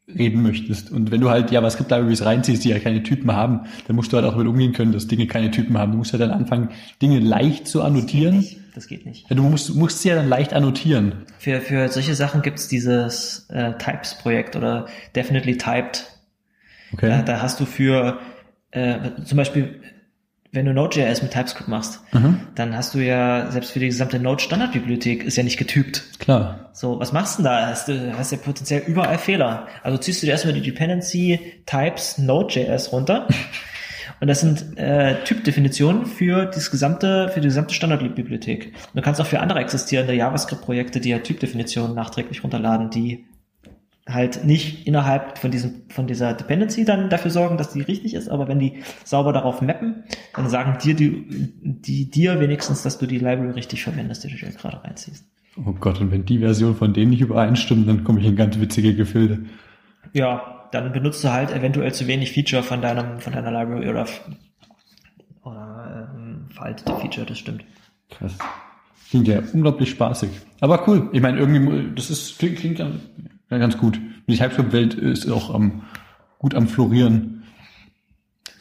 [0.07, 0.91] reden möchtest.
[0.91, 4.27] Und wenn du halt JavaScript-Libraries reinziehst, die ja keine Typen haben, dann musst du halt
[4.27, 5.93] auch damit umgehen können, dass Dinge keine Typen haben.
[5.93, 6.71] Du musst ja dann anfangen,
[7.01, 8.45] Dinge leicht zu annotieren.
[8.75, 9.29] Das geht nicht.
[9.31, 11.25] Ja, du musst, musst sie ja dann leicht annotieren.
[11.39, 16.07] Für, für solche Sachen gibt's dieses äh, Types-Projekt oder Definitely Typed.
[16.93, 17.09] Okay.
[17.09, 18.19] Da, da hast du für
[18.73, 19.81] äh, zum Beispiel,
[20.55, 22.41] wenn du Node.js mit TypeScript machst, Mhm.
[22.55, 26.05] dann hast du ja, selbst für die gesamte Node-Standardbibliothek ist ja nicht getypt.
[26.19, 26.71] Klar.
[26.73, 27.67] So, was machst du denn da?
[27.67, 29.67] Hast du hast ja potenziell überall Fehler.
[29.83, 33.27] Also ziehst du dir erstmal die Dependency Types Node.js runter.
[34.21, 38.73] Und das sind äh, Typdefinitionen für das gesamte, für die gesamte Standardbibliothek.
[38.95, 43.25] Du kannst auch für andere existierende JavaScript-Projekte dir Typdefinitionen nachträglich runterladen, die
[44.07, 48.29] halt nicht innerhalb von diesem, von dieser Dependency dann dafür sorgen, dass die richtig ist,
[48.29, 50.05] aber wenn die sauber darauf mappen,
[50.35, 51.27] dann sagen dir die,
[51.63, 55.25] die dir wenigstens, dass du die Library richtig verwendest, die du dir gerade reinziehst.
[55.57, 58.59] Oh Gott, und wenn die Version von denen nicht übereinstimmt, dann komme ich in ganz
[58.59, 59.47] witzige Gefilde.
[60.13, 64.07] Ja, dann benutzt du halt eventuell zu wenig Feature von deinem, von deiner Library oder,
[65.45, 67.65] oder ähm, veraltete Feature, das stimmt.
[68.11, 68.37] Krass.
[69.09, 70.31] Klingt ja unglaublich spaßig.
[70.61, 71.09] Aber cool.
[71.13, 72.91] Ich meine, irgendwie, das ist, klingt, klingt ja
[73.51, 74.01] ja, ganz gut.
[74.27, 75.83] Die TypeScript-Welt ist auch am,
[76.39, 77.45] gut am Florieren.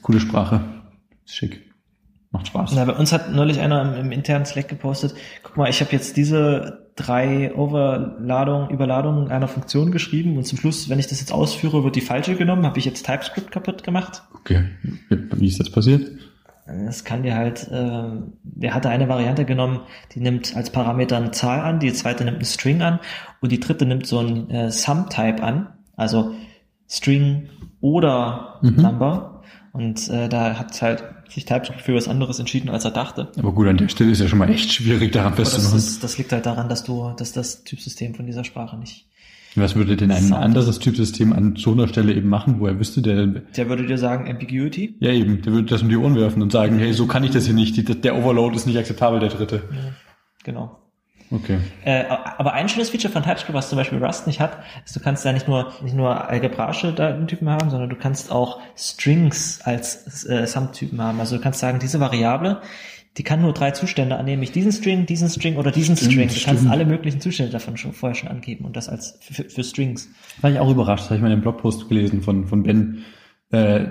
[0.02, 0.62] Coole Sprache.
[1.26, 1.62] Ist schick.
[2.32, 2.72] Macht Spaß.
[2.76, 5.92] Na, bei uns hat neulich einer im, im internen Slack gepostet, guck mal, ich habe
[5.92, 11.32] jetzt diese drei Overladungen, Überladungen einer Funktion geschrieben und zum Schluss, wenn ich das jetzt
[11.32, 14.24] ausführe, wird die falsche genommen, habe ich jetzt TypeScript kaputt gemacht.
[14.34, 14.66] Okay.
[15.10, 16.12] Wie ist das passiert?
[16.66, 18.04] Das kann dir halt, äh,
[18.44, 19.82] der hatte eine Variante genommen,
[20.14, 23.00] die nimmt als Parameter eine Zahl an, die zweite nimmt einen String an
[23.42, 25.68] und die dritte nimmt so ein äh, Sum-Type an,
[25.98, 26.34] also
[26.88, 27.50] String
[27.82, 28.82] oder Mhm.
[28.82, 29.42] Number.
[29.74, 33.32] Und äh, da hat halt sich TypeScript für was anderes entschieden, als er dachte.
[33.38, 35.80] Aber gut, an der Stelle ist ja schon mal echt schwierig, daran das, festzumachen.
[35.80, 39.08] ist, das liegt halt daran, dass du, dass das Typsystem von dieser Sprache nicht.
[39.56, 40.42] Was würde denn ein Sound.
[40.44, 43.98] anderes Typsystem an so einer Stelle eben machen, wo er wüsste, der, Der würde dir
[43.98, 44.96] sagen Ambiguity.
[45.00, 47.32] ja eben, der würde das um die Ohren werfen und sagen, hey, so kann ich
[47.32, 49.64] das hier nicht, der Overload ist nicht akzeptabel, der dritte.
[50.44, 50.80] Genau.
[51.32, 51.58] Okay.
[51.84, 52.04] Äh,
[52.38, 55.26] aber ein schönes Feature von TypeScript, was zum Beispiel Rust nicht hat, ist, du kannst
[55.26, 60.46] da nicht nur nicht nur algebraische Datentypen haben, sondern du kannst auch Strings als äh,
[60.46, 61.20] Sum-Typen haben.
[61.20, 62.62] Also du kannst sagen, diese Variable,
[63.18, 66.28] die kann nur drei Zustände annehmen, nämlich diesen String, diesen String oder diesen Stimmt, String.
[66.30, 66.72] Du kannst stimmt.
[66.72, 70.10] alle möglichen Zustände davon schon vorher schon angeben und das als für, für Strings.
[70.42, 73.04] War ich auch überrascht, das habe ich mal in einem Blogpost gelesen von, von Ben,
[73.52, 73.86] äh,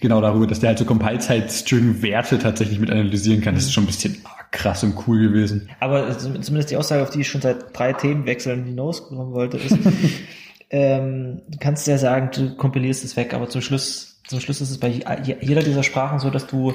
[0.00, 3.54] genau darüber, dass der halt so Compile-Zeit-String-Werte tatsächlich mit analysieren kann.
[3.54, 4.16] Das ist schon ein bisschen
[4.52, 5.68] krass und cool gewesen.
[5.80, 9.76] Aber zum- zumindest die Aussage, auf die ich schon seit drei Themenwechseln hinauskommen wollte, ist,
[10.70, 14.70] ähm, du kannst ja sagen, du kompilierst es weg, aber zum Schluss, zum Schluss ist
[14.70, 16.72] es bei je- jeder dieser Sprachen so, dass du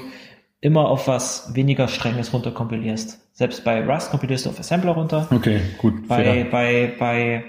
[0.62, 3.20] immer auf was weniger Strenges runterkompilierst.
[3.34, 5.28] Selbst bei Rust kompilierst du auf Assembler runter.
[5.32, 6.46] Okay, gut, Bei, fair.
[6.46, 7.44] bei, bei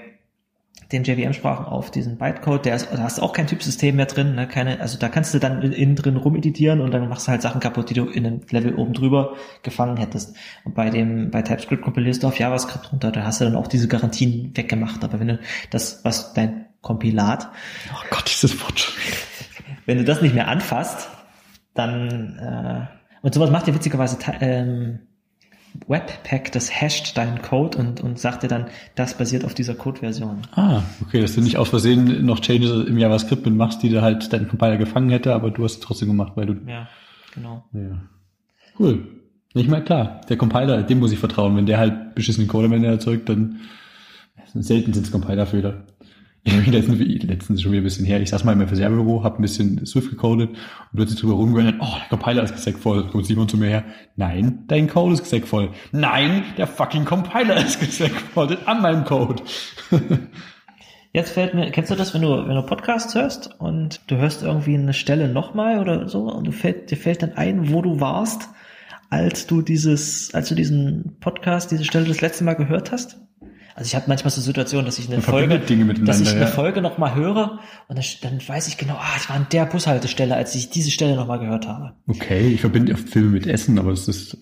[0.91, 4.35] den JVM-Sprachen auf diesen Bytecode, der ist, da hast du auch kein Typsystem mehr drin,
[4.35, 4.47] ne?
[4.47, 7.61] keine, also da kannst du dann innen drin rumeditieren und dann machst du halt Sachen
[7.61, 10.35] kaputt, die du in einem Level oben drüber gefangen hättest.
[10.63, 13.67] Und bei dem, bei TypeScript kompilierst du auf JavaScript runter, da hast du dann auch
[13.67, 15.03] diese Garantien weggemacht.
[15.03, 17.49] Aber wenn du das, was dein Kompilat,
[17.91, 18.93] Oh Gott, dieses Wort.
[19.85, 21.09] wenn du das nicht mehr anfasst,
[21.73, 22.92] dann, äh,
[23.23, 24.99] und sowas macht ja witzigerweise ähm,
[25.87, 30.43] Webpack, das hasht deinen Code und, und sagt dir dann, das basiert auf dieser Code-Version.
[30.51, 34.31] Ah, okay, dass du nicht aus Versehen noch Changes im JavaScript machst, die du halt
[34.31, 36.87] deinen Compiler gefangen hätte, aber du hast es trotzdem gemacht, weil du, Ja,
[37.33, 37.63] genau.
[37.73, 38.03] ja.
[38.77, 39.07] Cool.
[39.55, 40.21] Nicht mal klar.
[40.29, 41.55] Der Compiler, dem muss ich vertrauen.
[41.55, 43.61] Wenn der halt beschissenen Code am Ende erzeugt, dann
[44.53, 45.85] selten sind es Compilerfehler.
[46.45, 48.19] Ich habe letztens, letztens schon wieder ein bisschen her.
[48.21, 50.57] Ich saß mal im FSR-Büro, habe ein bisschen Swift gecodet und
[50.93, 53.07] plötzlich drüber rumgerannt, oh, der Compiler ist gesackvoll.
[53.07, 53.85] Kommt Simon zu mir her.
[54.17, 55.69] Nein, dein Code ist gesackvoll.
[55.93, 59.41] Nein, der fucking Compiler ist gesackvoll an meinem Code.
[61.13, 64.41] Jetzt fällt mir, kennst du das, wenn du, wenn du Podcasts hörst und du hörst
[64.41, 67.99] irgendwie eine Stelle nochmal oder so und du fällt, dir fällt dann ein, wo du
[67.99, 68.49] warst,
[69.11, 73.21] als du dieses, als du diesen Podcast, diese Stelle das letzte Mal gehört hast?
[73.75, 76.47] Also ich habe manchmal so Situationen, dass ich eine Folge, dass ich eine ja.
[76.47, 80.35] Folge nochmal höre und dann, dann weiß ich genau, ah, ich war an der Bushaltestelle,
[80.35, 81.93] als ich diese Stelle nochmal gehört habe.
[82.07, 84.37] Okay, ich verbinde oft Filme mit Essen, aber das ist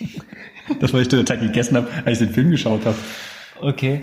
[0.80, 2.96] das, was ich der Zeit gegessen habe, als ich den Film geschaut habe.
[3.60, 4.00] Okay.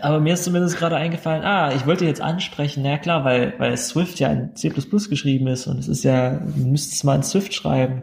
[0.00, 3.76] Aber mir ist zumindest gerade eingefallen, ah, ich wollte jetzt ansprechen, na klar, weil, weil
[3.76, 7.22] Swift ja in C geschrieben ist und es ist ja, du müsstest es mal in
[7.22, 8.02] Swift schreiben.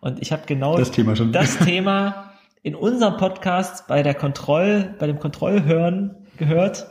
[0.00, 1.32] Und ich habe genau Das Thema schon.
[1.32, 2.33] das Thema
[2.64, 6.86] in unserem Podcast bei der Kontroll, bei dem Kontrollhören gehört,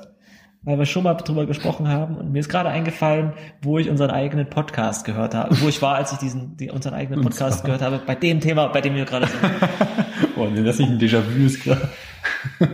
[0.61, 2.15] weil wir schon mal drüber gesprochen haben.
[2.15, 3.33] Und mir ist gerade eingefallen,
[3.63, 6.93] wo ich unseren eigenen Podcast gehört habe, wo ich war, als ich diesen, die, unseren
[6.93, 9.41] eigenen Podcast gehört habe, bei dem Thema, bei dem wir gerade sind.
[10.35, 11.89] Boah, wenn das nicht ein Déjà-vu ist gerade.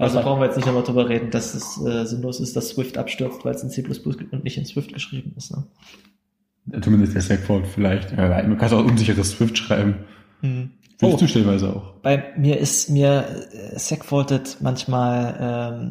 [0.00, 2.96] Also brauchen wir jetzt nicht nochmal drüber reden, dass es äh, sinnlos ist, dass Swift
[2.96, 5.50] abstürzt, weil es in C++ und nicht in Swift geschrieben ist.
[5.50, 6.80] Ne?
[6.82, 8.12] Zumindest der Segfault vielleicht.
[8.12, 9.96] Ja, man kann auch unsicheres Swift schreiben.
[10.40, 10.70] Mhm.
[11.00, 11.18] Willst Oh.
[11.20, 11.92] du stellenweise auch.
[12.02, 15.36] Bei mir ist mir äh, segfaultet manchmal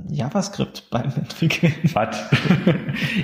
[0.09, 1.73] ähm, JavaScript beim Entwickeln.
[1.93, 2.17] Was?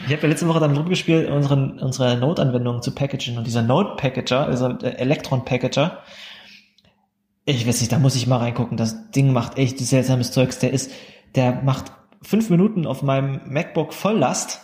[0.07, 3.37] Ich habe ja letzte Woche dann rumgespielt, unseren, unsere Node-Anwendung zu packagen.
[3.37, 5.99] Und dieser Node-Packager, also Electron-Packager,
[7.45, 8.77] ich weiß nicht, da muss ich mal reingucken.
[8.77, 10.59] Das Ding macht echt seltsames Zeugs.
[10.59, 10.89] Der ist,
[11.35, 11.91] der macht
[12.21, 14.61] fünf Minuten auf meinem MacBook Volllast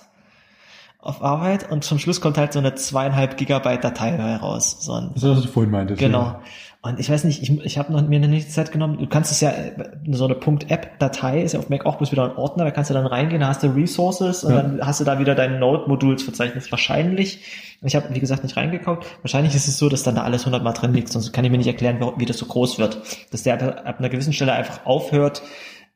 [1.02, 4.78] auf Arbeit und zum Schluss kommt halt so eine zweieinhalb Gigabyte Datei heraus.
[4.82, 6.00] So ein, Das ist, was du vorhin meintest.
[6.00, 6.22] Genau.
[6.22, 6.42] Ja.
[6.82, 8.98] Und ich weiß nicht, ich, ich habe noch mir noch nicht die Zeit genommen.
[9.00, 9.74] Du kannst es ja, äh,
[10.12, 12.94] so eine .app-Datei ist ja auf Mac auch bloß wieder ein Ordner, da kannst du
[12.94, 14.62] dann reingehen, da hast du Resources und Ja.
[14.62, 17.44] dann hast du da wieder dein Node-Modulsverzeichnis wahrscheinlich.
[17.82, 19.06] Ich habe, wie gesagt, nicht reingeguckt.
[19.24, 21.58] Wahrscheinlich ist es so, dass dann da alles hundertmal drin liegt, sonst kann ich mir
[21.58, 22.98] nicht erklären, wie, das so groß wird.
[23.32, 25.42] Dass der ab, einer gewissen Stelle einfach aufhört.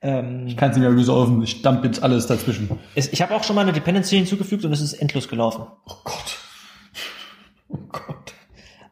[0.01, 1.41] Ähm, Ich kann es nicht mehr resolven.
[1.43, 2.69] Ich dump jetzt alles dazwischen.
[2.95, 5.64] ich habe auch schon mal eine Dependency hinzugefügt und es ist endlos gelaufen.
[5.88, 6.38] Oh Gott.
[7.69, 8.34] Oh Gott.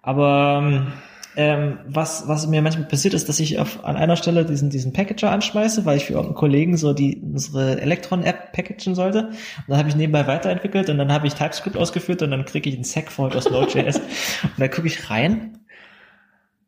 [0.02, 0.88] Aber
[1.36, 4.92] ähm, was, was mir manchmal passiert ist, dass ich auf, an einer Stelle diesen, diesen
[4.92, 9.28] Packager anschmeiße, weil ich für irgendeinen Kollegen so die unsere Electron-App packagen sollte.
[9.28, 9.36] Und
[9.68, 12.76] dann habe ich nebenbei weiterentwickelt und dann habe ich TypeScript ausgeführt und dann kriege ich
[12.76, 13.98] einen Segfault aus Node.js.
[13.98, 15.60] und dann gucke ich rein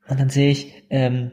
[0.08, 1.32] und dann sehe ich, ähm,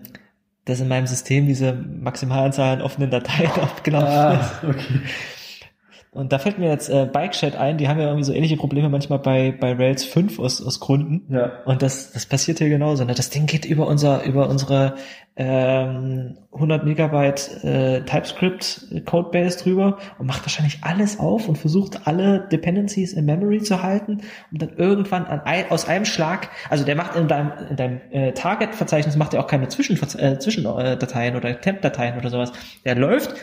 [0.65, 4.62] dass in meinem System diese Maximalanzahl an offenen Dateien abgelaufen ist.
[4.62, 5.01] Ah, okay.
[6.12, 8.89] Und da fällt mir jetzt äh, Bike-Chat ein, die haben ja irgendwie so ähnliche Probleme
[8.89, 11.32] manchmal bei, bei Rails 5 aus, aus Gründen.
[11.32, 11.53] Ja.
[11.66, 13.05] Und das, das passiert hier genauso.
[13.05, 13.15] Ne?
[13.15, 14.97] Das Ding geht über unser, über unsere
[15.37, 22.49] ähm, 100 Megabyte äh, TypeScript Codebase drüber und macht wahrscheinlich alles auf und versucht alle
[22.51, 26.97] Dependencies in Memory zu halten und dann irgendwann an ein, aus einem Schlag, also der
[26.97, 31.61] macht in deinem, in deinem äh, Target-Verzeichnis macht er auch keine Zwischen, äh, Zwischendateien oder
[31.61, 32.53] Temp-Dateien oder sowas.
[32.85, 33.37] Der läuft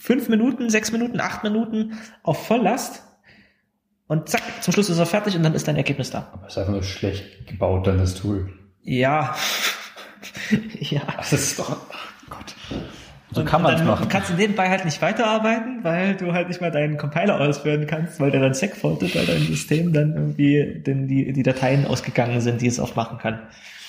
[0.00, 3.04] fünf Minuten, sechs Minuten, acht Minuten auf Volllast
[4.08, 6.30] und zack, zum Schluss ist er fertig und dann ist dein Ergebnis da.
[6.32, 8.50] Aber es ist einfach nur schlecht gebaut, dann das Tool.
[8.82, 9.36] Ja.
[10.80, 11.02] ja.
[11.16, 11.70] Das ist doch.
[11.70, 12.54] Oh Gott.
[13.30, 14.08] So Und kann man es machen.
[14.08, 18.18] kannst du nebenbei halt nicht weiterarbeiten, weil du halt nicht mal deinen Compiler ausführen kannst,
[18.18, 22.62] weil der dann segfaultet, weil dein System dann irgendwie denn die, die Dateien ausgegangen sind,
[22.62, 23.38] die es aufmachen kann.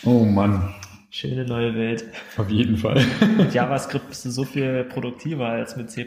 [0.04, 0.76] Oh Mann.
[1.14, 2.06] Schöne neue Welt.
[2.38, 3.04] Auf jeden Fall.
[3.38, 6.06] Mit JavaScript bist du so viel produktiver als mit C++.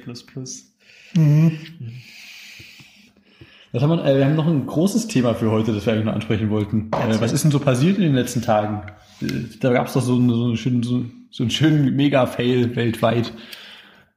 [3.72, 6.06] Das haben wir, äh, wir haben noch ein großes Thema für heute, das wir eigentlich
[6.06, 6.90] noch ansprechen wollten.
[6.92, 8.82] Äh, was ist denn so passiert in den letzten Tagen?
[9.20, 9.26] Äh,
[9.60, 13.32] Da gab es doch so, einen- so, einen schönen, so, so einen schönen Mega-Fail weltweit.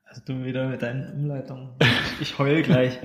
[0.05, 1.69] Also du wieder mit deinen Umleitungen.
[2.21, 2.97] Ich heul gleich.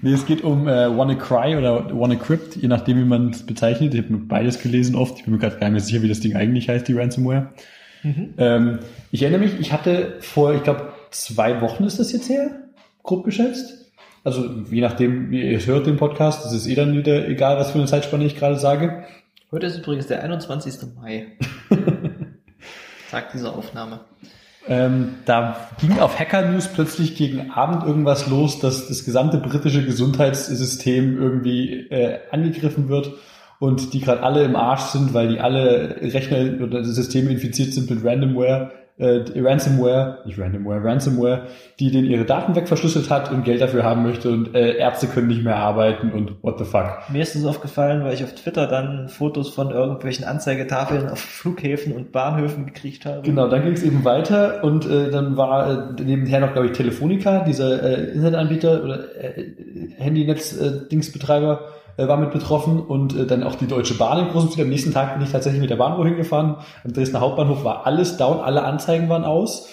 [0.00, 3.94] Nee, es geht um äh, WannaCry oder WannaCrypt, je nachdem, wie man es bezeichnet.
[3.94, 5.18] Ich habe beides gelesen oft.
[5.18, 7.52] Ich bin mir gerade gar nicht mehr sicher, wie das Ding eigentlich heißt, die Ransomware.
[8.04, 8.80] Ähm,
[9.10, 12.50] ich erinnere mich, ich hatte vor, ich glaube, zwei Wochen ist das jetzt her,
[13.02, 13.92] grob geschätzt.
[14.24, 17.56] Also je nachdem, wie ihr es hört, den Podcast, das ist eh dann wieder egal,
[17.58, 19.04] was für eine Zeitspanne ich gerade sage.
[19.50, 20.94] Heute ist übrigens der 21.
[20.96, 21.26] Mai.
[23.10, 24.00] Tag dieser Aufnahme.
[24.68, 29.84] Ähm, da ging auf Hacker News plötzlich gegen Abend irgendwas los, dass das gesamte britische
[29.84, 33.12] Gesundheitssystem irgendwie äh, angegriffen wird
[33.58, 37.90] und die gerade alle im Arsch sind, weil die alle Rechner oder Systeme infiziert sind
[37.90, 41.46] mit Randomware, äh, Ransomware, nicht Randomware, Ransomware,
[41.80, 45.28] die denen ihre Daten wegverschlüsselt hat und Geld dafür haben möchte und äh, Ärzte können
[45.28, 46.98] nicht mehr arbeiten und what the fuck.
[47.10, 51.92] Mir ist es aufgefallen, weil ich auf Twitter dann Fotos von irgendwelchen Anzeigetafeln auf Flughäfen
[51.94, 53.22] und Bahnhöfen gekriegt habe.
[53.22, 56.72] Genau, dann ging es eben weiter und äh, dann war äh, nebenher noch, glaube ich,
[56.72, 59.44] Telefonica, dieser äh, Internetanbieter oder äh,
[59.98, 64.64] Handynetz-Dingsbetreiber, äh, war mit betroffen und äh, dann auch die Deutsche Bahn im großen Stil.
[64.64, 66.56] Am nächsten Tag bin ich tatsächlich mit der Bahn wohin gefahren.
[66.84, 69.68] Am Dresdner Hauptbahnhof war alles down, alle Anzeigen waren aus.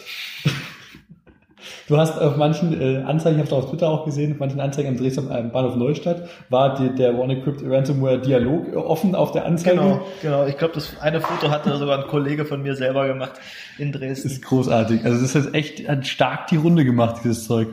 [1.90, 4.60] Du hast auf manchen äh, Anzeigen, ich habe es auf Twitter auch gesehen, auf manchen
[4.60, 9.46] Anzeigen am Dresdner Bahnhof Neustadt war die, der WannaCrypt Ransomware Dialog äh, offen auf der
[9.46, 9.78] Anzeige.
[9.78, 10.46] Genau, genau.
[10.46, 13.34] Ich glaube, das eine Foto hatte sogar ein Kollege von mir selber gemacht
[13.80, 14.28] in Dresden.
[14.28, 15.04] ist großartig.
[15.04, 17.70] Also das hat echt hat stark die Runde gemacht, dieses Zeug.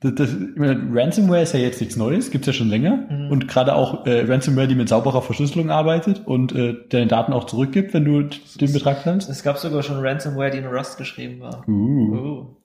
[0.00, 3.06] Das, das, Ransomware ist ja jetzt nichts Neues, gibt's ja schon länger.
[3.10, 3.30] Mhm.
[3.30, 7.44] Und gerade auch äh, Ransomware, die mit sauberer Verschlüsselung arbeitet und äh, deine Daten auch
[7.44, 9.28] zurückgibt, wenn du den Betrag teilst.
[9.28, 11.68] Es gab sogar schon Ransomware, die in Rust geschrieben war.
[11.68, 12.16] Uh.
[12.16, 12.56] Oh.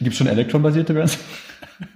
[0.00, 1.28] Gibt's schon Elektron-basierte Ransomware?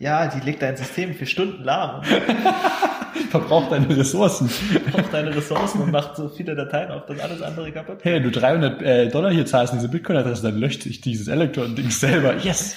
[0.00, 2.02] Ja, die legt dein System für Stunden lahm
[3.30, 4.50] Verbraucht deine Ressourcen.
[4.74, 8.14] und braucht deine Ressourcen und macht so viele Dateien auf, dass alles andere kaputt Hey,
[8.14, 12.36] wenn du 300 äh, Dollar hier zahlst, diese Bitcoin-Adresse, dann löscht sich dieses Elektron-Ding selber.
[12.36, 12.76] Yes!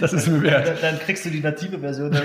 [0.00, 0.68] Das ist mir wert.
[0.68, 2.12] Dann, dann kriegst du die native Version.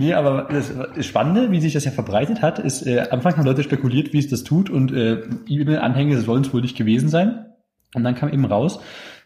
[0.00, 0.72] Nee, aber das
[1.04, 4.28] Spannende, wie sich das ja verbreitet hat, ist, äh, anfangs haben Leute spekuliert, wie es
[4.28, 7.46] das tut und äh, E-Mail-Anhänge sollen es wohl nicht gewesen sein.
[7.94, 8.78] Und dann kam eben raus,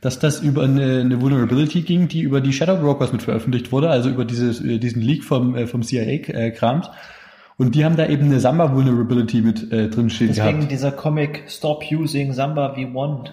[0.03, 3.89] dass das über eine, eine Vulnerability ging, die über die Shadow Brokers mit veröffentlicht wurde,
[3.89, 6.91] also über dieses, äh, diesen Leak vom, äh, vom CIA-Krams.
[7.57, 10.73] Und die haben da eben eine Samba Vulnerability mit äh, drin stehen Deswegen gehabt.
[10.73, 13.31] dieser Comic Stop Using Samba V1.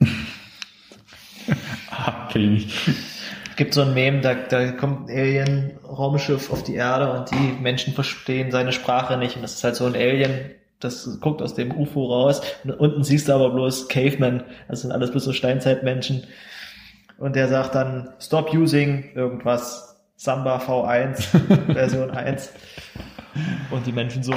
[1.88, 2.96] Ah, kenn ich nicht.
[3.56, 7.94] Gibt so ein Meme, da, da kommt ein Alien-Raumschiff auf die Erde und die Menschen
[7.94, 9.36] verstehen seine Sprache nicht.
[9.36, 10.50] Und das ist halt so ein Alien,
[10.80, 12.42] das guckt aus dem UFO raus.
[12.64, 14.42] Und unten siehst du aber bloß Cavemen.
[14.68, 16.24] Das sind alles bloß so Steinzeitmenschen.
[17.18, 19.96] Und der sagt dann, stop using irgendwas.
[20.16, 21.16] Samba V1,
[21.72, 22.50] Version 1.
[23.70, 24.34] Und die Menschen so,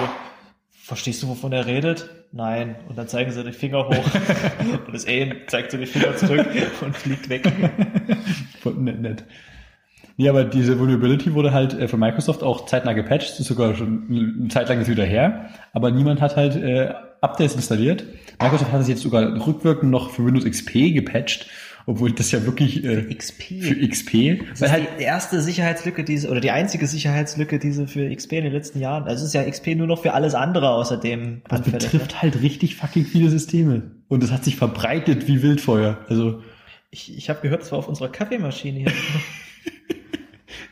[0.71, 2.09] verstehst du, wovon er redet?
[2.31, 2.75] Nein.
[2.87, 3.93] Und dann zeigen sie die Finger hoch.
[4.85, 6.45] Und das Alien zeigt so die Finger zurück
[6.81, 7.51] und fliegt weg.
[8.77, 9.23] Nett, nett.
[10.21, 13.73] Ja, aber diese Vulnerability wurde halt äh, von Microsoft auch zeitnah gepatcht, das ist sogar
[13.75, 18.03] schon eine Zeit lang jetzt wieder her, aber niemand hat halt äh, Updates installiert.
[18.41, 21.47] Microsoft hat es jetzt sogar rückwirkend noch für Windows XP gepatcht,
[21.85, 23.61] obwohl das ja wirklich äh, XP.
[23.61, 27.87] für XP, Das ist halt die erste Sicherheitslücke, die sie- oder die einzige Sicherheitslücke, diese
[27.87, 29.03] für XP in den letzten Jahren.
[29.05, 31.81] Also es ist ja XP nur noch für alles andere außerdem das anfällig.
[31.83, 31.89] Ne?
[31.99, 35.97] betrifft halt richtig fucking viele Systeme und es hat sich verbreitet wie Wildfeuer.
[36.09, 36.41] Also
[36.91, 38.91] Ich, ich habe gehört, es war auf unserer Kaffeemaschine hier.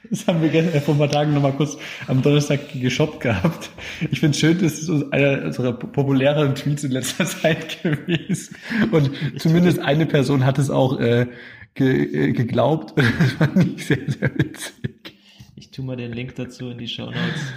[0.10, 1.78] Das haben wir gestern, äh, vor ein paar Tagen nochmal kurz
[2.08, 3.70] am Donnerstag geshoppt gehabt.
[4.12, 8.56] Ich finde schön, das ist so einer unserer populäreren Tweets in letzter Zeit gewesen.
[8.92, 11.28] Und zumindest eine Person hat es auch äh,
[11.74, 12.94] ge, äh, geglaubt.
[13.20, 15.18] Das fand ich sehr, sehr witzig.
[15.56, 17.54] Ich tue mal den Link dazu in die Show Notes.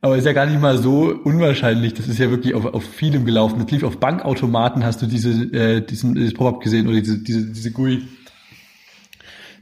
[0.00, 1.94] Aber ist ja gar nicht mal so unwahrscheinlich.
[1.94, 3.58] Das ist ja wirklich auf, auf vielem gelaufen.
[3.60, 7.46] Das lief auf Bankautomaten, hast du diese, äh, diesen, dieses Pop-up gesehen oder diese, diese,
[7.46, 8.02] diese GUI.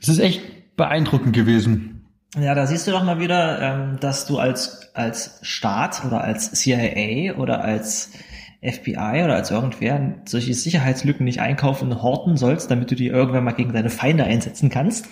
[0.00, 0.40] Das ist echt
[0.76, 2.06] beeindruckend gewesen.
[2.40, 6.52] Ja, da siehst du doch mal wieder, ähm, dass du als, als Staat oder als
[6.52, 8.10] CIA oder als
[8.62, 13.44] FBI oder als irgendwer solche Sicherheitslücken nicht einkaufen und horten sollst, damit du die irgendwann
[13.44, 15.08] mal gegen deine Feinde einsetzen kannst,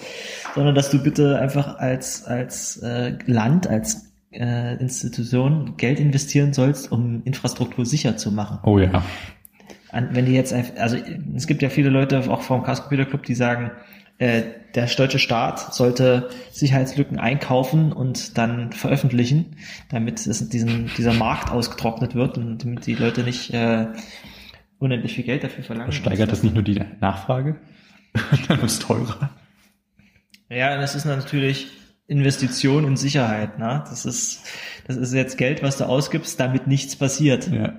[0.54, 6.90] sondern dass du bitte einfach als, als äh, Land, als äh, Institution Geld investieren sollst,
[6.92, 8.60] um Infrastruktur sicher zu machen.
[8.62, 9.02] Oh ja.
[9.92, 10.96] Wenn die jetzt also
[11.34, 13.72] es gibt ja viele Leute auch vom Chaos Computer Club, die sagen,
[14.20, 14.42] äh,
[14.74, 19.56] der deutsche Staat sollte Sicherheitslücken einkaufen und dann veröffentlichen,
[19.88, 23.86] damit es diesen, dieser Markt ausgetrocknet wird und damit die Leute nicht äh,
[24.78, 25.90] unendlich viel Geld dafür verlangen.
[25.90, 27.56] Steigert das nicht nur die Nachfrage?
[28.48, 29.30] Dann wird es teurer.
[30.50, 31.68] Ja, das ist natürlich
[32.06, 33.58] Investition in Sicherheit.
[33.58, 33.84] Ne?
[33.88, 34.44] Das ist
[34.86, 37.48] das ist jetzt Geld, was du ausgibst, damit nichts passiert.
[37.48, 37.74] Ja.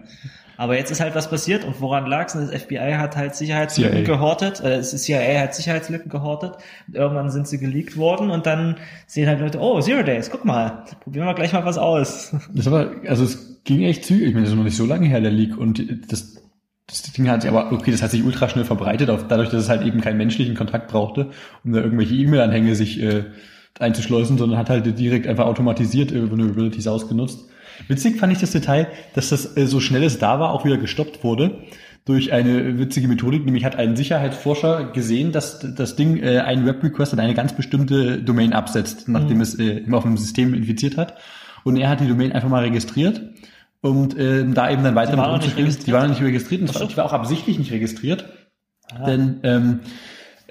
[0.61, 2.33] Aber jetzt ist halt was passiert und woran lag's?
[2.33, 4.15] Das FBI hat halt Sicherheitslücken CIA.
[4.15, 6.53] gehortet, äh, das CIA hat Sicherheitslücken gehortet
[6.87, 8.77] und irgendwann sind sie geleakt worden und dann
[9.07, 12.35] sehen halt Leute, oh, Zero Days, guck mal, probieren wir gleich mal was aus.
[12.53, 14.27] Das war, also es ging echt zügig.
[14.27, 15.57] Ich meine, das ist noch nicht so lange her, der Leak.
[15.57, 16.43] Und das,
[16.85, 19.63] das Ding hat sich aber, okay, das hat sich ultra schnell verbreitet, auf, dadurch, dass
[19.63, 21.31] es halt eben keinen menschlichen Kontakt brauchte,
[21.63, 23.23] um da irgendwelche E-Mail-Anhänge sich äh,
[23.79, 27.47] einzuschleusen, sondern hat halt direkt einfach automatisiert äh, Vulnerabilities ausgenutzt.
[27.87, 30.77] Witzig fand ich das Detail, dass das äh, so schnell es da war, auch wieder
[30.77, 31.59] gestoppt wurde
[32.05, 37.13] durch eine witzige Methodik, nämlich hat ein Sicherheitsforscher gesehen, dass das Ding äh, einen Web-Request
[37.13, 39.41] an eine ganz bestimmte Domain absetzt, nachdem Mhm.
[39.41, 41.15] es äh, immer auf dem System infiziert hat.
[41.63, 43.21] Und er hat die Domain einfach mal registriert
[43.81, 45.87] und äh, da eben dann weiter Die war mit registriert?
[45.87, 46.85] Die war noch nicht registriert und so.
[46.85, 48.25] die war auch absichtlich nicht registriert.
[48.91, 49.05] Ah.
[49.05, 49.79] Denn ähm,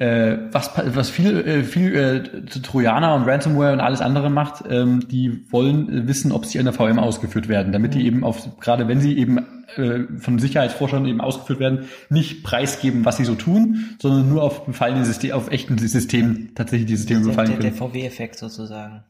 [0.01, 2.23] äh, was, was viel, äh, viel äh,
[2.63, 6.65] Trojaner und Ransomware und alles andere macht, ähm, die wollen äh, wissen, ob sie an
[6.65, 7.99] der VM ausgeführt werden, damit Mhm.
[7.99, 9.39] die eben auf, gerade wenn sie eben
[9.77, 14.65] äh, von Sicherheitsforschern eben ausgeführt werden, nicht preisgeben, was sie so tun, sondern nur auf
[14.65, 17.93] befallenen System, auf echten Systemen tatsächlich die Systeme Der, befallen der, der können.
[17.93, 19.05] VW-Effekt sozusagen.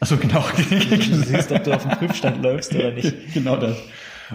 [0.00, 0.44] Achso, genau.
[0.70, 3.14] Du siehst, ob du auf dem Prüfstand läufst oder nicht.
[3.32, 3.76] genau das.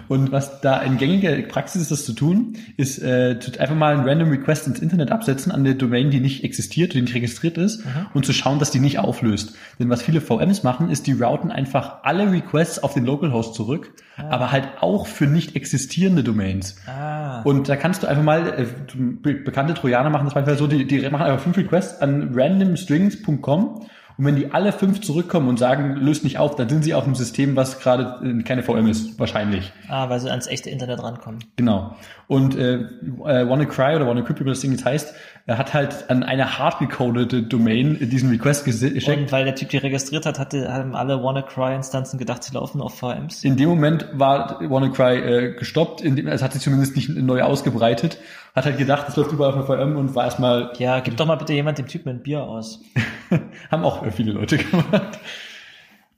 [0.06, 4.08] Und was da in gängiger Praxis ist, das zu tun, ist äh, einfach mal einen
[4.08, 7.82] Random Request ins Internet absetzen an der Domain, die nicht existiert, die nicht registriert ist,
[8.14, 9.54] und zu schauen, dass die nicht auflöst.
[9.78, 13.92] Denn was viele VMs machen, ist, die routen einfach alle Requests auf den Localhost zurück,
[14.16, 16.76] aber halt auch für nicht existierende Domains.
[16.86, 17.42] Ah.
[17.42, 18.66] Und da kannst du einfach mal, äh,
[18.96, 23.86] be bekannte Trojaner machen das manchmal so, die, die machen einfach fünf Requests an randomstrings.com
[24.18, 27.04] und wenn die alle fünf zurückkommen und sagen, löst nicht auf, dann sind sie auf
[27.04, 29.72] einem System, was gerade äh, keine VM ist, wahrscheinlich.
[29.88, 31.38] ah, weil sie ans echte Internet rankommen.
[31.54, 31.94] Genau.
[32.26, 35.14] Und äh, äh, WannaCry oder WannaCrypt, wie das Ding jetzt heißt,
[35.46, 39.06] er hat halt an eine hardgecodete Domain diesen Request geschickt.
[39.06, 42.98] Und weil der Typ die registriert hat, hatte, haben alle WannaCry-Instanzen gedacht, sie laufen auf
[42.98, 43.44] VMs.
[43.44, 47.42] In dem Moment war WannaCry äh, gestoppt, in dem, es hat sich zumindest nicht neu
[47.42, 48.18] ausgebreitet,
[48.54, 51.26] hat halt gedacht, es läuft überall auf der VM und war erstmal Ja, gib doch
[51.26, 52.80] mal bitte jemand dem Typen ein Bier aus.
[53.70, 55.18] Haben auch viele Leute gemacht.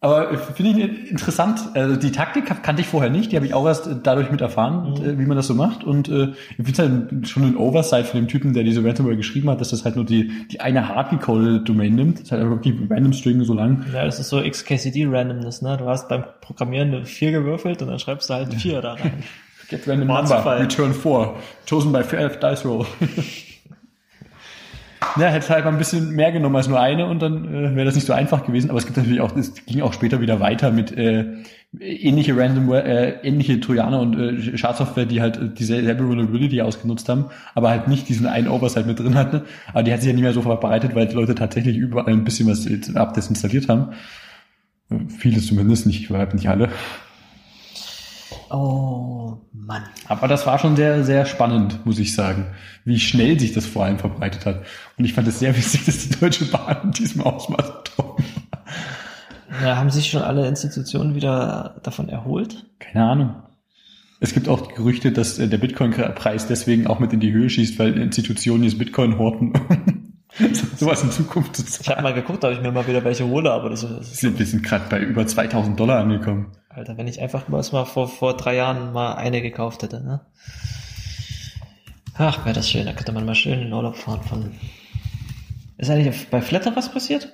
[0.02, 1.61] Aber finde ich interessant.
[1.74, 4.94] Also die Taktik kannte ich vorher nicht, die habe ich auch erst dadurch mit erfahren,
[4.94, 5.19] mhm.
[5.19, 5.85] wie man das so macht.
[5.85, 9.16] Und äh, ich finde es halt schon ein Oversight von dem Typen, der diese Ransomware
[9.16, 12.19] geschrieben hat, dass das halt nur die, die eine hardgecodete Domain nimmt.
[12.19, 13.85] Das ist halt wirklich Random String so lang.
[13.93, 15.77] Ja, das ist so XKCD Randomness, ne?
[15.77, 19.23] Du hast beim Programmieren eine 4 gewürfelt und dann schreibst du halt 4 da rein.
[19.71, 21.35] Get random number, return 4.
[21.69, 22.87] Chosen by fair dice roll.
[25.17, 27.87] Ja, hätte halt mal ein bisschen mehr genommen als nur eine und dann äh, wäre
[27.87, 28.71] das nicht so einfach gewesen.
[28.71, 31.25] Aber es gibt natürlich auch, es ging auch später wieder weiter mit äh,
[31.81, 37.27] ähnliche Ransomware, äh, ähnliche Trojaner und äh, Schadsoftware, die halt äh, dieselbe Vulnerability ausgenutzt haben,
[37.55, 39.43] aber halt nicht diesen einen Oversight mit drin hatten.
[39.73, 42.25] Aber die hat sich ja nicht mehr so verbreitet, weil die Leute tatsächlich überall ein
[42.25, 43.93] bisschen was abdesinstalliert haben.
[45.19, 46.69] Vieles zumindest, nicht, überhaupt nicht alle.
[48.51, 49.85] Oh Mann.
[50.09, 52.47] Aber das war schon sehr, sehr spannend, muss ich sagen,
[52.85, 54.63] wie schnell sich das vor allem verbreitet hat.
[54.99, 58.25] Und ich fand es sehr wichtig, dass die Deutsche Bahn in diesem Ausmaß betroffen
[59.63, 62.67] ja, haben sich schon alle Institutionen wieder davon erholt?
[62.79, 63.35] Keine Ahnung.
[64.21, 67.79] Es gibt auch Gerüchte, dass äh, der Bitcoin-Preis deswegen auch mit in die Höhe schießt,
[67.79, 69.53] weil Institutionen jetzt Bitcoin horten.
[70.77, 73.51] Sowas in Zukunft zu Ich habe mal geguckt, ob ich mir mal wieder welche hole,
[73.51, 74.39] aber das, das ist.
[74.39, 76.53] Wir sind gerade bei über 2000 Dollar angekommen.
[76.73, 80.21] Alter, wenn ich einfach mal vor, vor drei Jahren mal eine gekauft hätte, ne?
[82.15, 84.53] Ach, wäre das schön, da könnte man mal schön in Urlaub fahren von.
[85.79, 87.33] Ist eigentlich bei Flatter was passiert?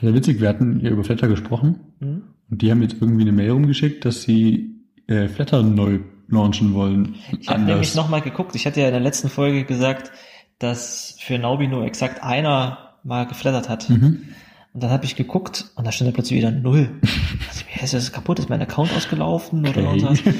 [0.00, 2.22] Sehr witzig, wir hatten hier über Flatter gesprochen mhm.
[2.50, 4.74] und die haben jetzt irgendwie eine Mail rumgeschickt, dass sie
[5.06, 7.14] äh, Flatter neu launchen wollen.
[7.38, 10.10] Ich habe nämlich nochmal geguckt, ich hatte ja in der letzten Folge gesagt,
[10.58, 13.88] dass für Naubi nur exakt einer mal geflattert hat.
[13.88, 14.24] Mhm.
[14.74, 16.90] Und dann habe ich geguckt und da stand da plötzlich wieder null.
[17.48, 18.38] Also, wie heißt das kaputt?
[18.38, 19.98] Ist mein Account ausgelaufen oder okay.
[19.98, 20.20] irgendwas?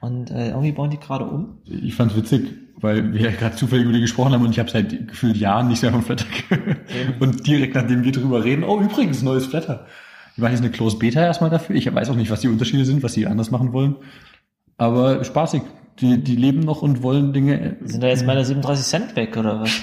[0.00, 1.58] Und äh, irgendwie bauen die gerade um.
[1.64, 4.70] Ich fand's witzig, weil wir ja gerade zufällig über die gesprochen haben und ich habe
[4.70, 6.78] seit gefühlt Jahren nicht mehr von Flatter gehört.
[7.18, 9.86] Und direkt nachdem wir drüber reden, oh übrigens, neues Flatter.
[10.34, 11.76] Wir machen jetzt eine Closed Beta erstmal dafür.
[11.76, 13.96] Ich weiß auch nicht, was die Unterschiede sind, was sie anders machen wollen.
[14.76, 15.62] Aber spaßig.
[15.98, 17.78] Die, die leben noch und wollen Dinge.
[17.82, 19.70] Sind da jetzt meine 37 Cent weg oder was?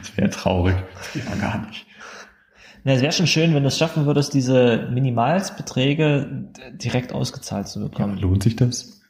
[0.00, 0.76] das wäre traurig.
[0.94, 1.84] Das geht ja gar nicht.
[2.84, 7.80] Na, es wäre schon schön, wenn du es schaffen würdest, diese Minimalsbeträge direkt ausgezahlt zu
[7.80, 8.16] bekommen.
[8.16, 9.00] Ja, lohnt sich das?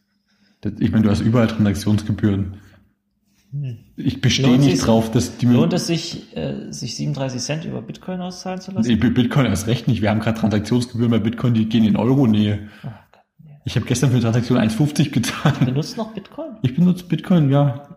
[0.78, 2.56] Ich meine, du hast überall Transaktionsgebühren.
[3.52, 3.78] Hm.
[3.96, 5.46] Ich bestehe nicht sich, drauf, dass die...
[5.46, 8.88] Lohnt es sich, äh, sich 37 Cent über Bitcoin auszahlen zu lassen?
[8.88, 10.02] Nee, Bitcoin erst recht nicht.
[10.02, 12.68] Wir haben gerade Transaktionsgebühren bei Bitcoin, die gehen in Euro-Nähe.
[13.64, 15.64] Ich habe gestern für eine Transaktion 1,50 gezahlt.
[15.64, 16.56] Benutzt noch Bitcoin?
[16.62, 17.88] Ich benutze Bitcoin, ja.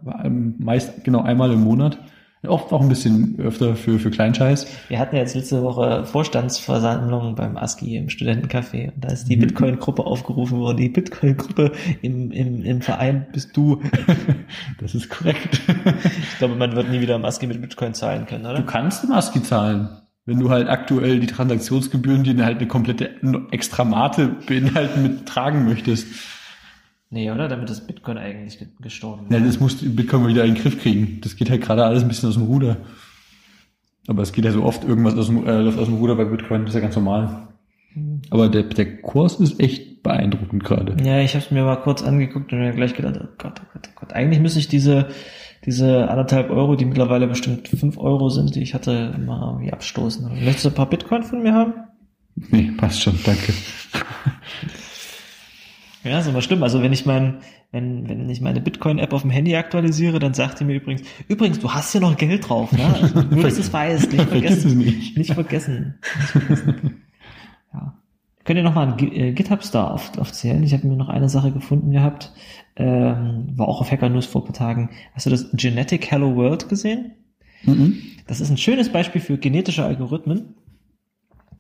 [0.58, 1.98] Meist genau einmal im Monat.
[2.46, 4.68] Oft auch ein bisschen öfter für, für Kleinscheiß.
[4.90, 9.42] Wir hatten jetzt letzte Woche Vorstandsversammlung beim ASCII im Studentencafé und da ist die mhm.
[9.42, 10.78] Bitcoin-Gruppe aufgerufen worden.
[10.78, 11.72] Die Bitcoin-Gruppe
[12.02, 13.82] im, im, im Verein bist du.
[14.80, 15.62] Das ist korrekt.
[16.34, 18.56] Ich glaube, man wird nie wieder im ASCII mit Bitcoin zahlen können, oder?
[18.56, 19.90] Du kannst im ASCII zahlen.
[20.26, 23.10] Wenn du halt aktuell die Transaktionsgebühren, die halt eine komplette
[23.52, 26.08] Extramate beinhalten, mit tragen möchtest.
[27.14, 27.48] Nee, oder?
[27.48, 29.28] Damit ist Bitcoin eigentlich gestorben.
[29.30, 31.22] Ja, das muss Bitcoin mal wieder in den Griff kriegen.
[31.22, 32.78] Das geht halt gerade alles ein bisschen aus dem Ruder.
[34.08, 36.62] Aber es geht ja so oft irgendwas aus dem, äh, aus dem Ruder bei Bitcoin,
[36.62, 37.50] das ist ja ganz normal.
[38.32, 40.98] Aber der, der Kurs ist echt beeindruckend gerade.
[41.06, 43.68] Ja, ich habe es mir mal kurz angeguckt und mir gleich gedacht, oh Gott, oh
[43.72, 44.14] Gott, oh Gott.
[44.14, 45.10] Eigentlich müsste ich diese,
[45.68, 50.28] diese anderthalb Euro, die mittlerweile bestimmt fünf Euro sind, die ich hatte, mal irgendwie abstoßen.
[50.44, 51.74] Möchtest du ein paar Bitcoin von mir haben?
[52.36, 53.54] Nee, passt schon, danke.
[56.04, 56.64] Ja, ist immer schlimm.
[56.64, 57.40] Also wenn ich mein,
[57.72, 61.60] wenn, wenn ich meine Bitcoin-App auf dem Handy aktualisiere, dann sagt er mir übrigens, übrigens,
[61.60, 62.86] du hast ja noch Geld drauf, ne?
[62.86, 64.78] Also, nur, dass du es weißt, nicht vergessen.
[64.78, 65.18] Nicht.
[65.18, 65.96] nicht vergessen.
[66.20, 67.04] Nicht vergessen.
[67.74, 67.98] Ja.
[68.44, 70.64] Könnt ihr nochmal einen äh, GitHub-Star auf, aufzählen?
[70.64, 72.34] Ich habe mir noch eine Sache gefunden gehabt,
[72.76, 74.90] ähm, war auch auf Hacker News vor ein paar Tagen.
[75.14, 77.14] Hast du das Genetic Hello World gesehen?
[77.64, 77.98] Mhm.
[78.28, 80.56] Das ist ein schönes Beispiel für genetische Algorithmen.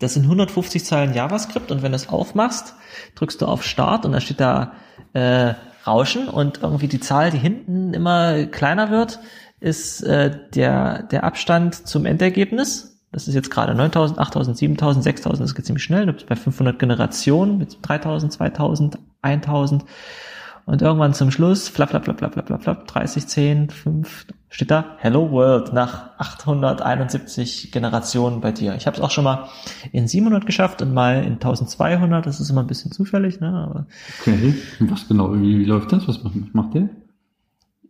[0.03, 2.75] Das sind 150 Zeilen JavaScript und wenn du es aufmachst,
[3.15, 4.73] drückst du auf Start und dann steht da
[5.13, 5.53] äh,
[5.87, 9.19] Rauschen und irgendwie die Zahl, die hinten immer kleiner wird,
[9.59, 12.99] ist äh, der, der Abstand zum Endergebnis.
[13.13, 16.05] Das ist jetzt gerade 9000, 8000, 7000, 6000, das geht ziemlich schnell.
[16.05, 19.85] Du bist bei 500 Generationen mit 3000, 2000, 1000.
[20.65, 24.95] Und irgendwann zum Schluss, flap, flap, flap, flap, flap, flap, 30, 10, 5, steht da
[24.97, 28.75] Hello World nach 871 Generationen bei dir.
[28.75, 29.49] Ich habe es auch schon mal
[29.91, 32.25] in 700 geschafft und mal in 1200.
[32.25, 33.49] Das ist immer ein bisschen zufällig, ne?
[33.49, 33.87] Aber
[34.21, 34.55] okay.
[34.79, 35.33] Was genau?
[35.33, 36.07] Wie läuft das?
[36.07, 36.21] Was
[36.53, 36.89] macht der?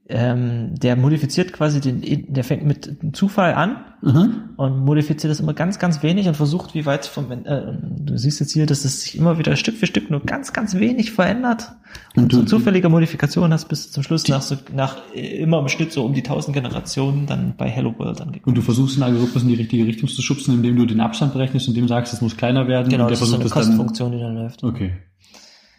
[0.09, 4.49] Ähm, der modifiziert quasi den, der fängt mit Zufall an Mhm.
[4.57, 7.61] und modifiziert das immer ganz, ganz wenig und versucht, wie weit vom, äh,
[7.99, 10.75] du siehst jetzt hier, dass es sich immer wieder Stück für Stück nur ganz, ganz
[10.75, 11.71] wenig verändert.
[12.17, 15.59] Und, Und so du- zufällige Modifikationen hast bis zum Schluss nach, so, nach äh, immer
[15.59, 18.43] im Schnitt so um die 1000 Generationen dann bei Hello World angekommen.
[18.43, 21.31] Und du versuchst den Algorithmus in die richtige Richtung zu schubsen, indem du den Abstand
[21.31, 22.89] berechnest und dem sagst, es muss kleiner werden.
[22.89, 23.63] Genau, und der das ist so versucht eine es dann.
[23.63, 24.63] Kostenfunktion, die dann läuft.
[24.65, 24.97] Okay.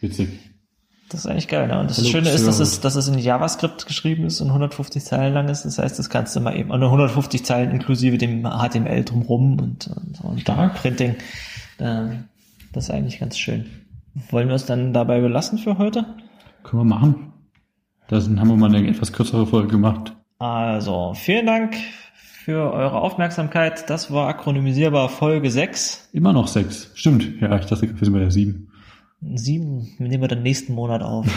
[0.01, 0.31] Witzig.
[1.15, 1.79] Das ist eigentlich geil, ne?
[1.79, 5.05] Und das Hello Schöne ist, dass es, dass es in JavaScript geschrieben ist und 150
[5.05, 5.65] Zeilen lang ist.
[5.65, 9.61] Das heißt, das kannst du mal eben, und nur 150 Zeilen inklusive dem HTML drumrum
[9.61, 10.75] und, und, und Stark.
[10.75, 11.15] Printing.
[11.79, 12.25] Ähm,
[12.73, 13.67] Das ist eigentlich ganz schön.
[14.31, 16.05] Wollen wir es dann dabei belassen für heute?
[16.65, 17.33] Können wir machen.
[18.09, 20.17] Da haben wir mal eine etwas kürzere Folge gemacht.
[20.41, 21.77] Also, vielen Dank
[22.17, 23.89] für eure Aufmerksamkeit.
[23.89, 26.09] Das war akronymisierbar Folge 6.
[26.13, 26.91] Immer noch sechs.
[26.95, 27.41] Stimmt.
[27.41, 28.33] Ja, ich dachte, wir sind bei der
[29.35, 29.81] sieben.
[29.99, 31.27] 7 nehmen wir dann nächsten Monat auf.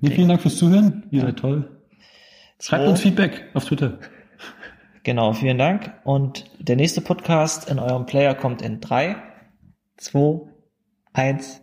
[0.00, 1.08] Ja, vielen Dank fürs Zuhören.
[1.10, 1.76] Ihr seid toll.
[2.60, 2.90] Schreibt So.
[2.90, 3.98] uns Feedback auf Twitter.
[5.02, 5.92] Genau, vielen Dank.
[6.04, 9.16] Und der nächste Podcast in eurem Player kommt in 3,
[9.96, 10.42] 2,
[11.14, 11.62] 1.